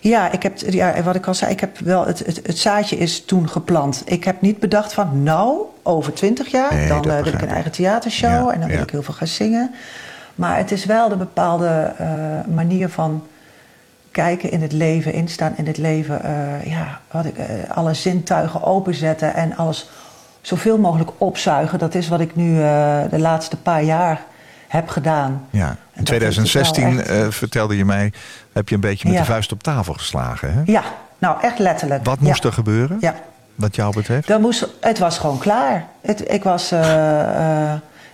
Ja, 0.00 0.30
ik 0.32 0.42
heb, 0.42 0.58
ja, 0.58 1.02
wat 1.02 1.14
ik 1.14 1.26
al 1.26 1.34
zei, 1.34 1.50
ik 1.52 1.60
heb 1.60 1.78
wel, 1.78 2.06
het, 2.06 2.18
het, 2.18 2.40
het 2.46 2.58
zaadje 2.58 2.96
is 2.96 3.24
toen 3.24 3.48
geplant. 3.48 4.02
Ik 4.04 4.24
heb 4.24 4.40
niet 4.40 4.58
bedacht 4.58 4.92
van, 4.92 5.22
nou, 5.22 5.58
over 5.82 6.12
twintig 6.12 6.46
jaar, 6.48 6.74
Nee, 6.74 6.88
dan 6.88 7.10
eh, 7.10 7.22
wil 7.22 7.32
ik 7.32 7.42
een 7.42 7.48
eigen 7.48 7.72
theatershow 7.72 8.30
Ja, 8.30 8.52
en 8.52 8.58
dan 8.60 8.68
wil 8.68 8.76
ja. 8.76 8.82
ik 8.82 8.90
heel 8.90 9.02
veel 9.02 9.14
gaan 9.14 9.26
zingen. 9.26 9.74
Maar 10.34 10.56
het 10.56 10.70
is 10.72 10.84
wel 10.84 11.08
de 11.08 11.16
bepaalde 11.16 11.92
eh, 11.98 12.08
manier 12.54 12.88
van 12.88 13.26
kijken 14.10 14.50
in 14.50 14.62
het 14.62 14.72
leven, 14.72 15.12
instaan 15.12 15.52
in 15.56 15.66
het 15.66 15.76
leven. 15.76 16.22
eh, 16.22 16.64
ja, 16.66 17.00
wat 17.10 17.24
ik, 17.24 17.38
eh, 17.38 17.46
alle 17.70 17.94
zintuigen 17.94 18.62
openzetten 18.62 19.34
en 19.34 19.56
alles 19.56 19.88
zoveel 20.46 20.78
mogelijk 20.78 21.10
opzuigen. 21.18 21.78
Dat 21.78 21.94
is 21.94 22.08
wat 22.08 22.20
ik 22.20 22.36
nu 22.36 22.62
eh, 22.62 22.98
de 23.10 23.18
laatste 23.18 23.56
paar 23.56 23.82
jaar 23.82 24.20
heb 24.68 24.88
gedaan. 24.88 25.46
Ja. 25.50 25.68
In 25.68 25.68
dat 25.68 25.76
heeft 25.84 25.96
het 25.96 26.06
2016 26.06 26.96
wel 26.96 26.98
echt- 26.98 27.08
eh, 27.08 27.30
vertelde 27.30 27.76
je 27.76 27.84
mij, 27.84 28.12
heb 28.52 28.68
je 28.68 28.74
een 28.74 28.80
beetje 28.80 29.04
met 29.08 29.16
Ja. 29.16 29.20
de 29.22 29.26
vuist 29.26 29.52
op 29.52 29.62
tafel 29.62 29.92
geslagen. 29.92 30.52
Hè? 30.54 30.60
Ja, 30.64 30.82
nou 31.18 31.40
echt 31.42 31.58
letterlijk. 31.58 32.04
Wat 32.04 32.18
Ja. 32.20 32.26
moest 32.26 32.44
er 32.44 32.52
gebeuren, 32.52 32.96
Ja. 33.00 33.14
wat 33.54 33.76
jou 33.76 33.94
betreft? 33.94 34.28
Dan 34.28 34.40
moest, 34.40 34.66
het 34.80 34.98
was 34.98 35.18
gewoon 35.18 35.38
klaar. 35.38 35.84
Het, 36.00 36.32
ik, 36.32 36.42
was, 36.44 36.70
eh, 36.72 36.80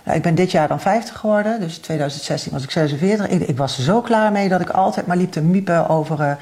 nou, 0.03 0.17
ik 0.17 0.21
ben 0.21 0.35
dit 0.35 0.51
jaar 0.51 0.67
dan 0.67 0.79
50 0.79 1.17
geworden, 1.17 1.59
dus 1.59 1.77
2016 1.77 2.51
was 2.51 2.63
ik 2.63 2.71
46. 2.71 3.27
Ik, 3.27 3.41
ik 3.47 3.57
was 3.57 3.77
er 3.77 3.83
zo 3.83 4.01
klaar 4.01 4.31
mee 4.31 4.49
dat 4.49 4.61
ik 4.61 4.69
altijd 4.69 5.05
maar 5.07 5.17
liep 5.17 5.31
te 5.31 5.41
miepen 5.41 5.89
over... 5.89 6.37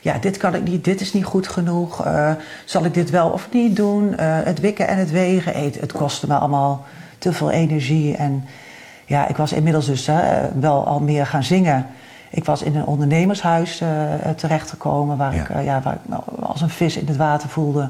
ja, 0.00 0.18
dit 0.20 0.36
kan 0.36 0.54
ik 0.54 0.62
niet, 0.62 0.84
dit 0.84 1.00
is 1.00 1.12
niet 1.12 1.24
goed 1.24 1.48
genoeg. 1.48 2.04
eh, 2.04 2.30
zal 2.64 2.84
ik 2.84 2.94
dit 2.94 3.10
wel 3.10 3.28
of 3.28 3.48
niet 3.52 3.76
doen? 3.76 4.16
Eh, 4.16 4.26
het 4.44 4.60
wikken 4.60 4.88
en 4.88 4.98
het 4.98 5.10
wegen, 5.10 5.54
eh, 5.54 5.62
het, 5.64 5.80
het 5.80 5.92
kostte 5.92 6.26
me 6.26 6.34
allemaal 6.34 6.84
te 7.18 7.32
veel 7.32 7.50
energie. 7.50 8.16
En 8.16 8.44
ja, 9.06 9.28
ik 9.28 9.36
was 9.36 9.52
inmiddels 9.52 9.86
dus 9.86 10.06
hè, 10.06 10.48
wel 10.60 10.86
al 10.86 11.00
meer 11.00 11.26
gaan 11.26 11.42
zingen. 11.44 11.86
Ik 12.30 12.44
was 12.44 12.62
in 12.62 12.76
een 12.76 12.84
ondernemershuis 12.86 13.80
eh, 13.80 13.88
terechtgekomen... 14.36 15.16
waar 15.16 15.34
Ja. 15.34 15.40
ik, 15.48 15.64
ja, 15.64 15.80
waar 15.84 15.94
ik 15.94 16.00
me 16.08 16.16
als 16.40 16.60
een 16.60 16.70
vis 16.70 16.96
in 16.96 17.06
het 17.06 17.16
water 17.16 17.48
voelde... 17.48 17.88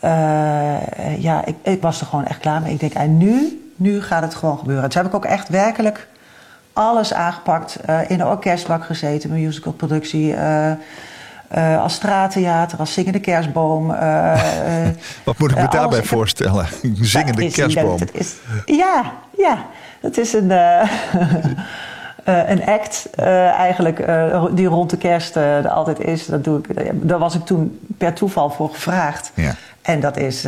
Eh, 0.00 1.22
ja, 1.22 1.44
ik, 1.44 1.54
ik 1.62 1.82
was 1.82 2.00
er 2.00 2.06
gewoon 2.06 2.24
echt 2.26 2.38
klaar 2.40 2.60
mee. 2.62 2.72
Ik 2.72 2.80
denk, 2.80 2.92
en 2.94 3.16
nu, 3.16 3.62
nu 3.76 4.02
gaat 4.02 4.22
het 4.22 4.34
gewoon 4.34 4.58
gebeuren. 4.58 4.88
Toen 4.90 5.02
heb 5.02 5.10
ik 5.10 5.16
ook 5.16 5.24
echt 5.24 5.48
werkelijk 5.48 6.08
alles 6.72 7.12
aangepakt. 7.14 7.78
in 8.08 8.18
de 8.18 8.26
orkestbak 8.26 8.84
gezeten, 8.84 9.30
mijn 9.30 9.42
musicalproductie. 9.42 10.34
eh 10.34 10.72
eh 11.48 11.82
als 11.82 11.94
straattheater, 11.94 12.78
als 12.78 12.92
zingende 12.92 13.20
kerstboom. 13.20 13.94
eh, 13.94 14.86
eh, 14.86 14.94
Wat 15.24 15.38
moet 15.38 15.50
ik 15.50 15.56
me 15.56 15.68
daarbij 15.68 15.98
Ik 15.98 16.04
voorstellen? 16.04 16.66
Zingende 17.00 17.40
dat 17.40 17.50
is 17.50 17.54
kerstboom. 17.54 17.98
Dat 17.98 18.10
is, 18.12 18.34
ja, 18.64 19.12
ja. 19.36 19.66
Het 20.00 20.18
is 20.18 20.32
een, 20.32 20.50
een 22.52 22.64
act 22.66 23.10
eigenlijk 23.56 24.06
die 24.54 24.66
rond 24.66 24.90
de 24.90 24.96
kerst 24.96 25.36
er 25.36 25.68
altijd 25.68 26.00
is. 26.00 26.26
Dat 26.26 26.44
doe 26.44 26.58
ik, 26.58 26.66
daar 26.92 27.18
was 27.18 27.34
ik 27.34 27.44
toen 27.44 27.78
per 27.98 28.12
toeval 28.12 28.50
voor 28.50 28.68
gevraagd. 28.68 29.32
Ja. 29.34 29.54
En 29.82 30.00
dat, 30.00 30.16
is, 30.16 30.42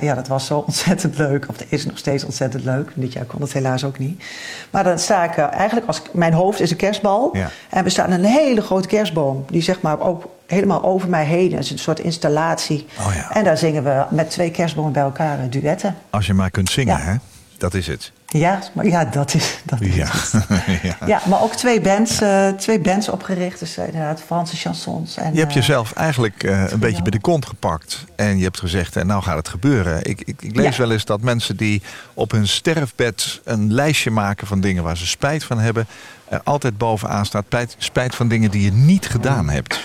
ja, 0.00 0.14
dat 0.14 0.28
was 0.28 0.46
zo 0.46 0.58
ontzettend 0.66 1.18
leuk. 1.18 1.46
Of 1.48 1.56
dat 1.56 1.66
is 1.68 1.86
nog 1.86 1.98
steeds 1.98 2.24
ontzettend 2.24 2.64
leuk. 2.64 2.90
Dit 2.94 3.12
jaar 3.12 3.24
kon 3.24 3.40
het 3.40 3.52
helaas 3.52 3.84
ook 3.84 3.98
niet. 3.98 4.22
Maar 4.70 4.84
dan 4.84 4.98
sta 4.98 5.24
ik... 5.24 5.36
eigenlijk 5.36 5.86
als 5.86 6.02
mijn 6.12 6.32
hoofd 6.32 6.60
is 6.60 6.70
een 6.70 6.76
kerstbal. 6.76 7.30
Ja. 7.32 7.50
En 7.70 7.84
we 7.84 7.90
staan 7.90 8.10
een 8.10 8.24
hele 8.24 8.60
grote 8.60 8.88
kerstboom. 8.88 9.44
Die 9.50 9.62
zeg 9.62 9.80
maar 9.80 10.00
ook 10.00 10.24
helemaal 10.50 10.82
over 10.84 11.08
mij 11.08 11.24
heen. 11.24 11.52
Het 11.52 11.64
is 11.64 11.70
een 11.70 11.78
soort 11.78 12.00
installatie. 12.00 12.86
Oh 12.98 13.14
ja. 13.14 13.30
En 13.32 13.44
daar 13.44 13.56
zingen 13.58 13.84
we 13.84 14.04
met 14.10 14.30
twee 14.30 14.50
kerstbomen 14.50 14.92
bij 14.92 15.02
elkaar 15.02 15.38
eh, 15.38 15.44
duetten. 15.50 15.96
Als 16.10 16.26
je 16.26 16.34
maar 16.34 16.50
kunt 16.50 16.70
zingen, 16.70 16.98
Ja. 16.98 17.04
hè? 17.04 17.14
Dat 17.58 17.74
is 17.74 17.86
het. 17.86 18.12
Ja, 18.26 18.58
maar 18.72 18.86
ja, 18.86 19.04
dat 19.04 19.34
is, 19.34 19.58
dat 19.64 19.80
is 19.80 19.94
Ja. 19.94 20.06
het. 20.10 20.44
ja. 20.82 21.06
Ja, 21.06 21.20
maar 21.28 21.42
ook 21.42 21.54
twee 21.54 21.80
bands, 21.80 22.20
eh, 22.20 22.48
twee 22.48 22.80
bands 22.80 23.08
opgericht. 23.08 23.58
Dus 23.58 23.76
eh, 23.76 23.84
inderdaad 23.86 24.22
Franse 24.26 24.56
chansons. 24.56 25.16
En, 25.16 25.32
Je 25.34 25.40
hebt 25.40 25.52
jezelf 25.52 25.92
eigenlijk 25.92 26.42
een 26.42 26.78
beetje 26.78 27.02
bij 27.02 27.10
de 27.10 27.20
kont 27.20 27.46
gepakt. 27.46 28.04
En 28.16 28.36
je 28.38 28.44
hebt 28.44 28.58
gezegd, 28.58 28.96
en 28.96 29.06
nou 29.06 29.22
gaat 29.22 29.36
het 29.36 29.48
gebeuren. 29.48 30.04
Ik, 30.04 30.20
ik, 30.24 30.42
ik 30.42 30.56
lees 30.56 30.76
wel 30.76 30.90
eens 30.92 31.04
dat 31.04 31.20
mensen 31.20 31.56
die 31.56 31.82
op 32.14 32.30
hun 32.30 32.48
sterfbed 32.48 33.40
een 33.44 33.72
lijstje 33.72 34.10
maken 34.10 34.46
van 34.46 34.60
dingen 34.60 34.82
waar 34.82 34.96
ze 34.96 35.06
spijt 35.06 35.44
van 35.44 35.58
hebben. 35.58 35.86
Er 36.28 36.40
altijd 36.44 36.78
bovenaan 36.78 37.26
staat 37.26 37.44
spijt, 37.46 37.74
spijt 37.78 38.14
van 38.14 38.28
dingen 38.28 38.50
die 38.50 38.62
je 38.62 38.72
niet 38.72 39.08
gedaan 39.08 39.48
hebt. 39.48 39.80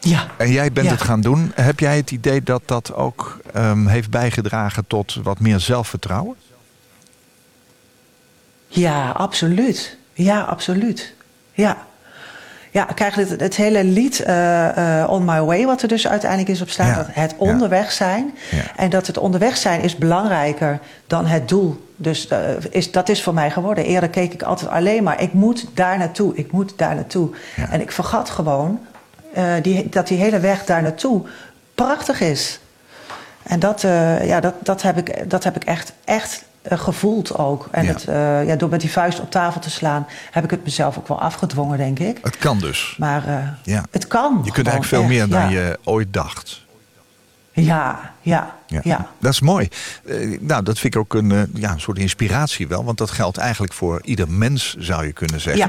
Ja, 0.00 0.26
En 0.36 0.52
jij 0.52 0.72
bent 0.72 0.86
Ja. 0.86 0.92
het 0.92 1.02
gaan 1.02 1.20
doen. 1.20 1.52
Heb 1.54 1.80
jij 1.80 1.96
het 1.96 2.10
idee 2.10 2.42
dat 2.42 2.62
dat 2.64 2.94
ook 2.94 3.40
ehm, 3.54 3.86
heeft 3.86 4.10
bijgedragen 4.10 4.84
tot 4.86 5.14
wat 5.22 5.40
meer 5.40 5.60
zelfvertrouwen? 5.60 6.36
ja, 8.68 9.10
absoluut. 9.10 9.96
Ja, 10.12 10.40
absoluut. 10.40 11.14
Ja. 11.52 11.76
Ja, 12.72 12.84
krijg 12.84 13.14
je 13.14 13.20
het, 13.20 13.40
het 13.40 13.56
hele 13.56 13.84
lied 13.84 14.20
eh, 14.20 15.00
eh, 15.02 15.10
On 15.10 15.24
My 15.24 15.40
Way, 15.40 15.66
wat 15.66 15.82
er 15.82 15.88
dus 15.88 16.08
uiteindelijk 16.08 16.50
is 16.50 16.60
op 16.60 16.70
staan. 16.70 16.86
Ja. 16.86 16.94
Dat 16.94 17.06
het 17.10 17.34
onderweg 17.36 17.92
zijn. 17.92 18.34
Ja. 18.50 18.62
En 18.76 18.90
dat 18.90 19.06
het 19.06 19.18
onderweg 19.18 19.56
zijn 19.56 19.80
is 19.80 19.96
belangrijker 19.96 20.78
dan 21.06 21.26
het 21.26 21.48
doel. 21.48 21.88
Dus 21.96 22.28
eh, 22.28 22.38
is, 22.70 22.90
dat 22.92 23.08
is 23.08 23.22
voor 23.22 23.34
mij 23.34 23.50
geworden. 23.50 23.84
Eerder 23.84 24.08
keek 24.08 24.32
ik 24.32 24.42
altijd 24.42 24.70
alleen 24.70 25.02
maar, 25.02 25.22
ik 25.22 25.32
moet 25.32 25.66
daar 25.74 25.98
naartoe, 25.98 26.34
ik 26.34 26.52
moet 26.52 26.72
daar 26.76 26.94
naartoe. 26.94 27.30
En 27.70 27.80
ik 27.80 27.92
vergat 27.92 28.30
gewoon 28.30 28.80
eh, 29.32 29.52
die, 29.62 29.88
dat 29.88 30.08
die 30.08 30.18
hele 30.18 30.40
weg 30.40 30.64
daar 30.64 30.82
naartoe 30.82 31.22
prachtig 31.74 32.20
is. 32.20 32.60
En 33.42 33.58
dat, 33.58 33.84
eh, 33.84 34.26
ja, 34.26 34.40
dat, 34.40 34.54
dat, 34.62 34.82
heb 34.82 34.96
ik, 34.96 35.30
dat 35.30 35.44
heb 35.44 35.56
ik 35.56 35.64
echt, 35.64 35.92
echt 36.04 36.44
eh, 36.62 36.78
gevoeld 36.78 37.38
ook. 37.38 37.68
En 37.70 37.84
Ja. 37.84 37.92
Het, 37.92 38.02
ja, 38.48 38.56
door 38.56 38.68
met 38.68 38.80
die 38.80 38.90
vuist 38.90 39.20
op 39.20 39.30
tafel 39.30 39.60
te 39.60 39.70
slaan, 39.70 40.06
heb 40.30 40.44
ik 40.44 40.50
het 40.50 40.64
mezelf 40.64 40.98
ook 40.98 41.08
wel 41.08 41.20
afgedwongen, 41.20 41.78
denk 41.78 41.98
ik. 41.98 42.18
Het 42.22 42.36
kan 42.36 42.58
dus. 42.58 42.94
Maar 42.98 43.22
Ja. 43.62 43.84
het 43.90 44.06
kan. 44.06 44.40
Je 44.44 44.52
kunt 44.52 44.66
eigenlijk 44.66 44.86
veel 44.86 45.00
echt, 45.00 45.08
meer 45.08 45.28
dan 45.28 45.50
ja. 45.50 45.60
je 45.60 45.78
ooit 45.84 46.12
dacht. 46.12 46.68
Ja, 47.64 48.14
ja, 48.22 48.54
ja. 48.82 49.10
Dat 49.18 49.32
is 49.32 49.40
mooi. 49.40 49.68
Eh, 50.04 50.38
nou, 50.40 50.62
dat 50.62 50.78
vind 50.78 50.94
ik 50.94 51.00
ook 51.00 51.14
een, 51.14 51.32
eh, 51.32 51.42
ja, 51.54 51.72
een 51.72 51.80
soort 51.80 51.98
inspiratie 51.98 52.68
wel. 52.68 52.84
Want 52.84 52.98
dat 52.98 53.10
geldt 53.10 53.36
eigenlijk 53.36 53.72
voor 53.72 54.00
ieder 54.04 54.28
mens, 54.30 54.74
zou 54.78 55.06
je 55.06 55.12
kunnen 55.12 55.40
zeggen. 55.40 55.62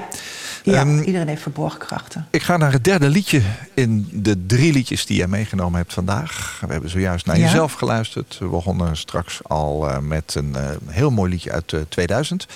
Ja, 0.63 0.71
ja. 0.71 0.79
Ehm, 0.79 0.99
iedereen 0.99 1.27
heeft 1.27 1.41
verborgen 1.41 1.79
krachten. 1.79 2.27
Ik 2.31 2.41
ga 2.43 2.57
naar 2.57 2.71
het 2.71 2.83
derde 2.83 3.09
liedje 3.09 3.41
in 3.73 4.07
de 4.13 4.45
drie 4.45 4.73
liedjes 4.73 5.05
die 5.05 5.17
jij 5.17 5.27
meegenomen 5.27 5.79
hebt 5.79 5.93
vandaag. 5.93 6.57
We 6.65 6.71
hebben 6.71 6.89
zojuist 6.89 7.25
naar 7.25 7.37
Ja. 7.37 7.43
jezelf 7.43 7.73
geluisterd. 7.73 8.37
We 8.39 8.45
begonnen 8.47 8.97
straks 8.97 9.39
al 9.43 9.89
eh, 9.89 9.97
met 9.99 10.35
een 10.35 10.55
heel 10.87 11.09
mooi 11.11 11.31
liedje 11.31 11.51
uit 11.51 11.73
eh, 11.73 11.79
2000. 11.89 12.47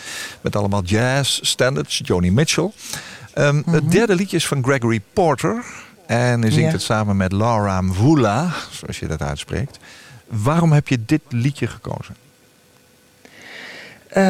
Met 0.41 0.55
allemaal 0.55 0.83
jazz 0.83 1.39
standards, 1.41 2.01
Joni 2.03 2.31
Mitchell. 2.31 2.71
Ehm, 3.33 3.61
Het 3.69 3.91
derde 3.91 4.15
liedje 4.15 4.37
is 4.37 4.47
van 4.47 4.63
Gregory 4.63 5.01
Porter. 5.13 5.63
En 6.07 6.41
hij 6.41 6.51
zingt. 6.51 6.65
Ja. 6.65 6.71
het 6.71 6.81
samen 6.81 7.17
met 7.17 7.31
Laura 7.31 7.81
Mvula, 7.81 8.49
zoals 8.71 8.99
je 8.99 9.07
dat 9.07 9.21
uitspreekt. 9.21 9.77
Waarom 10.27 10.71
heb 10.71 10.87
je 10.87 11.05
dit 11.05 11.21
liedje 11.29 11.67
gekozen? 11.67 12.15
Eh, 14.07 14.23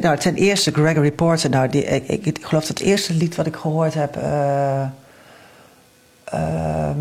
nou, 0.00 0.16
ten 0.18 0.34
eerste 0.34 0.70
Gregory 0.72 1.12
Porter. 1.12 1.50
Nou, 1.50 1.68
die, 1.68 1.84
ik, 1.84 2.08
ik, 2.08 2.26
ik 2.26 2.44
geloof 2.44 2.66
dat 2.66 2.78
het 2.78 2.86
eerste 2.86 3.14
lied 3.14 3.34
wat 3.34 3.46
ik 3.46 3.56
gehoord 3.56 3.94
heb. 3.94 4.16
eh, 4.16 4.82
ehm, 6.24 6.98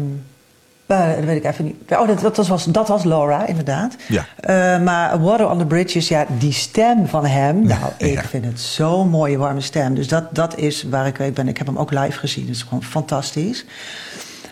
eh, 0.93 1.15
dat 1.15 1.25
weet 1.25 1.37
ik 1.37 1.51
even 1.51 1.65
niet. 1.65 1.75
Oh, 1.89 2.07
dat, 2.07 2.35
dat, 2.35 2.47
was, 2.47 2.65
dat 2.65 2.87
was 2.87 3.03
Laura, 3.03 3.47
inderdaad. 3.47 3.95
Ja. 4.07 4.25
Eh, 4.39 4.83
maar 4.83 5.21
Water 5.21 5.49
on 5.49 5.57
the 5.57 5.65
Bridges, 5.65 6.07
ja, 6.07 6.25
die 6.37 6.51
stem 6.51 7.07
van 7.07 7.25
hem. 7.25 7.65
Nou, 7.65 7.91
ik 7.97 8.19
vind 8.19 8.45
het 8.45 8.59
zo'n 8.59 9.09
mooie, 9.09 9.37
warme 9.37 9.61
stem. 9.61 9.95
Dus 9.95 10.07
dat, 10.07 10.35
dat 10.35 10.57
is 10.57 10.83
waar 10.83 11.07
ik, 11.07 11.33
ben. 11.33 11.47
Ik 11.47 11.57
heb 11.57 11.67
hem 11.67 11.77
ook 11.77 11.91
live 11.91 12.19
gezien. 12.19 12.45
Dat 12.45 12.55
is 12.55 12.61
gewoon 12.61 12.83
fantastisch. 12.83 13.65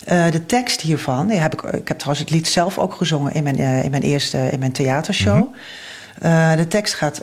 Eh, 0.06 0.32
de 0.32 0.46
tekst 0.46 0.82
hiervan, 0.82 1.28
die 1.28 1.38
heb 1.38 1.54
ik, 1.54 1.62
ik 1.62 1.88
heb 1.88 1.98
trouwens 1.98 2.20
het 2.20 2.30
lied 2.30 2.48
zelf 2.48 2.78
ook 2.78 2.94
gezongen 2.94 3.34
in 3.34 3.44
mijn, 3.44 3.58
in 3.58 3.92
mijn 3.92 4.04
eerste 4.04 4.38
in 4.38 4.60
mijn 4.60 4.72
theatershow. 4.72 5.54
Eh, 6.20 6.56
de 6.56 6.68
tekst 6.68 6.94
gaat 6.94 7.22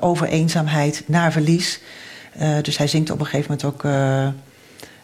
over 0.00 0.26
eenzaamheid, 0.26 1.02
naar 1.06 1.32
verlies. 1.32 1.80
Dus 2.62 2.78
hij 2.78 2.86
zingt 2.86 3.10
op 3.10 3.20
een 3.20 3.26
gegeven 3.26 3.56
moment 3.58 3.74
ook. 3.74 3.84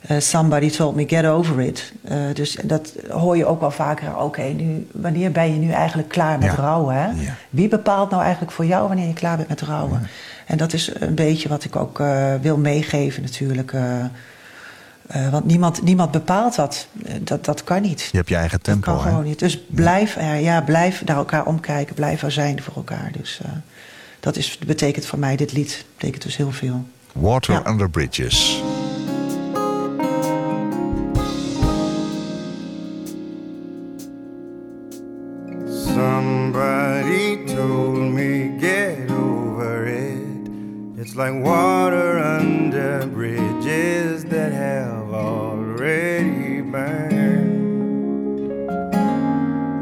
Eh, 0.00 0.18
somebody 0.20 0.70
told 0.70 0.94
me 0.94 1.08
get 1.08 1.26
over 1.26 1.60
it. 1.60 1.92
Eh, 2.04 2.16
dus 2.34 2.58
dat 2.64 2.92
hoor 3.10 3.36
je 3.36 3.46
ook 3.46 3.60
wel 3.60 3.70
vaker. 3.70 4.16
Oké, 4.16 4.42
nu, 4.42 4.86
wanneer 4.92 5.32
ben 5.32 5.52
je 5.52 5.58
nu 5.58 5.70
eigenlijk 5.70 6.08
klaar 6.08 6.38
met 6.38 6.48
Ja. 6.50 6.54
rouwen? 6.54 6.94
Hè? 6.94 7.06
Ja. 7.06 7.34
Wie 7.50 7.68
bepaalt 7.68 8.10
nou 8.10 8.22
eigenlijk 8.22 8.52
voor 8.52 8.66
jou 8.66 8.88
wanneer 8.88 9.06
je 9.06 9.12
klaar 9.12 9.36
bent 9.36 9.48
met 9.48 9.60
rouwen? 9.60 10.06
En 10.46 10.56
dat 10.58 10.72
is 10.72 10.90
een 11.00 11.14
beetje 11.14 11.48
wat 11.48 11.64
ik 11.64 11.76
ook 11.76 12.00
eh, 12.00 12.34
wil 12.40 12.56
meegeven 12.56 13.22
natuurlijk. 13.22 13.72
want 15.30 15.44
niemand, 15.44 15.82
niemand 15.82 16.10
bepaalt 16.10 16.54
dat. 16.54 16.86
Dat. 17.20 17.44
Dat 17.44 17.64
kan 17.64 17.82
niet. 17.82 18.08
Je 18.10 18.16
hebt 18.16 18.28
je 18.28 18.34
eigen 18.36 18.58
Dat 18.62 18.64
tempo. 18.66 18.92
kan 18.92 19.02
hè? 19.04 19.08
gewoon 19.10 19.24
niet. 19.24 19.38
Dus 19.38 19.58
blijf 19.66 20.16
er, 20.16 20.34
ja, 20.36 20.60
blijf 20.60 21.04
naar 21.04 21.16
elkaar 21.16 21.44
omkijken. 21.46 21.94
Blijf 21.94 22.22
er 22.22 22.32
zijn 22.32 22.62
voor 22.62 22.74
elkaar. 22.74 23.10
Dus 23.18 23.40
dat 24.20 24.36
is, 24.36 24.58
betekent 24.66 25.06
voor 25.06 25.18
mij, 25.18 25.36
dit 25.36 25.52
lied 25.52 25.84
betekent 25.96 26.22
dus 26.22 26.36
heel 26.36 26.52
veel. 26.52 26.84
Water. 27.12 27.66
Under 27.66 27.90
Bridges. 27.90 28.62
It's 41.08 41.16
like 41.16 41.42
water 41.42 42.18
under 42.18 43.06
bridges 43.06 44.26
that 44.26 44.52
have 44.52 45.10
already 45.10 46.60
burned. 46.60 48.68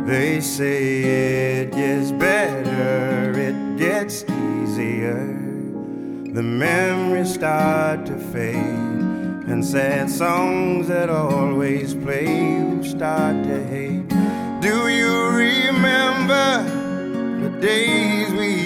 They 0.09 0.41
say 0.41 1.63
it 1.63 1.73
gets 1.73 2.13
better, 2.13 3.37
it 3.37 3.77
gets 3.77 4.23
easier. 4.23 5.27
The 6.33 6.45
memories 6.45 7.35
start 7.35 8.07
to 8.07 8.17
fade, 8.17 8.55
and 8.55 9.65
sad 9.65 10.09
songs 10.09 10.87
that 10.87 11.11
always 11.11 11.93
play 11.93 12.53
you 12.53 12.85
start 12.85 13.43
to 13.43 13.65
hate. 13.65 14.09
Do 14.61 14.87
you 14.87 15.31
remember 15.31 16.63
the 17.43 17.51
days 17.61 18.33
we 18.33 18.66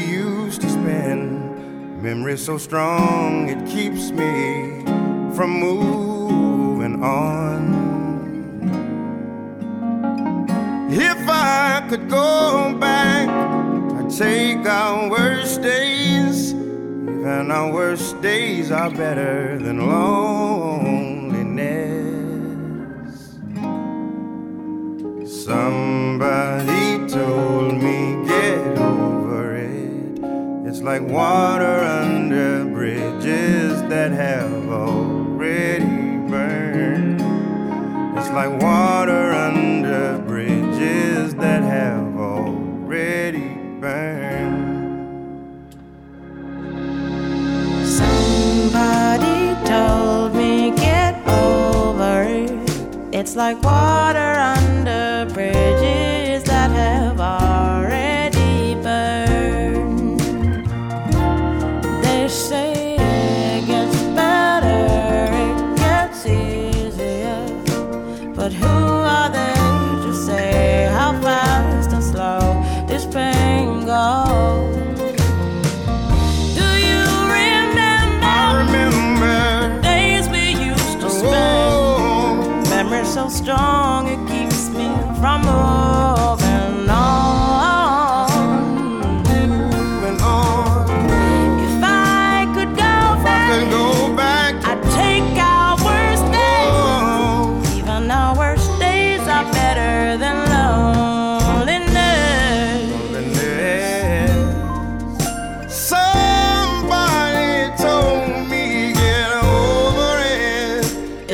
Memories 2.02 2.42
so 2.42 2.56
strong 2.56 3.50
it 3.50 3.66
keeps 3.66 4.10
me 4.10 4.82
from 5.36 5.50
moving 5.60 7.04
on. 7.04 7.60
If 10.90 11.28
I 11.28 11.86
could 11.90 12.08
go 12.08 12.74
back, 12.80 13.28
I'd 13.28 14.10
take 14.10 14.66
our 14.66 15.10
worst 15.10 15.60
days. 15.60 16.54
Even 16.54 17.50
our 17.50 17.70
worst 17.70 18.18
days 18.22 18.70
are 18.72 18.90
better 18.90 19.58
than 19.58 19.86
loneliness. 19.86 21.44
Somebody 25.44 27.06
told 27.08 27.74
me 27.74 28.26
get 28.26 28.78
over. 28.78 29.19
It's 30.80 30.86
like 30.86 31.02
water 31.02 31.66
under 31.66 32.64
bridges 32.64 33.82
that 33.90 34.12
have 34.12 34.66
already 34.70 36.16
burned. 36.26 37.20
It's 38.16 38.30
like 38.30 38.62
water 38.62 39.30
under 39.32 40.16
bridges 40.26 41.34
that 41.34 41.62
have 41.62 42.16
already 42.16 43.50
burned. 43.78 45.74
Somebody 47.86 49.54
told 49.68 50.34
me 50.34 50.70
get 50.76 51.14
over 51.28 52.22
it. 52.22 53.14
It's 53.14 53.36
like 53.36 53.62
water 53.62 54.18
under 54.18 55.28
bridges 55.34 55.99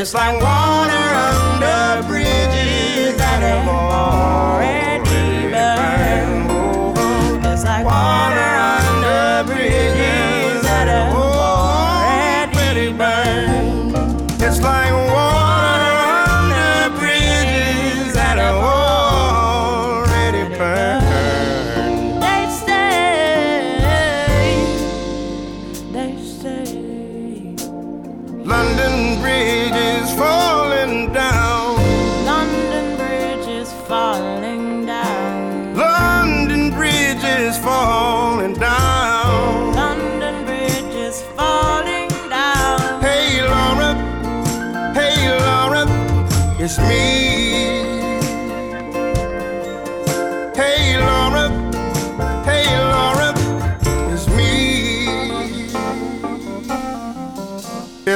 It's 0.07 0.14
like 0.14 0.55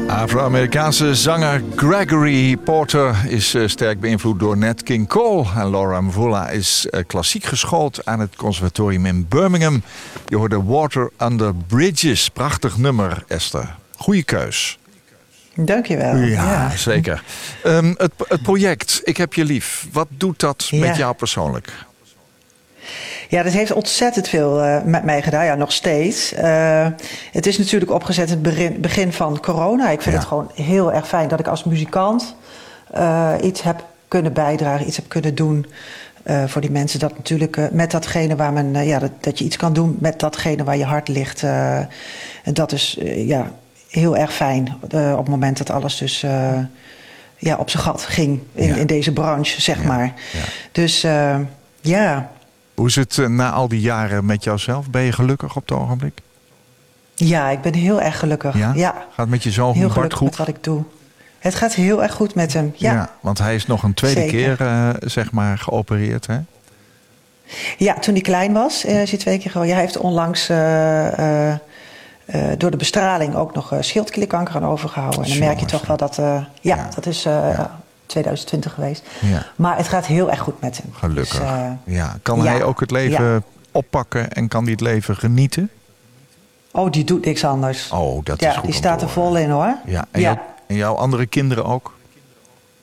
Afro-Amerikaanse 0.09 1.15
zanger 1.15 1.61
Gregory 1.75 2.55
Porter 2.63 3.15
is 3.27 3.53
eh, 3.53 3.67
sterk 3.67 3.99
beïnvloed 3.99 4.39
door 4.39 4.57
Nat 4.57 4.83
King 4.83 5.07
Cole. 5.07 5.45
En 5.55 5.69
Laura 5.69 6.01
Mvula 6.01 6.49
is 6.49 6.87
eh, 6.89 7.03
klassiek 7.07 7.43
geschoold 7.43 8.05
aan 8.05 8.19
het 8.19 8.35
conservatorium 8.35 9.05
in 9.05 9.27
Birmingham. 9.27 9.83
Je 10.25 10.35
hoorde 10.35 10.63
Water 10.63 11.11
Under 11.19 11.55
Bridges. 11.67 12.29
Prachtig 12.29 12.77
nummer, 12.77 13.23
Esther. 13.27 13.75
Goeie 13.97 14.23
keus. 14.23 14.77
Dankjewel. 15.55 16.15
Ja, 16.15 16.69
zeker. 16.75 17.23
Ehm, 17.63 17.93
het, 17.97 18.11
het 18.27 18.41
project 18.41 19.01
Ik 19.03 19.17
heb 19.17 19.33
je 19.33 19.43
lief. 19.45 19.87
Wat 19.91 20.07
doet 20.09 20.39
dat 20.39 20.67
Ja. 20.69 20.79
met 20.79 20.95
jou 20.95 21.13
persoonlijk? 21.15 21.71
Ja, 23.29 23.43
dat 23.43 23.53
heeft 23.53 23.71
ontzettend 23.71 24.27
veel 24.27 24.61
eh, 24.61 24.83
met 24.83 25.03
mij 25.03 25.21
gedaan. 25.21 25.45
Ja, 25.45 25.55
nog 25.55 25.71
steeds. 25.71 26.33
Eh, 26.33 26.87
het 27.31 27.45
is 27.45 27.57
natuurlijk 27.57 27.91
opgezet 27.91 28.29
in 28.29 28.43
het 28.45 28.81
begin, 28.81 29.13
van 29.13 29.39
corona. 29.39 29.89
Ik 29.89 30.01
vind 30.01 30.13
Ja. 30.15 30.19
het 30.19 30.27
gewoon 30.29 30.51
heel 30.55 30.93
erg 30.93 31.07
fijn 31.07 31.27
dat 31.27 31.39
ik 31.39 31.47
als 31.47 31.63
muzikant 31.63 32.35
eh, 32.91 33.33
iets 33.41 33.61
heb 33.61 33.85
kunnen 34.07 34.33
bijdragen, 34.33 34.87
iets 34.87 34.95
heb 34.95 35.09
kunnen 35.09 35.35
doen. 35.35 35.65
voor 36.45 36.61
die 36.61 36.71
mensen 36.71 36.99
dat 36.99 37.17
natuurlijk 37.17 37.71
met 37.71 37.91
datgene 37.91 38.35
waar 38.35 38.53
men, 38.53 38.85
ja, 38.85 38.99
dat, 38.99 39.11
dat 39.19 39.39
je 39.39 39.45
iets 39.45 39.57
kan 39.57 39.73
doen 39.73 39.97
met 39.99 40.19
datgene 40.19 40.63
waar 40.63 40.77
je 40.77 40.83
hart 40.85 41.07
ligt. 41.07 41.43
en 41.43 42.53
dat 42.53 42.71
is 42.71 42.97
ja, 43.15 43.51
heel 43.93 44.17
erg 44.17 44.33
fijn 44.33 44.77
eh, 44.89 45.11
op 45.11 45.17
het 45.17 45.27
moment 45.27 45.57
dat 45.57 45.69
alles 45.69 45.97
dus 45.97 46.23
eh, 46.23 46.59
ja, 47.37 47.55
op 47.55 47.69
zijn 47.69 47.83
gat 47.83 48.03
ging 48.03 48.39
in, 48.53 48.67
Ja. 48.67 48.75
in 48.75 48.87
deze 48.87 49.11
branche, 49.13 49.61
zeg 49.61 49.81
Ja, 49.81 49.87
maar. 49.87 50.13
ja. 50.31 50.39
Dus 50.71 51.03
eh, 51.03 51.35
ja. 51.81 52.29
Hoe 52.75 52.87
is 52.87 52.95
het 52.95 53.17
na 53.27 53.51
al 53.51 53.67
die 53.67 53.81
jaren 53.81 54.25
met 54.25 54.43
jouzelf? 54.43 54.89
Ben 54.89 55.01
je 55.01 55.11
gelukkig 55.11 55.55
op 55.55 55.61
het 55.69 55.77
ogenblik? 55.77 56.19
Ja, 57.15 57.49
ik 57.49 57.61
ben 57.61 57.73
heel 57.73 58.01
erg 58.01 58.19
gelukkig. 58.19 58.57
Ja? 58.57 58.71
Ja, 58.75 58.91
Gaat 58.91 59.05
het 59.15 59.29
met 59.29 59.43
je 59.43 59.51
zoon 59.51 59.73
heel 59.73 59.89
gelukkig 59.89 60.17
goed? 60.17 60.27
met 60.27 60.37
wat 60.37 60.47
ik 60.47 60.63
doe. 60.63 60.83
Het 61.39 61.55
gaat 61.55 61.73
heel 61.73 62.03
erg 62.03 62.13
goed 62.13 62.35
met 62.35 62.53
hem. 62.53 62.73
Ja, 62.75 62.93
ja. 62.93 63.09
want 63.21 63.37
hij 63.37 63.55
is 63.55 63.65
nog 63.65 63.83
een 63.83 63.93
tweede 63.93 64.19
Zeker. 64.21 64.55
keer 64.57 64.95
zeg 65.09 65.31
maar 65.31 65.57
geopereerd. 65.57 66.27
Hè? 66.27 66.39
toen 67.99 68.13
hij 68.13 68.21
klein 68.21 68.53
was, 68.53 68.85
is 68.85 69.09
hij 69.09 69.19
twee 69.19 69.37
keer 69.37 69.51
gewoon. 69.51 69.67
Ja, 69.67 69.73
hij 69.73 69.81
heeft 69.81 69.97
onlangs 69.97 70.47
eh, 72.33 72.41
door 72.57 72.71
de 72.71 72.77
bestraling 72.77 73.35
ook 73.35 73.53
nog 73.53 73.71
eh, 73.71 73.81
schildklierkanker 73.81 74.55
aan 74.55 74.65
overgehouden. 74.65 75.23
En 75.23 75.29
dan 75.29 75.39
merk 75.39 75.59
je 75.59 75.65
toch 75.65 75.85
wel 75.87 75.97
dat. 75.97 76.17
eh, 76.17 76.25
ja, 76.61 76.75
Ja. 76.75 76.87
dat 76.95 77.05
is 77.05 77.25
eh, 77.25 77.59
2020 78.05 78.73
geweest. 78.73 79.03
Ja. 79.21 79.45
Maar 79.55 79.77
het 79.77 79.87
gaat 79.87 80.05
heel 80.05 80.29
erg 80.31 80.39
goed 80.39 80.61
met 80.61 80.77
hem. 80.77 80.93
Gelukkig. 80.93 81.39
Dus, 81.39 81.95
ja. 81.95 82.17
Kan 82.21 82.37
ja. 82.37 82.43
hij 82.43 82.63
ook 82.63 82.79
het 82.79 82.91
leven 82.91 83.23
Ja. 83.25 83.41
oppakken 83.71 84.31
en 84.31 84.47
kan 84.47 84.61
hij 84.63 84.71
het 84.71 84.81
leven 84.81 85.15
genieten? 85.15 85.69
oh, 86.71 86.91
die 86.91 87.03
doet 87.03 87.25
niks 87.25 87.45
anders. 87.45 87.89
Oh, 87.91 88.25
dat 88.25 88.39
ja, 88.39 88.49
is 88.49 88.55
goed. 88.55 88.65
die 88.65 88.73
staat 88.73 89.01
er 89.01 89.09
vol 89.09 89.37
in 89.37 89.49
hoor. 89.49 89.75
Ja. 89.85 90.05
En, 90.11 90.21
ja 90.21 90.31
Jouw, 90.33 90.39
en 90.67 90.75
jouw 90.75 90.95
andere 90.95 91.25
kinderen 91.25 91.65
ook? 91.65 91.93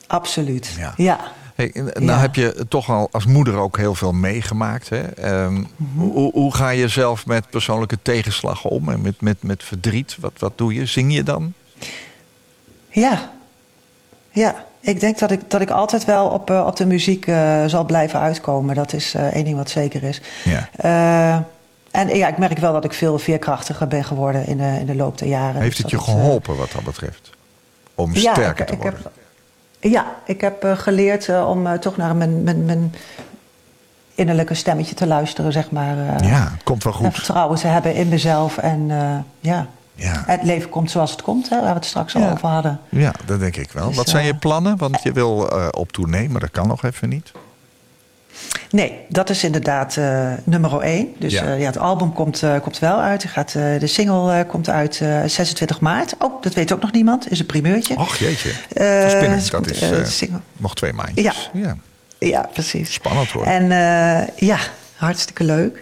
absoluut. 0.07 0.75
Ja. 0.77 0.93
ja. 0.97 1.19
Hey, 1.61 1.71
nou 1.83 2.05
Ja. 2.05 2.19
heb 2.19 2.35
je 2.35 2.65
toch 2.69 2.89
al 2.89 3.07
als 3.11 3.25
moeder 3.25 3.55
ook 3.57 3.77
heel 3.77 3.95
veel 3.95 4.11
meegemaakt. 4.11 4.89
Hè? 4.89 5.01
Ehm, 5.01 5.53
Mhm. 5.53 5.67
hoe, 5.95 6.31
hoe 6.31 6.55
ga 6.55 6.69
je 6.69 6.87
zelf 6.87 7.25
met 7.25 7.49
persoonlijke 7.49 7.97
tegenslag 8.01 8.63
om 8.65 8.89
en 8.89 9.01
met, 9.01 9.21
met, 9.21 9.37
met 9.43 9.63
verdriet? 9.63 10.17
Wat, 10.19 10.31
wat 10.37 10.51
doe 10.55 10.73
je? 10.73 10.85
Zing 10.85 11.13
je 11.13 11.23
dan? 11.23 11.53
Ja, 12.89 13.31
ja. 14.31 14.65
Ik 14.79 14.99
denk 14.99 15.19
dat 15.19 15.31
ik, 15.31 15.41
dat 15.49 15.61
ik 15.61 15.69
altijd 15.69 16.05
wel 16.05 16.27
op, 16.27 16.49
eh, 16.49 16.65
op 16.67 16.75
de 16.75 16.85
muziek 16.85 17.27
eh, 17.27 17.65
zal 17.65 17.85
blijven 17.85 18.19
uitkomen. 18.19 18.75
Dat 18.75 18.93
is 18.93 19.13
eh, 19.13 19.25
één 19.33 19.43
ding 19.43 19.57
wat 19.57 19.69
zeker 19.69 20.03
is. 20.03 20.21
Ja. 20.43 21.45
En 21.91 22.07
ja, 22.15 22.27
ik 22.27 22.37
merk 22.37 22.57
wel 22.57 22.73
dat 22.73 22.83
ik 22.85 22.93
veel 22.93 23.19
veerkrachtiger 23.19 23.87
ben 23.87 24.03
geworden 24.03 24.45
in 24.47 24.57
de, 24.57 24.77
in 24.79 24.85
de 24.85 24.95
loop 24.95 25.17
der 25.17 25.27
jaren. 25.27 25.61
Heeft 25.61 25.81
Dus 25.81 25.91
het 25.91 25.91
je 25.91 25.97
eh, 25.97 26.03
geholpen 26.03 26.57
wat 26.57 26.71
dat 26.71 26.83
betreft? 26.83 27.29
Om 27.95 28.13
ja, 28.13 28.19
sterker 28.33 28.59
ik, 28.61 28.67
te 28.67 28.73
ik 28.73 28.81
worden? 28.81 28.99
heb, 29.03 29.11
ja, 29.81 30.05
ik 30.25 30.41
heb 30.41 30.63
eh, 30.63 30.77
geleerd 30.77 31.27
eh, 31.29 31.47
om 31.49 31.67
eh, 31.67 31.73
toch 31.73 31.97
naar 31.97 32.15
mijn, 32.15 32.43
mijn, 32.43 32.65
mijn 32.65 32.93
innerlijke 34.15 34.53
stemmetje 34.53 34.95
te 34.95 35.07
luisteren, 35.07 35.51
zeg 35.51 35.71
maar. 35.71 36.23
ja, 36.23 36.51
komt 36.63 36.83
wel 36.83 36.93
En 36.93 36.99
goed. 36.99 37.13
vertrouwen 37.13 37.57
te 37.57 37.67
hebben 37.67 37.95
in 37.95 38.07
mezelf. 38.09 38.57
En 38.57 38.87
ja. 39.39 39.67
Ja. 39.95 40.23
het 40.25 40.43
leven 40.43 40.69
komt 40.69 40.91
zoals 40.91 41.11
het 41.11 41.21
komt, 41.21 41.49
hè, 41.49 41.55
waar 41.59 41.67
we 41.69 41.73
het 41.75 41.85
straks 41.85 42.15
al 42.15 42.21
Ja. 42.21 42.31
over 42.31 42.47
hadden. 42.47 42.79
Ja, 42.89 43.13
dat 43.25 43.39
denk 43.39 43.55
ik 43.55 43.71
wel. 43.71 43.87
Dus, 43.87 43.95
Wat 43.95 44.09
zijn 44.09 44.25
je 44.25 44.35
plannen? 44.35 44.77
Want 44.77 45.03
je 45.03 45.11
wil 45.11 45.49
eh, 45.49 45.67
op 45.71 45.91
tournee, 45.91 46.29
maar 46.29 46.41
dat 46.41 46.51
kan 46.51 46.67
nog 46.67 46.83
even 46.83 47.09
niet. 47.09 47.31
Nee, 48.71 48.99
dat 49.09 49.29
is 49.29 49.43
inderdaad 49.43 49.97
eh, 49.97 50.31
nummer 50.43 50.79
één. 50.79 51.07
Dus 51.17 51.33
Ja. 51.33 51.43
ja. 51.43 51.53
ja, 51.53 51.65
het 51.65 51.77
album 51.77 52.13
komt, 52.13 52.43
eh, 52.43 52.59
komt 52.61 52.79
wel 52.79 52.99
uit. 52.99 53.23
Gaat, 53.23 53.55
eh, 53.55 53.79
de 53.79 53.87
single 53.87 54.39
eh, 54.39 54.47
komt 54.49 54.69
uit 54.69 54.99
eh, 55.01 55.19
26 55.25 55.79
maart. 55.79 56.13
Oh, 56.19 56.41
dat 56.41 56.53
weet 56.53 56.71
ook 56.71 56.81
nog 56.81 56.91
niemand. 56.91 57.31
Is 57.31 57.39
een 57.39 57.45
primeurtje. 57.45 57.95
Och 57.97 58.15
jeetje. 58.15 58.49
Eh, 58.49 59.01
dat 59.01 59.67
is 59.67 59.81
eh, 59.81 60.29
eh, 60.29 60.33
nog 60.57 60.75
twee 60.75 60.93
maandjes. 60.93 61.49
ja. 61.53 61.75
Ja, 62.19 62.49
precies. 62.53 62.93
Spannend 62.93 63.29
hoor. 63.31 63.45
En 63.45 63.71
eh, 63.71 64.27
ja, 64.35 64.57
hartstikke 65.01 65.43
leuk. 65.43 65.81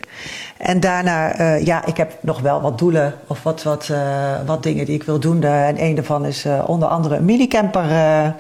En 0.58 0.80
daarna, 0.80 1.32
eh, 1.32 1.66
ja, 1.66 1.86
ik 1.86 1.98
heb 1.98 2.14
nog 2.22 2.40
wel 2.40 2.62
wat 2.62 2.78
doelen 2.78 3.14
of 3.28 3.44
wat, 3.44 3.64
wat, 3.64 3.90
eh, 3.90 4.36
wat 4.46 4.64
dingen 4.64 4.86
die 4.86 4.96
ik 4.96 5.04
wil 5.04 5.20
doen. 5.20 5.44
Eh, 5.44 5.68
en 5.68 5.84
een 5.84 5.96
daarvan 5.96 6.26
is 6.26 6.46
onder 6.66 6.88
andere 6.88 7.16
een 7.16 7.26
minicamper 7.26 8.36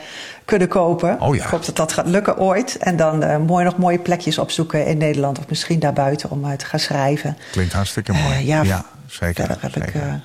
kunnen 0.46 0.68
kopen. 0.68 1.22
Oh 1.22 1.36
ja. 1.36 1.44
Ik 1.44 1.50
hoop 1.50 1.66
dat 1.66 1.76
dat 1.76 1.94
gaat 1.94 2.08
lukken 2.08 2.38
ooit. 2.38 2.78
En 2.78 2.96
dan 2.96 3.46
mooi, 3.46 3.66
nog 3.66 3.78
mooie 3.78 4.00
plekjes 4.00 4.38
opzoeken 4.38 4.86
in 4.86 4.98
Nederland 4.98 5.40
of 5.40 5.48
misschien 5.50 5.80
daarbuiten 5.80 6.30
om 6.30 6.58
te 6.58 6.66
gaan 6.66 6.80
schrijven. 6.80 7.38
Klinkt 7.52 7.74
hartstikke 7.74 8.14
mooi. 8.14 8.46
ja, 8.46 8.86
zeker. 9.08 9.46
Verder 9.46 9.58
heb 9.62 9.76
ik 9.76 9.84
zeker. 9.84 10.22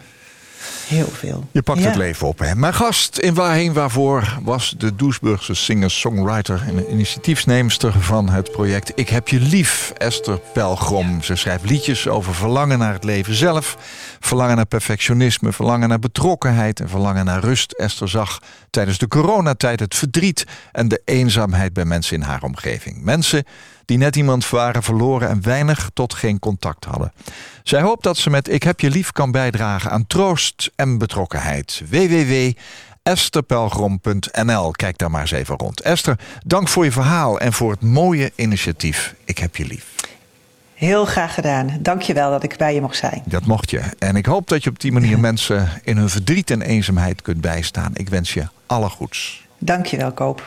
Heel 0.87 1.09
veel. 1.13 1.45
Je 1.51 1.63
pakt 1.63 1.79
Ja. 1.79 1.87
het 1.87 1.97
leven 1.97 2.27
op. 2.27 2.39
Hè? 2.39 2.55
Mijn 2.55 2.75
gast 2.75 3.19
in 3.19 3.35
Waarheen 3.35 3.73
Waarvoor 3.73 4.39
was 4.43 4.75
de 4.79 4.95
Doesburgse 4.95 5.55
singer-songwriter 5.55 6.63
en 6.67 6.91
initiatiefneemster 6.91 7.93
van 8.01 8.29
het 8.29 8.53
project 8.53 8.93
Ik 8.95 9.09
heb 9.09 9.29
je 9.29 9.41
lief, 9.41 9.93
Esther 9.97 10.39
Pelgrom. 10.53 11.23
Ze 11.23 11.37
schrijft 11.37 11.71
liedjes 11.71 12.09
over 12.09 12.35
verlangen 12.35 12.79
naar 12.79 12.93
het 12.93 13.05
leven 13.05 13.35
zelf, 13.35 13.77
verlangen 14.21 14.57
naar 14.57 14.67
perfectionisme, 14.67 15.53
verlangen 15.53 15.89
naar 15.89 15.99
betrokkenheid 15.99 16.81
en 16.81 16.89
verlangen 16.89 17.25
naar 17.25 17.41
rust. 17.41 17.73
Esther 17.73 18.09
zag 18.09 18.39
tijdens 18.71 18.99
de 18.99 19.09
coronatijd 19.09 19.81
het 19.81 19.95
verdriet 19.95 20.45
en 20.73 20.89
de 20.89 21.03
eenzaamheid 21.05 21.73
bij 21.73 21.85
mensen 21.85 22.17
in 22.17 22.23
haar 22.23 22.43
omgeving. 22.43 23.03
Mensen 23.03 23.45
die 23.87 23.99
net 23.99 24.17
iemand 24.17 24.51
waren 24.51 24.83
verloren 24.83 25.29
en 25.29 25.43
weinig 25.43 25.91
tot 25.95 26.15
geen 26.15 26.39
contact 26.39 26.85
hadden. 26.85 27.13
Zij 27.63 27.81
hoopt 27.81 28.03
dat 28.03 28.17
ze 28.17 28.31
met 28.31 28.49
Ik 28.49 28.63
heb 28.63 28.81
je 28.81 28.91
lief 28.91 29.13
kan 29.13 29.31
bijdragen 29.31 29.91
aan 29.91 30.07
troost 30.07 30.71
en 30.77 30.99
betrokkenheid. 30.99 31.83
www.estherpelgrom.nl 31.91 34.71
Kijk 34.71 34.99
daar 34.99 35.11
maar 35.11 35.21
eens 35.21 35.31
even 35.31 35.57
rond. 35.57 35.81
Esther, 35.81 36.19
dank 36.47 36.69
voor 36.69 36.85
je 36.85 36.93
verhaal 36.93 37.41
en 37.41 37.53
voor 37.53 37.71
het 37.71 37.83
mooie 37.83 38.33
initiatief. 38.35 39.15
Ik 39.25 39.39
heb 39.39 39.57
je 39.57 39.67
lief. 39.67 39.85
Heel 40.75 41.05
graag 41.05 41.35
gedaan. 41.35 41.79
Dank 41.81 42.03
je 42.03 42.15
wel 42.15 42.31
dat 42.31 42.43
ik 42.43 42.57
bij 42.57 42.75
je 42.75 42.81
mocht 42.81 42.97
zijn. 42.97 43.23
Dat 43.25 43.47
mocht 43.47 43.71
je. 43.71 43.81
En 43.99 44.17
ik 44.17 44.27
hoop 44.27 44.49
dat 44.49 44.65
je 44.65 44.71
op 44.71 44.81
die 44.81 44.93
manier 44.93 45.19
mensen 45.19 45.69
in 45.83 45.97
hun 45.97 46.09
verdriet 46.09 46.51
en 46.51 46.63
eenzaamheid 46.63 47.23
kunt 47.23 47.41
bijstaan. 47.41 47.91
Ik 47.95 48.09
wens 48.09 48.35
je 48.35 48.47
alle 48.67 48.89
goeds. 48.89 49.47
Dank 49.59 49.87
je 49.87 49.97
wel, 49.97 50.13
Koop. 50.13 50.47